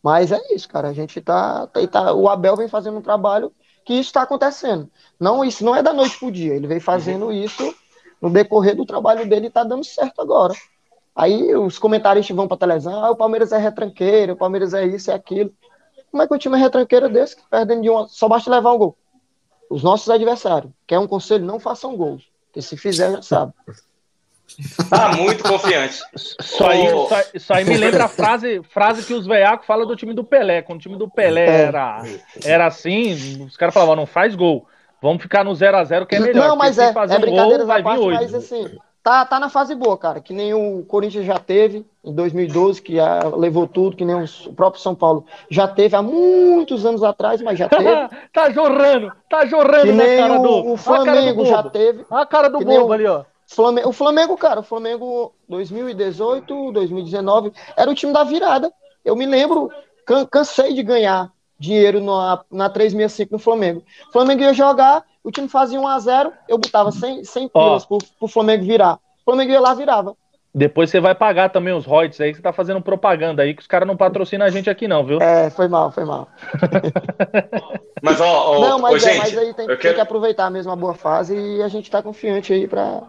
Mas 0.00 0.30
é 0.30 0.40
isso, 0.54 0.68
cara. 0.68 0.88
A 0.88 0.92
gente 0.92 1.20
tá, 1.20 1.66
tá, 1.66 1.84
tá 1.88 2.12
o 2.14 2.28
Abel 2.28 2.56
vem 2.56 2.68
fazendo 2.68 2.98
um 2.98 3.02
trabalho 3.02 3.52
que 3.84 3.94
isso 3.94 4.10
está 4.10 4.22
acontecendo. 4.22 4.88
Não, 5.18 5.44
isso 5.44 5.64
não 5.64 5.74
é 5.74 5.82
da 5.82 5.92
noite 5.92 6.18
pro 6.18 6.30
dia. 6.30 6.54
Ele 6.54 6.68
vem 6.68 6.78
fazendo 6.78 7.26
uhum. 7.26 7.32
isso 7.32 7.74
no 8.22 8.30
decorrer 8.30 8.76
do 8.76 8.86
trabalho 8.86 9.28
dele 9.28 9.46
e 9.48 9.50
tá 9.50 9.64
dando 9.64 9.84
certo 9.84 10.20
agora. 10.20 10.54
Aí 11.18 11.52
os 11.56 11.80
comentaristas 11.80 12.36
vão 12.36 12.46
para 12.46 12.56
televisão, 12.56 13.04
ah, 13.04 13.10
o 13.10 13.16
Palmeiras 13.16 13.50
é 13.50 13.58
retranqueiro, 13.58 14.34
o 14.34 14.36
Palmeiras 14.36 14.72
é 14.72 14.86
isso, 14.86 15.10
é 15.10 15.14
aquilo. 15.14 15.52
Como 16.12 16.22
é 16.22 16.28
que 16.28 16.32
o 16.32 16.38
time 16.38 16.56
é 16.56 16.60
retranqueiro 16.60 17.08
desse, 17.08 17.36
perdendo 17.50 17.82
de 17.82 17.90
uma, 17.90 18.06
só 18.06 18.28
basta 18.28 18.48
levar 18.48 18.72
um 18.72 18.78
gol? 18.78 18.96
Os 19.68 19.82
nossos 19.82 20.08
adversários, 20.08 20.70
quer 20.86 21.00
um 21.00 21.08
conselho, 21.08 21.44
não 21.44 21.58
façam 21.58 21.96
gols, 21.96 22.22
porque 22.46 22.62
se 22.62 22.76
fizer, 22.76 23.10
já 23.10 23.20
sabe. 23.20 23.52
Tá 24.88 25.12
muito 25.18 25.42
confiante. 25.42 25.98
Só 26.16 26.68
aí, 26.68 26.88
só, 26.88 27.38
só 27.40 27.54
aí 27.54 27.64
me 27.64 27.76
lembra 27.76 28.04
a 28.04 28.08
frase, 28.08 28.62
frase 28.62 29.04
que 29.04 29.12
os 29.12 29.26
veiacos 29.26 29.66
falam 29.66 29.88
do 29.88 29.96
time 29.96 30.14
do 30.14 30.22
Pelé. 30.22 30.62
Quando 30.62 30.78
o 30.78 30.82
time 30.82 30.96
do 30.96 31.10
Pelé 31.10 31.46
é. 31.46 31.62
era, 31.62 32.02
era 32.44 32.66
assim, 32.66 33.42
os 33.44 33.56
caras 33.56 33.74
falavam, 33.74 33.96
não 33.96 34.06
faz 34.06 34.36
gol. 34.36 34.68
Vamos 35.02 35.20
ficar 35.20 35.44
no 35.44 35.50
0x0 35.50 36.06
que 36.06 36.14
é 36.14 36.20
melhor. 36.20 36.48
Não, 36.48 36.56
mas 36.56 36.78
é, 36.78 36.90
é 36.90 37.18
brincadeira 37.18 37.64
um 37.64 37.66
gol, 37.66 37.82
parte, 37.82 38.04
mas 38.04 38.34
assim, 38.34 38.78
tá, 39.08 39.24
tá 39.24 39.40
na 39.40 39.48
fase 39.48 39.74
boa, 39.74 39.96
cara. 39.96 40.20
Que 40.20 40.34
nem 40.34 40.52
o 40.52 40.84
Corinthians 40.86 41.24
já 41.24 41.38
teve 41.38 41.86
em 42.04 42.12
2012, 42.12 42.82
que 42.82 42.96
levou 43.36 43.66
tudo, 43.66 43.96
que 43.96 44.04
nem 44.04 44.14
o 44.14 44.52
próprio 44.52 44.82
São 44.82 44.94
Paulo 44.94 45.24
já 45.50 45.66
teve 45.66 45.96
há 45.96 46.02
muitos 46.02 46.84
anos 46.84 47.02
atrás, 47.02 47.40
mas 47.40 47.58
já 47.58 47.68
teve. 47.70 48.08
tá 48.32 48.50
jorrando, 48.50 49.10
tá 49.30 49.46
jorrando 49.46 49.86
que 49.86 49.92
nem 49.92 50.18
cara 50.18 50.38
o, 50.38 50.42
do. 50.42 50.72
O 50.72 50.76
Flamengo 50.76 51.46
já 51.46 51.62
teve. 51.62 52.04
a 52.10 52.26
cara 52.26 52.48
do 52.48 52.58
bobo 52.58 52.88
o, 52.88 52.92
ali, 52.92 53.06
ó. 53.06 53.24
Flamengo, 53.46 53.88
o 53.88 53.92
Flamengo, 53.92 54.36
cara, 54.36 54.60
o 54.60 54.62
Flamengo 54.62 55.32
2018, 55.48 56.72
2019, 56.72 57.50
era 57.78 57.90
o 57.90 57.94
time 57.94 58.12
da 58.12 58.24
virada. 58.24 58.70
Eu 59.02 59.16
me 59.16 59.24
lembro, 59.24 59.70
can, 60.04 60.26
cansei 60.26 60.74
de 60.74 60.82
ganhar 60.82 61.32
dinheiro 61.58 62.02
na, 62.02 62.44
na 62.50 62.68
365 62.68 63.32
no 63.32 63.38
Flamengo. 63.38 63.82
O 64.10 64.12
Flamengo 64.12 64.42
ia 64.42 64.52
jogar, 64.52 65.02
o 65.28 65.30
time 65.30 65.46
fazia 65.46 65.78
1x0, 65.78 66.32
eu 66.48 66.56
botava 66.56 66.90
100, 66.90 67.22
100 67.22 67.48
pilas 67.48 67.84
pro, 67.84 67.98
pro 68.18 68.28
Flamengo 68.28 68.64
virar. 68.64 68.94
O 68.94 69.24
Flamengo 69.26 69.52
ia 69.52 69.60
lá, 69.60 69.74
virava. 69.74 70.16
Depois 70.54 70.88
você 70.88 70.98
vai 71.00 71.14
pagar 71.14 71.50
também 71.50 71.74
os 71.74 71.84
royalties 71.84 72.18
aí, 72.18 72.30
que 72.30 72.38
você 72.38 72.42
tá 72.42 72.52
fazendo 72.52 72.80
propaganda 72.80 73.42
aí, 73.42 73.52
que 73.52 73.60
os 73.60 73.66
caras 73.66 73.86
não 73.86 73.94
patrocinam 73.94 74.46
a 74.46 74.48
gente 74.48 74.70
aqui 74.70 74.88
não, 74.88 75.04
viu? 75.04 75.20
É, 75.20 75.50
foi 75.50 75.68
mal, 75.68 75.92
foi 75.92 76.06
mal. 76.06 76.28
mas, 78.02 78.18
ó, 78.22 78.56
ó 78.56 78.60
não, 78.60 78.78
mas, 78.78 78.94
ó, 78.94 78.96
é, 78.96 79.12
gente, 79.12 79.18
mas 79.18 79.38
aí 79.38 79.52
tem, 79.52 79.66
quero... 79.66 79.78
tem, 79.78 79.94
que 79.94 80.00
aproveitar 80.00 80.50
mesmo 80.50 80.72
a 80.72 80.76
boa 80.76 80.94
fase 80.94 81.36
e 81.36 81.62
a 81.62 81.68
gente 81.68 81.90
tá 81.90 82.02
confiante 82.02 82.54
aí 82.54 82.66
pra... 82.66 83.02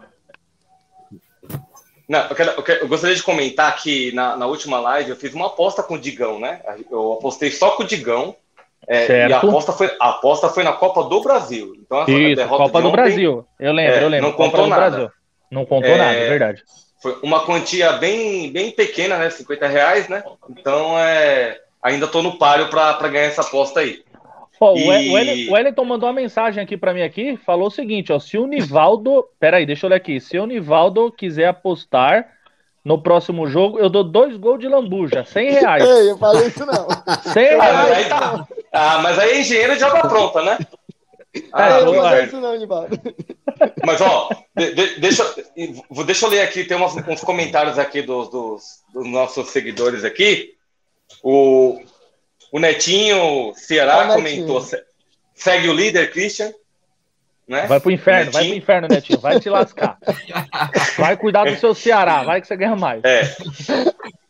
Não, 2.06 2.20
eu, 2.20 2.36
quero, 2.36 2.50
eu, 2.50 2.62
quero, 2.62 2.80
eu 2.80 2.88
gostaria 2.88 3.16
de 3.16 3.22
comentar 3.22 3.74
que 3.76 4.12
na, 4.12 4.36
na 4.36 4.46
última 4.46 4.78
live 4.78 5.08
eu 5.08 5.16
fiz 5.16 5.32
uma 5.32 5.46
aposta 5.46 5.82
com 5.82 5.94
o 5.94 5.98
Digão, 5.98 6.38
né? 6.38 6.60
Eu 6.90 7.14
apostei 7.14 7.50
só 7.50 7.70
com 7.70 7.82
o 7.82 7.86
Digão 7.86 8.36
é, 8.92 9.28
e 9.28 9.32
a 9.32 9.38
aposta, 9.38 9.72
foi, 9.72 9.88
a 10.00 10.08
aposta 10.10 10.48
foi 10.48 10.64
na 10.64 10.72
Copa 10.72 11.04
do 11.04 11.22
Brasil. 11.22 11.76
Então, 11.78 12.04
Isso, 12.08 12.48
Copa 12.48 12.82
do 12.82 12.88
ontem, 12.88 12.96
Brasil. 12.96 13.46
Eu 13.60 13.72
lembro, 13.72 13.94
é, 13.94 14.02
eu 14.02 14.08
lembro. 14.08 14.26
Não 14.26 14.36
contou 14.36 14.66
nada. 14.66 14.90
Brasil. 14.90 15.10
Não 15.48 15.64
contou 15.64 15.90
é, 15.90 15.96
nada, 15.96 16.16
é 16.16 16.28
verdade. 16.28 16.64
Foi 17.00 17.16
uma 17.22 17.46
quantia 17.46 17.92
bem, 17.92 18.52
bem 18.52 18.72
pequena, 18.72 19.16
né? 19.16 19.30
50 19.30 19.68
reais, 19.68 20.08
né? 20.08 20.24
Então, 20.50 20.98
é, 20.98 21.56
ainda 21.80 22.08
tô 22.08 22.20
no 22.20 22.36
páreo 22.36 22.68
para 22.68 23.08
ganhar 23.08 23.26
essa 23.26 23.42
aposta 23.42 23.78
aí. 23.78 24.02
Ó, 24.60 24.76
e... 24.76 25.48
o 25.48 25.52
Wellington 25.52 25.84
mandou 25.84 26.08
uma 26.08 26.20
mensagem 26.20 26.60
aqui 26.60 26.76
para 26.76 26.92
mim 26.92 27.02
aqui, 27.02 27.36
falou 27.36 27.68
o 27.68 27.70
seguinte, 27.70 28.12
ó, 28.12 28.18
se 28.18 28.36
o 28.38 28.46
Nivaldo, 28.46 29.24
peraí, 29.38 29.64
deixa 29.64 29.86
eu 29.86 29.90
ler 29.90 29.96
aqui, 29.96 30.20
se 30.20 30.36
o 30.36 30.46
Nivaldo 30.46 31.12
quiser 31.12 31.46
apostar 31.46 32.26
no 32.84 33.02
próximo 33.02 33.46
jogo, 33.46 33.78
eu 33.78 33.90
dou 33.90 34.02
dois 34.02 34.36
gols 34.36 34.58
de 34.58 34.68
lambuja, 34.68 35.24
100 35.24 35.50
reais. 35.50 35.84
Ei, 35.84 36.10
eu 36.10 36.18
falei 36.18 36.48
isso 36.48 36.64
não. 36.64 36.88
100 37.32 37.44
reais. 37.44 37.60
Ah, 37.62 37.72
mas 37.72 37.92
aí, 37.92 38.04
tá. 38.08 38.48
ah, 38.72 38.98
mas 39.02 39.18
aí 39.18 39.30
é 39.30 39.40
engenheiro 39.40 39.76
de 39.76 39.84
obra 39.84 40.08
pronta, 40.08 40.42
né? 40.42 40.58
Ah, 41.52 41.78
eu 41.78 41.86
não 41.86 41.94
falei 41.94 42.24
isso 42.24 42.40
não, 42.40 42.58
Nivaldo. 42.58 43.00
Mas, 43.84 44.00
ó, 44.00 44.28
de, 44.56 44.72
de, 44.72 45.00
deixa, 45.00 45.34
deixa 46.04 46.26
eu 46.26 46.30
ler 46.30 46.40
aqui, 46.40 46.64
tem 46.64 46.76
umas, 46.76 46.96
uns 47.06 47.20
comentários 47.20 47.78
aqui 47.78 48.02
dos, 48.02 48.28
dos, 48.30 48.62
dos, 48.92 49.06
nossos 49.06 49.50
seguidores 49.50 50.04
aqui. 50.04 50.54
O, 51.22 51.80
o 52.50 52.58
Netinho 52.58 53.52
Ceará 53.54 54.14
comentou, 54.14 54.64
segue 55.34 55.68
o 55.68 55.74
líder, 55.74 56.10
Christian. 56.10 56.52
Né? 57.50 57.66
Vai 57.66 57.80
pro 57.80 57.90
inferno, 57.90 58.26
Netinho. 58.26 58.32
vai 58.32 58.46
pro 58.46 58.56
inferno, 58.58 58.88
Netinho. 58.88 59.18
Vai 59.18 59.40
te 59.40 59.50
lascar. 59.50 59.98
Vai 60.96 61.16
cuidar 61.16 61.44
do 61.44 61.56
seu 61.56 61.74
Ceará, 61.74 62.22
vai 62.22 62.40
que 62.40 62.46
você 62.46 62.56
ganha 62.56 62.76
mais. 62.76 63.02
É. 63.02 63.22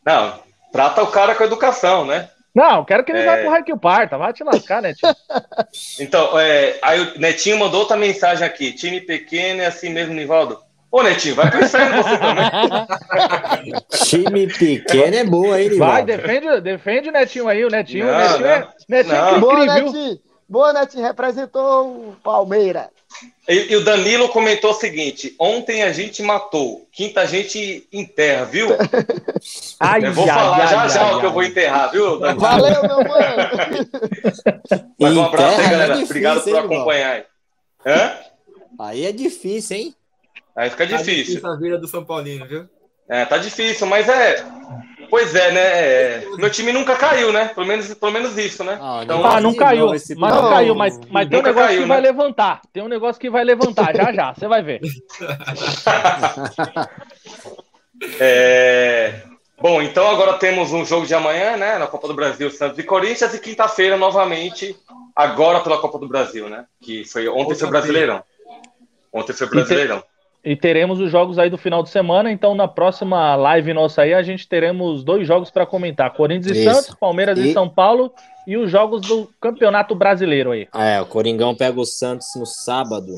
Não, 0.07 0.41
trata 0.73 1.03
o 1.03 1.09
cara 1.09 1.35
com 1.35 1.45
educação, 1.45 2.07
né? 2.07 2.31
Não, 2.55 2.83
quero 2.83 3.05
que 3.05 3.13
ele 3.13 3.21
é... 3.21 3.27
vá 3.27 3.37
pro 3.37 3.51
Raquel 3.51 3.79
Parta, 3.79 4.17
vai 4.17 4.33
te 4.33 4.43
lascar, 4.43 4.81
Netinho. 4.81 5.15
Então, 6.01 6.39
é, 6.41 6.79
aí 6.81 7.01
o 7.01 7.21
Netinho 7.21 7.59
mandou 7.59 7.81
outra 7.81 7.97
mensagem 7.97 8.47
aqui. 8.47 8.73
Time 8.73 9.03
pequeno 9.03 9.61
é 9.61 9.67
assim 9.67 9.91
mesmo, 9.91 10.15
Nivaldo? 10.15 10.59
Ô, 10.91 11.03
Netinho, 11.03 11.35
vai 11.35 11.51
pro 11.51 11.63
inferno 11.63 12.03
você 12.03 12.17
também. 12.17 13.75
Time 14.09 14.47
pequeno 14.47 15.15
é 15.15 15.25
boa, 15.25 15.61
hein, 15.61 15.69
Nivaldo? 15.69 15.93
Vai, 15.93 16.05
defende, 16.05 16.61
defende 16.63 17.09
o 17.11 17.13
Netinho 17.13 17.49
aí, 17.49 17.65
o 17.67 17.71
Netinho. 17.71 18.07
Não, 18.07 18.15
o 18.15 18.19
Netinho, 18.19 18.41
não, 18.41 18.49
é, 18.49 18.69
Netinho 18.89 19.15
não. 19.15 19.37
É 19.37 19.39
boa, 19.39 19.67
Netinho. 19.67 20.21
Boa, 20.49 20.73
Netinho, 20.73 21.05
representou 21.05 21.87
o 21.87 22.17
Palmeiras. 22.23 22.89
E, 23.51 23.73
e, 23.73 23.77
o 23.77 23.85
Danilo 23.85 24.29
comentou 24.29 24.71
o 24.71 24.75
seguinte: 24.75 25.35
ontem 25.37 25.83
a 25.83 25.93
gente 25.93 26.23
matou, 26.23 26.89
quinta 26.93 27.23
a 27.23 27.27
gente 27.27 27.85
enterra, 27.93 28.45
viu? 28.45 28.69
Ai, 29.81 30.07
eu 30.07 30.13
vou 30.13 30.29
ai, 30.29 30.35
falar 30.35 30.57
ai, 30.59 30.69
já 30.69 30.89
já 30.89 31.17
o 31.17 31.21
que 31.21 31.27
eu 31.27 31.33
vou 31.33 31.43
enterrar, 31.43 31.91
viu? 31.91 32.21
Danilo? 32.21 32.41
Valeu, 32.41 32.83
meu 32.83 32.99
mano! 32.99 33.91
Mas 35.01 35.17
um 35.17 35.25
abraço 35.25 35.61
aí, 35.61 35.71
galera. 35.71 35.95
É 35.95 35.97
difícil, 35.97 36.05
Obrigado 36.05 36.45
por 36.45 36.57
acompanhar 36.59 37.13
aí. 37.13 37.25
Hã? 37.85 38.13
Aí 38.79 39.07
é 39.07 39.13
difícil, 39.13 39.77
hein? 39.77 39.95
Aí 40.55 40.71
fica 40.71 40.87
tá 40.87 40.97
difícil. 40.97 41.25
difícil 41.25 41.51
a 41.51 41.57
vida 41.57 41.79
do 41.79 41.89
São 41.89 42.05
Paulino, 42.05 42.47
viu? 42.47 42.69
É, 43.09 43.25
tá 43.25 43.39
difícil, 43.39 43.87
mas 43.87 44.09
é. 44.09 44.45
Pois 45.11 45.35
é, 45.35 45.51
né? 45.51 45.61
É... 45.61 46.25
Meu 46.39 46.49
time 46.49 46.73
nunca 46.73 46.95
caiu, 46.95 47.33
né? 47.33 47.49
Pelo 47.49 47.67
menos, 47.67 47.93
pelo 47.93 48.13
menos 48.13 48.39
isso, 48.39 48.63
né? 48.63 48.79
Ah, 48.81 49.01
então, 49.03 49.27
ah 49.27 49.41
não 49.41 49.53
caiu. 49.53 49.89
Mas 49.89 50.09
não 50.17 50.49
caiu, 50.49 50.75
mas, 50.75 50.99
mas 51.11 51.29
tem 51.29 51.39
um 51.39 51.43
negócio 51.43 51.67
caiu, 51.67 51.83
que 51.83 51.89
né? 51.89 51.95
vai 51.95 52.01
levantar. 52.01 52.63
Tem 52.73 52.83
um 52.83 52.89
negócio 52.89 53.21
que 53.21 53.29
vai 53.29 53.43
levantar, 53.43 53.95
já 53.95 54.13
já, 54.13 54.33
você 54.33 54.47
vai 54.47 54.63
ver. 54.63 54.81
é... 58.21 59.23
Bom, 59.61 59.83
então 59.83 60.09
agora 60.09 60.39
temos 60.39 60.73
um 60.73 60.87
jogo 60.87 61.07
de 61.07 61.15
amanhã, 61.15 61.57
né? 61.57 61.77
Na 61.77 61.87
Copa 61.87 62.09
do 62.09 62.15
Brasil, 62.15 62.51
Santos 62.51 62.79
e 62.79 62.83
Corinthians, 62.83 63.35
e 63.35 63.39
quinta-feira, 63.39 63.97
novamente, 63.97 64.75
agora 65.15 65.61
pela 65.61 65.79
Copa 65.79 65.99
do 65.99 66.09
Brasil, 66.09 66.49
né? 66.49 66.65
Que 66.81 67.05
foi 67.05 67.29
ontem 67.29 67.55
foi 67.55 67.69
Brasileirão. 67.69 68.23
Ontem 69.13 69.35
foi 69.35 69.49
Brasileirão. 69.49 70.03
E 70.43 70.57
teremos 70.57 71.01
os 71.01 71.11
jogos 71.11 71.39
aí 71.39 71.51
do 71.51 71.59
final 71.59 71.83
de 71.83 71.91
semana, 71.91 72.33
então 72.33 72.55
na 72.55 72.67
próxima 72.67 73.37
live 73.37 73.75
nossa 73.75 74.03
aí 74.03 74.15
a 74.15 74.23
gente 74.23 74.49
teremos 74.49 75.05
dois 75.05 75.27
jogos 75.27 75.51
para 75.51 75.67
comentar: 75.67 76.15
Corinthians 76.15 76.57
Isso. 76.57 76.69
e 76.69 76.75
Santos, 76.75 76.95
Palmeiras 76.95 77.39
e... 77.39 77.51
e 77.51 77.53
São 77.53 77.69
Paulo 77.69 78.13
e 78.47 78.57
os 78.57 78.71
jogos 78.71 79.03
do 79.03 79.31
Campeonato 79.39 79.95
Brasileiro 79.95 80.53
aí. 80.53 80.67
É, 80.75 81.01
o 81.01 81.07
Coringão 81.07 81.55
pega 81.55 81.79
o 81.79 81.85
Santos 81.85 82.29
no 82.37 82.47
sábado 82.47 83.13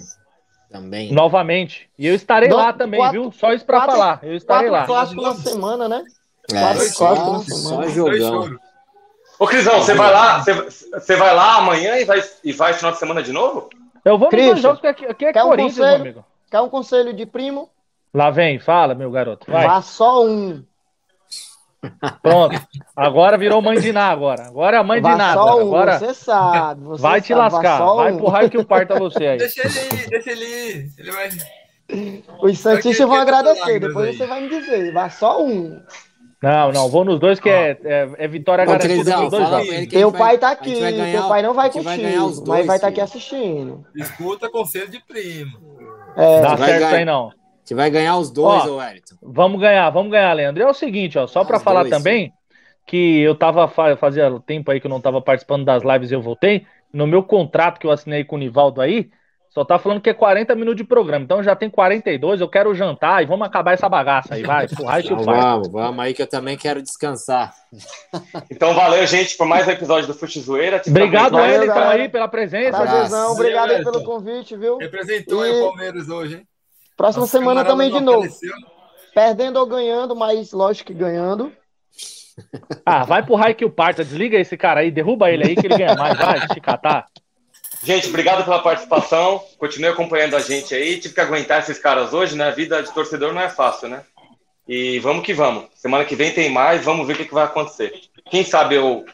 também. 0.71 1.13
Novamente. 1.13 1.89
E 1.97 2.07
eu 2.07 2.15
estarei 2.15 2.49
Do... 2.49 2.57
lá 2.57 2.73
também, 2.73 2.99
quatro, 2.99 3.23
viu? 3.23 3.33
Só 3.33 3.53
isso 3.53 3.65
para 3.65 3.87
falar. 3.87 4.21
Eu 4.23 4.35
estarei 4.35 4.69
quatro 4.71 4.93
lá. 4.93 5.01
Clássico 5.01 5.23
na 5.23 5.35
semana, 5.35 5.89
né? 5.89 6.03
É, 6.51 6.61
quatro 6.61 6.83
só, 6.89 7.33
na 7.33 7.39
semana. 7.39 7.85
Só 7.85 7.89
jogão. 7.89 8.59
Ô, 9.39 9.47
Crisão, 9.47 9.81
você 9.81 9.95
vai 9.95 10.13
lá, 10.13 10.39
você, 10.39 11.17
vai 11.17 11.35
lá 11.35 11.57
amanhã 11.57 11.97
e 11.97 12.05
vai, 12.05 12.23
e 12.45 12.53
vai 12.53 12.75
final 12.75 12.93
de 12.93 12.99
semana 12.99 13.23
de 13.23 13.33
novo? 13.33 13.69
Eu 14.05 14.19
vou 14.19 14.31
nos 14.31 14.61
jogos 14.61 14.81
que 14.81 14.87
aqui, 14.87 15.07
aqui 15.07 15.25
é 15.25 15.33
Corinthians, 15.33 15.79
um 15.79 15.83
meu 15.83 15.95
amigo. 15.95 16.25
Quer 16.53 16.61
um 16.61 16.69
conselho 16.69 17.15
de 17.15 17.25
primo? 17.25 17.71
Lá 18.13 18.29
vem, 18.31 18.59
fala, 18.59 18.95
meu 18.95 19.11
garoto. 19.11 19.51
Vai. 19.51 19.67
Vá 19.67 19.81
só 19.81 20.23
um. 20.23 20.63
Pronto. 22.23 22.61
Agora 22.95 23.39
virou 23.39 23.63
mãe 23.63 23.81
de 23.81 23.91
Ná 23.91 24.11
agora. 24.11 24.49
Agora 24.49 24.77
é 24.77 24.81
a 24.81 24.85
mãe 24.85 25.01
Vá 25.01 25.13
de 25.13 25.17
Ná. 25.17 25.33
Só 25.33 25.57
um, 25.57 25.61
agora 25.63 25.99
você 25.99 26.13
sabe. 26.13 26.85
Você 26.85 27.01
vai 27.01 27.23
te 27.23 27.33
lascar. 27.33 27.79
Vai 27.95 28.13
um. 28.13 28.19
pro 28.19 28.27
raio 28.27 28.51
que 28.51 28.59
o 28.59 28.67
parta 28.67 28.99
você 28.99 29.29
aí. 29.29 29.39
Deixa 29.39 29.67
ele 29.67 29.81
ir, 29.81 30.09
deixa 30.11 30.31
ele 30.31 30.45
ir. 30.45 30.91
Ele 30.99 31.11
vai... 31.11 31.31
Os 32.43 32.59
Santistas 32.59 33.09
vão 33.09 33.17
agradecer. 33.17 33.81
Depois 33.81 34.09
aí. 34.09 34.17
você 34.19 34.27
vai 34.27 34.43
me 34.43 34.51
dizer. 34.51 34.93
Vá 34.93 35.09
só 35.09 35.43
um. 35.43 35.81
Não, 36.43 36.71
não, 36.71 36.91
vou 36.91 37.03
nos 37.03 37.19
dois 37.19 37.41
que 37.41 37.49
é, 37.49 37.79
é, 37.83 38.11
é, 38.19 38.29
vitória 38.29 38.67
Bom, 38.67 38.73
garantida 38.73 39.17
nos 39.17 39.31
dois 39.31 39.89
Teu 39.89 40.13
pai 40.13 40.37
tá 40.37 40.51
aqui, 40.51 40.75
teu 41.13 41.29
pai 41.29 41.41
não 41.41 41.55
vai 41.55 41.71
contigo, 41.71 41.85
vai 41.85 42.17
dois, 42.17 42.41
mas 42.41 42.67
vai 42.67 42.77
estar 42.77 42.79
tá 42.81 42.89
aqui 42.89 43.01
assistindo. 43.01 43.87
Escuta 43.95 44.51
conselho 44.51 44.91
de 44.91 44.99
primo. 44.99 45.73
É, 46.17 46.41
Dá 46.41 46.57
certo 46.57 46.81
ganhar, 46.81 46.95
aí 46.95 47.05
não. 47.05 47.33
Você 47.65 47.75
vai 47.75 47.91
ganhar 47.91 48.17
os 48.19 48.31
dois, 48.31 48.67
ô, 48.67 48.77
Wellington. 48.77 49.15
Vamos 49.23 49.61
ganhar, 49.61 49.89
vamos 49.91 50.11
ganhar, 50.11 50.33
Leandro. 50.33 50.63
É 50.63 50.67
o 50.67 50.75
seguinte, 50.75 51.19
ó, 51.19 51.27
só 51.27 51.45
para 51.45 51.61
falar 51.61 51.83
dois, 51.83 51.91
também 51.91 52.27
sim. 52.27 52.33
que 52.87 53.21
eu 53.21 53.35
tava 53.35 53.69
fazia 53.69 54.31
tempo 54.45 54.71
aí 54.71 54.81
que 54.81 54.87
eu 54.87 54.91
não 54.91 55.01
tava 55.01 55.23
participando 55.23 55.65
das 55.65 55.83
lives 55.83 56.11
e 56.11 56.15
eu 56.15 56.23
voltei. 56.23 56.67
No 56.93 57.07
meu 57.07 57.23
contrato 57.23 57.79
que 57.79 57.87
eu 57.87 57.91
assinei 57.91 58.25
com 58.25 58.37
o 58.37 58.39
Nivaldo 58.39 58.81
aí, 58.81 59.11
só 59.53 59.67
tá 59.67 59.79
falando 59.79 60.01
que 60.01 60.09
é 60.09 60.15
40 60.15 60.55
minutos 60.55 60.79
de 60.79 60.85
programa. 60.85 61.25
Então 61.25 61.43
já 61.43 61.55
tem 61.55 61.69
42, 61.69 62.41
eu 62.41 62.49
quero 62.49 62.75
jantar 62.75 63.23
e 63.23 63.27
vamos 63.27 63.47
acabar 63.47 63.73
essa 63.73 63.87
bagaça 63.87 64.35
aí, 64.35 64.43
vai. 64.43 64.65
Então, 64.65 65.19
vamos, 65.19 65.69
vamos 65.69 66.03
aí 66.03 66.15
que 66.15 66.23
eu 66.23 66.27
também 66.27 66.57
quero 66.57 66.81
descansar. 66.81 67.53
Então 68.51 68.73
valeu, 68.73 69.07
gente, 69.07 69.37
por 69.37 69.47
mais 69.47 69.69
um 69.69 69.71
episódio 69.71 70.07
do 70.07 70.15
Fute 70.15 70.41
Zoeira. 70.41 70.81
Obrigado, 70.87 71.37
Wellington, 71.37 71.79
aí 71.81 72.09
pela 72.09 72.29
presença. 72.29 72.79
Prazerzão, 72.79 73.33
obrigado 73.33 73.73
aí 73.73 73.85
pelo 73.85 74.03
convite, 74.05 74.57
viu? 74.57 74.79
Representou 74.79 75.47
e... 75.47 75.51
o 75.51 75.69
Palmeiras 75.69 76.09
hoje, 76.09 76.37
hein? 76.37 76.47
Próxima 76.97 77.23
Nossa, 77.23 77.39
semana 77.39 77.65
também 77.65 77.91
de 77.91 78.01
novo. 78.01 78.21
Apareceu. 78.21 78.55
Perdendo 79.15 79.59
ou 79.59 79.67
ganhando, 79.67 80.17
mas 80.17 80.53
lógico 80.53 80.87
que 80.87 80.95
ganhando. 80.95 81.53
Ah, 82.87 83.05
vai 83.05 83.23
pro 83.23 83.35
Raio 83.35 83.55
que 83.55 83.65
o 83.65 83.71
parta, 83.71 84.03
desliga 84.03 84.39
esse 84.39 84.57
cara 84.57 84.81
aí, 84.81 84.91
derruba 84.91 85.31
ele 85.31 85.45
aí 85.45 85.55
que 85.55 85.67
ele 85.67 85.77
ganha 85.77 85.95
mais, 85.95 86.17
vai, 86.17 86.49
te 86.49 86.61
catar. 86.61 87.07
Gente, 87.83 88.09
obrigado 88.09 88.45
pela 88.45 88.63
participação. 88.63 89.43
Continue 89.59 89.91
acompanhando 89.91 90.37
a 90.37 90.41
gente 90.41 90.75
aí. 90.75 91.01
Tive 91.01 91.15
que 91.15 91.21
aguentar 91.21 91.61
esses 91.61 91.79
caras 91.79 92.13
hoje, 92.13 92.37
né? 92.37 92.47
A 92.49 92.53
vida 92.53 92.83
de 92.83 92.93
torcedor 92.93 93.33
não 93.33 93.43
é 93.43 93.49
fácil, 93.49 93.89
né? 93.89 94.05
E 94.69 95.01
vamos 95.01 95.25
que 95.25 95.35
vamos. 95.35 95.67
Semana 95.75 96.05
que 96.05 96.15
vem 96.15 96.33
tem 96.33 96.49
mais, 96.49 96.85
vamos 96.85 97.07
ver 97.07 97.15
o 97.15 97.17
que, 97.17 97.25
que 97.25 97.35
vai 97.35 97.45
acontecer. 97.45 97.93
Quem 98.31 98.45
sabe 98.45 98.77
eu, 98.77 99.05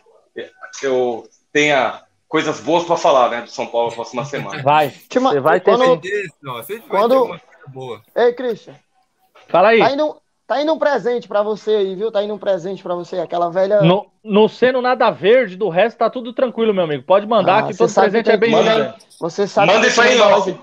eu 0.82 1.26
tenha 1.50 2.02
coisas 2.28 2.60
boas 2.60 2.84
para 2.84 2.96
falar, 2.96 3.30
né? 3.30 3.40
Do 3.42 3.50
São 3.50 3.66
Paulo 3.66 3.88
na 3.88 3.94
próxima 3.94 4.24
semana. 4.26 4.62
Vai. 4.62 4.92
Você 5.10 5.40
vai 5.40 5.60
ter. 5.60 5.70
Quando... 5.70 6.00
Quando... 6.88 7.40
Boa. 7.68 8.02
Ei, 8.14 8.32
Christian. 8.34 8.74
Fala 9.48 9.68
aí. 9.68 9.80
Tá 10.48 10.62
indo 10.62 10.72
um 10.72 10.78
presente 10.78 11.28
para 11.28 11.42
você 11.42 11.72
aí, 11.72 11.94
viu? 11.94 12.10
Tá 12.10 12.22
indo 12.22 12.32
um 12.32 12.38
presente 12.38 12.82
para 12.82 12.94
você, 12.94 13.18
aquela 13.18 13.50
velha. 13.50 13.82
No, 13.82 14.06
no 14.24 14.48
sendo 14.48 14.80
nada 14.80 15.10
verde, 15.10 15.56
do 15.56 15.68
resto 15.68 15.98
tá 15.98 16.08
tudo 16.08 16.32
tranquilo, 16.32 16.72
meu 16.72 16.84
amigo. 16.84 17.02
Pode 17.02 17.26
mandar, 17.26 17.58
ah, 17.58 17.62
que 17.64 17.76
todo 17.76 17.92
presente 17.92 18.30
é 18.30 18.36
bem 18.38 18.52
manda, 18.52 18.96
Você 19.20 19.46
sabe. 19.46 19.70
Manda 19.70 19.86
isso 19.86 20.00
aí 20.00 20.16
em 20.16 20.20
off. 20.22 20.58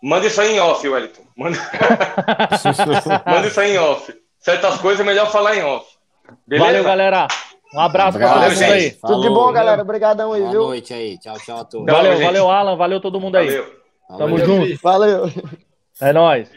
Manda 0.00 0.26
isso 0.28 0.40
aí 0.40 0.54
em 0.54 0.60
off, 0.60 0.88
Wellington. 0.88 1.22
Manda... 1.36 1.58
manda 3.26 3.48
isso 3.48 3.60
aí 3.60 3.74
em 3.74 3.78
off. 3.78 4.14
Certas 4.38 4.78
coisas 4.78 5.00
é 5.00 5.04
melhor 5.04 5.28
falar 5.32 5.56
em 5.56 5.64
off. 5.64 5.86
Beleza? 6.46 6.66
Valeu, 6.68 6.84
galera. 6.84 7.26
Um 7.74 7.80
abraço 7.80 8.16
para 8.16 8.28
todo 8.28 8.52
mundo 8.52 8.62
aí. 8.62 8.90
Falou, 8.92 9.16
Tudo 9.16 9.28
de 9.28 9.34
bom, 9.34 9.52
galera. 9.52 9.82
Obrigadão 9.82 10.32
aí, 10.32 10.40
Boa 10.40 10.52
viu? 10.52 10.60
Boa 10.60 10.70
noite 10.70 10.94
aí. 10.94 11.18
Tchau, 11.18 11.36
tchau 11.40 11.58
a 11.58 11.64
todos. 11.64 11.92
Valeu, 11.92 12.16
valeu, 12.16 12.48
Alan. 12.48 12.76
Valeu 12.76 13.00
todo 13.00 13.18
mundo 13.18 13.34
aí. 13.34 13.48
Valeu. 13.48 13.74
Tamo 14.06 14.38
valeu. 14.38 14.46
junto. 14.46 14.80
Valeu. 14.80 15.32
É 16.00 16.12
nóis. 16.12 16.48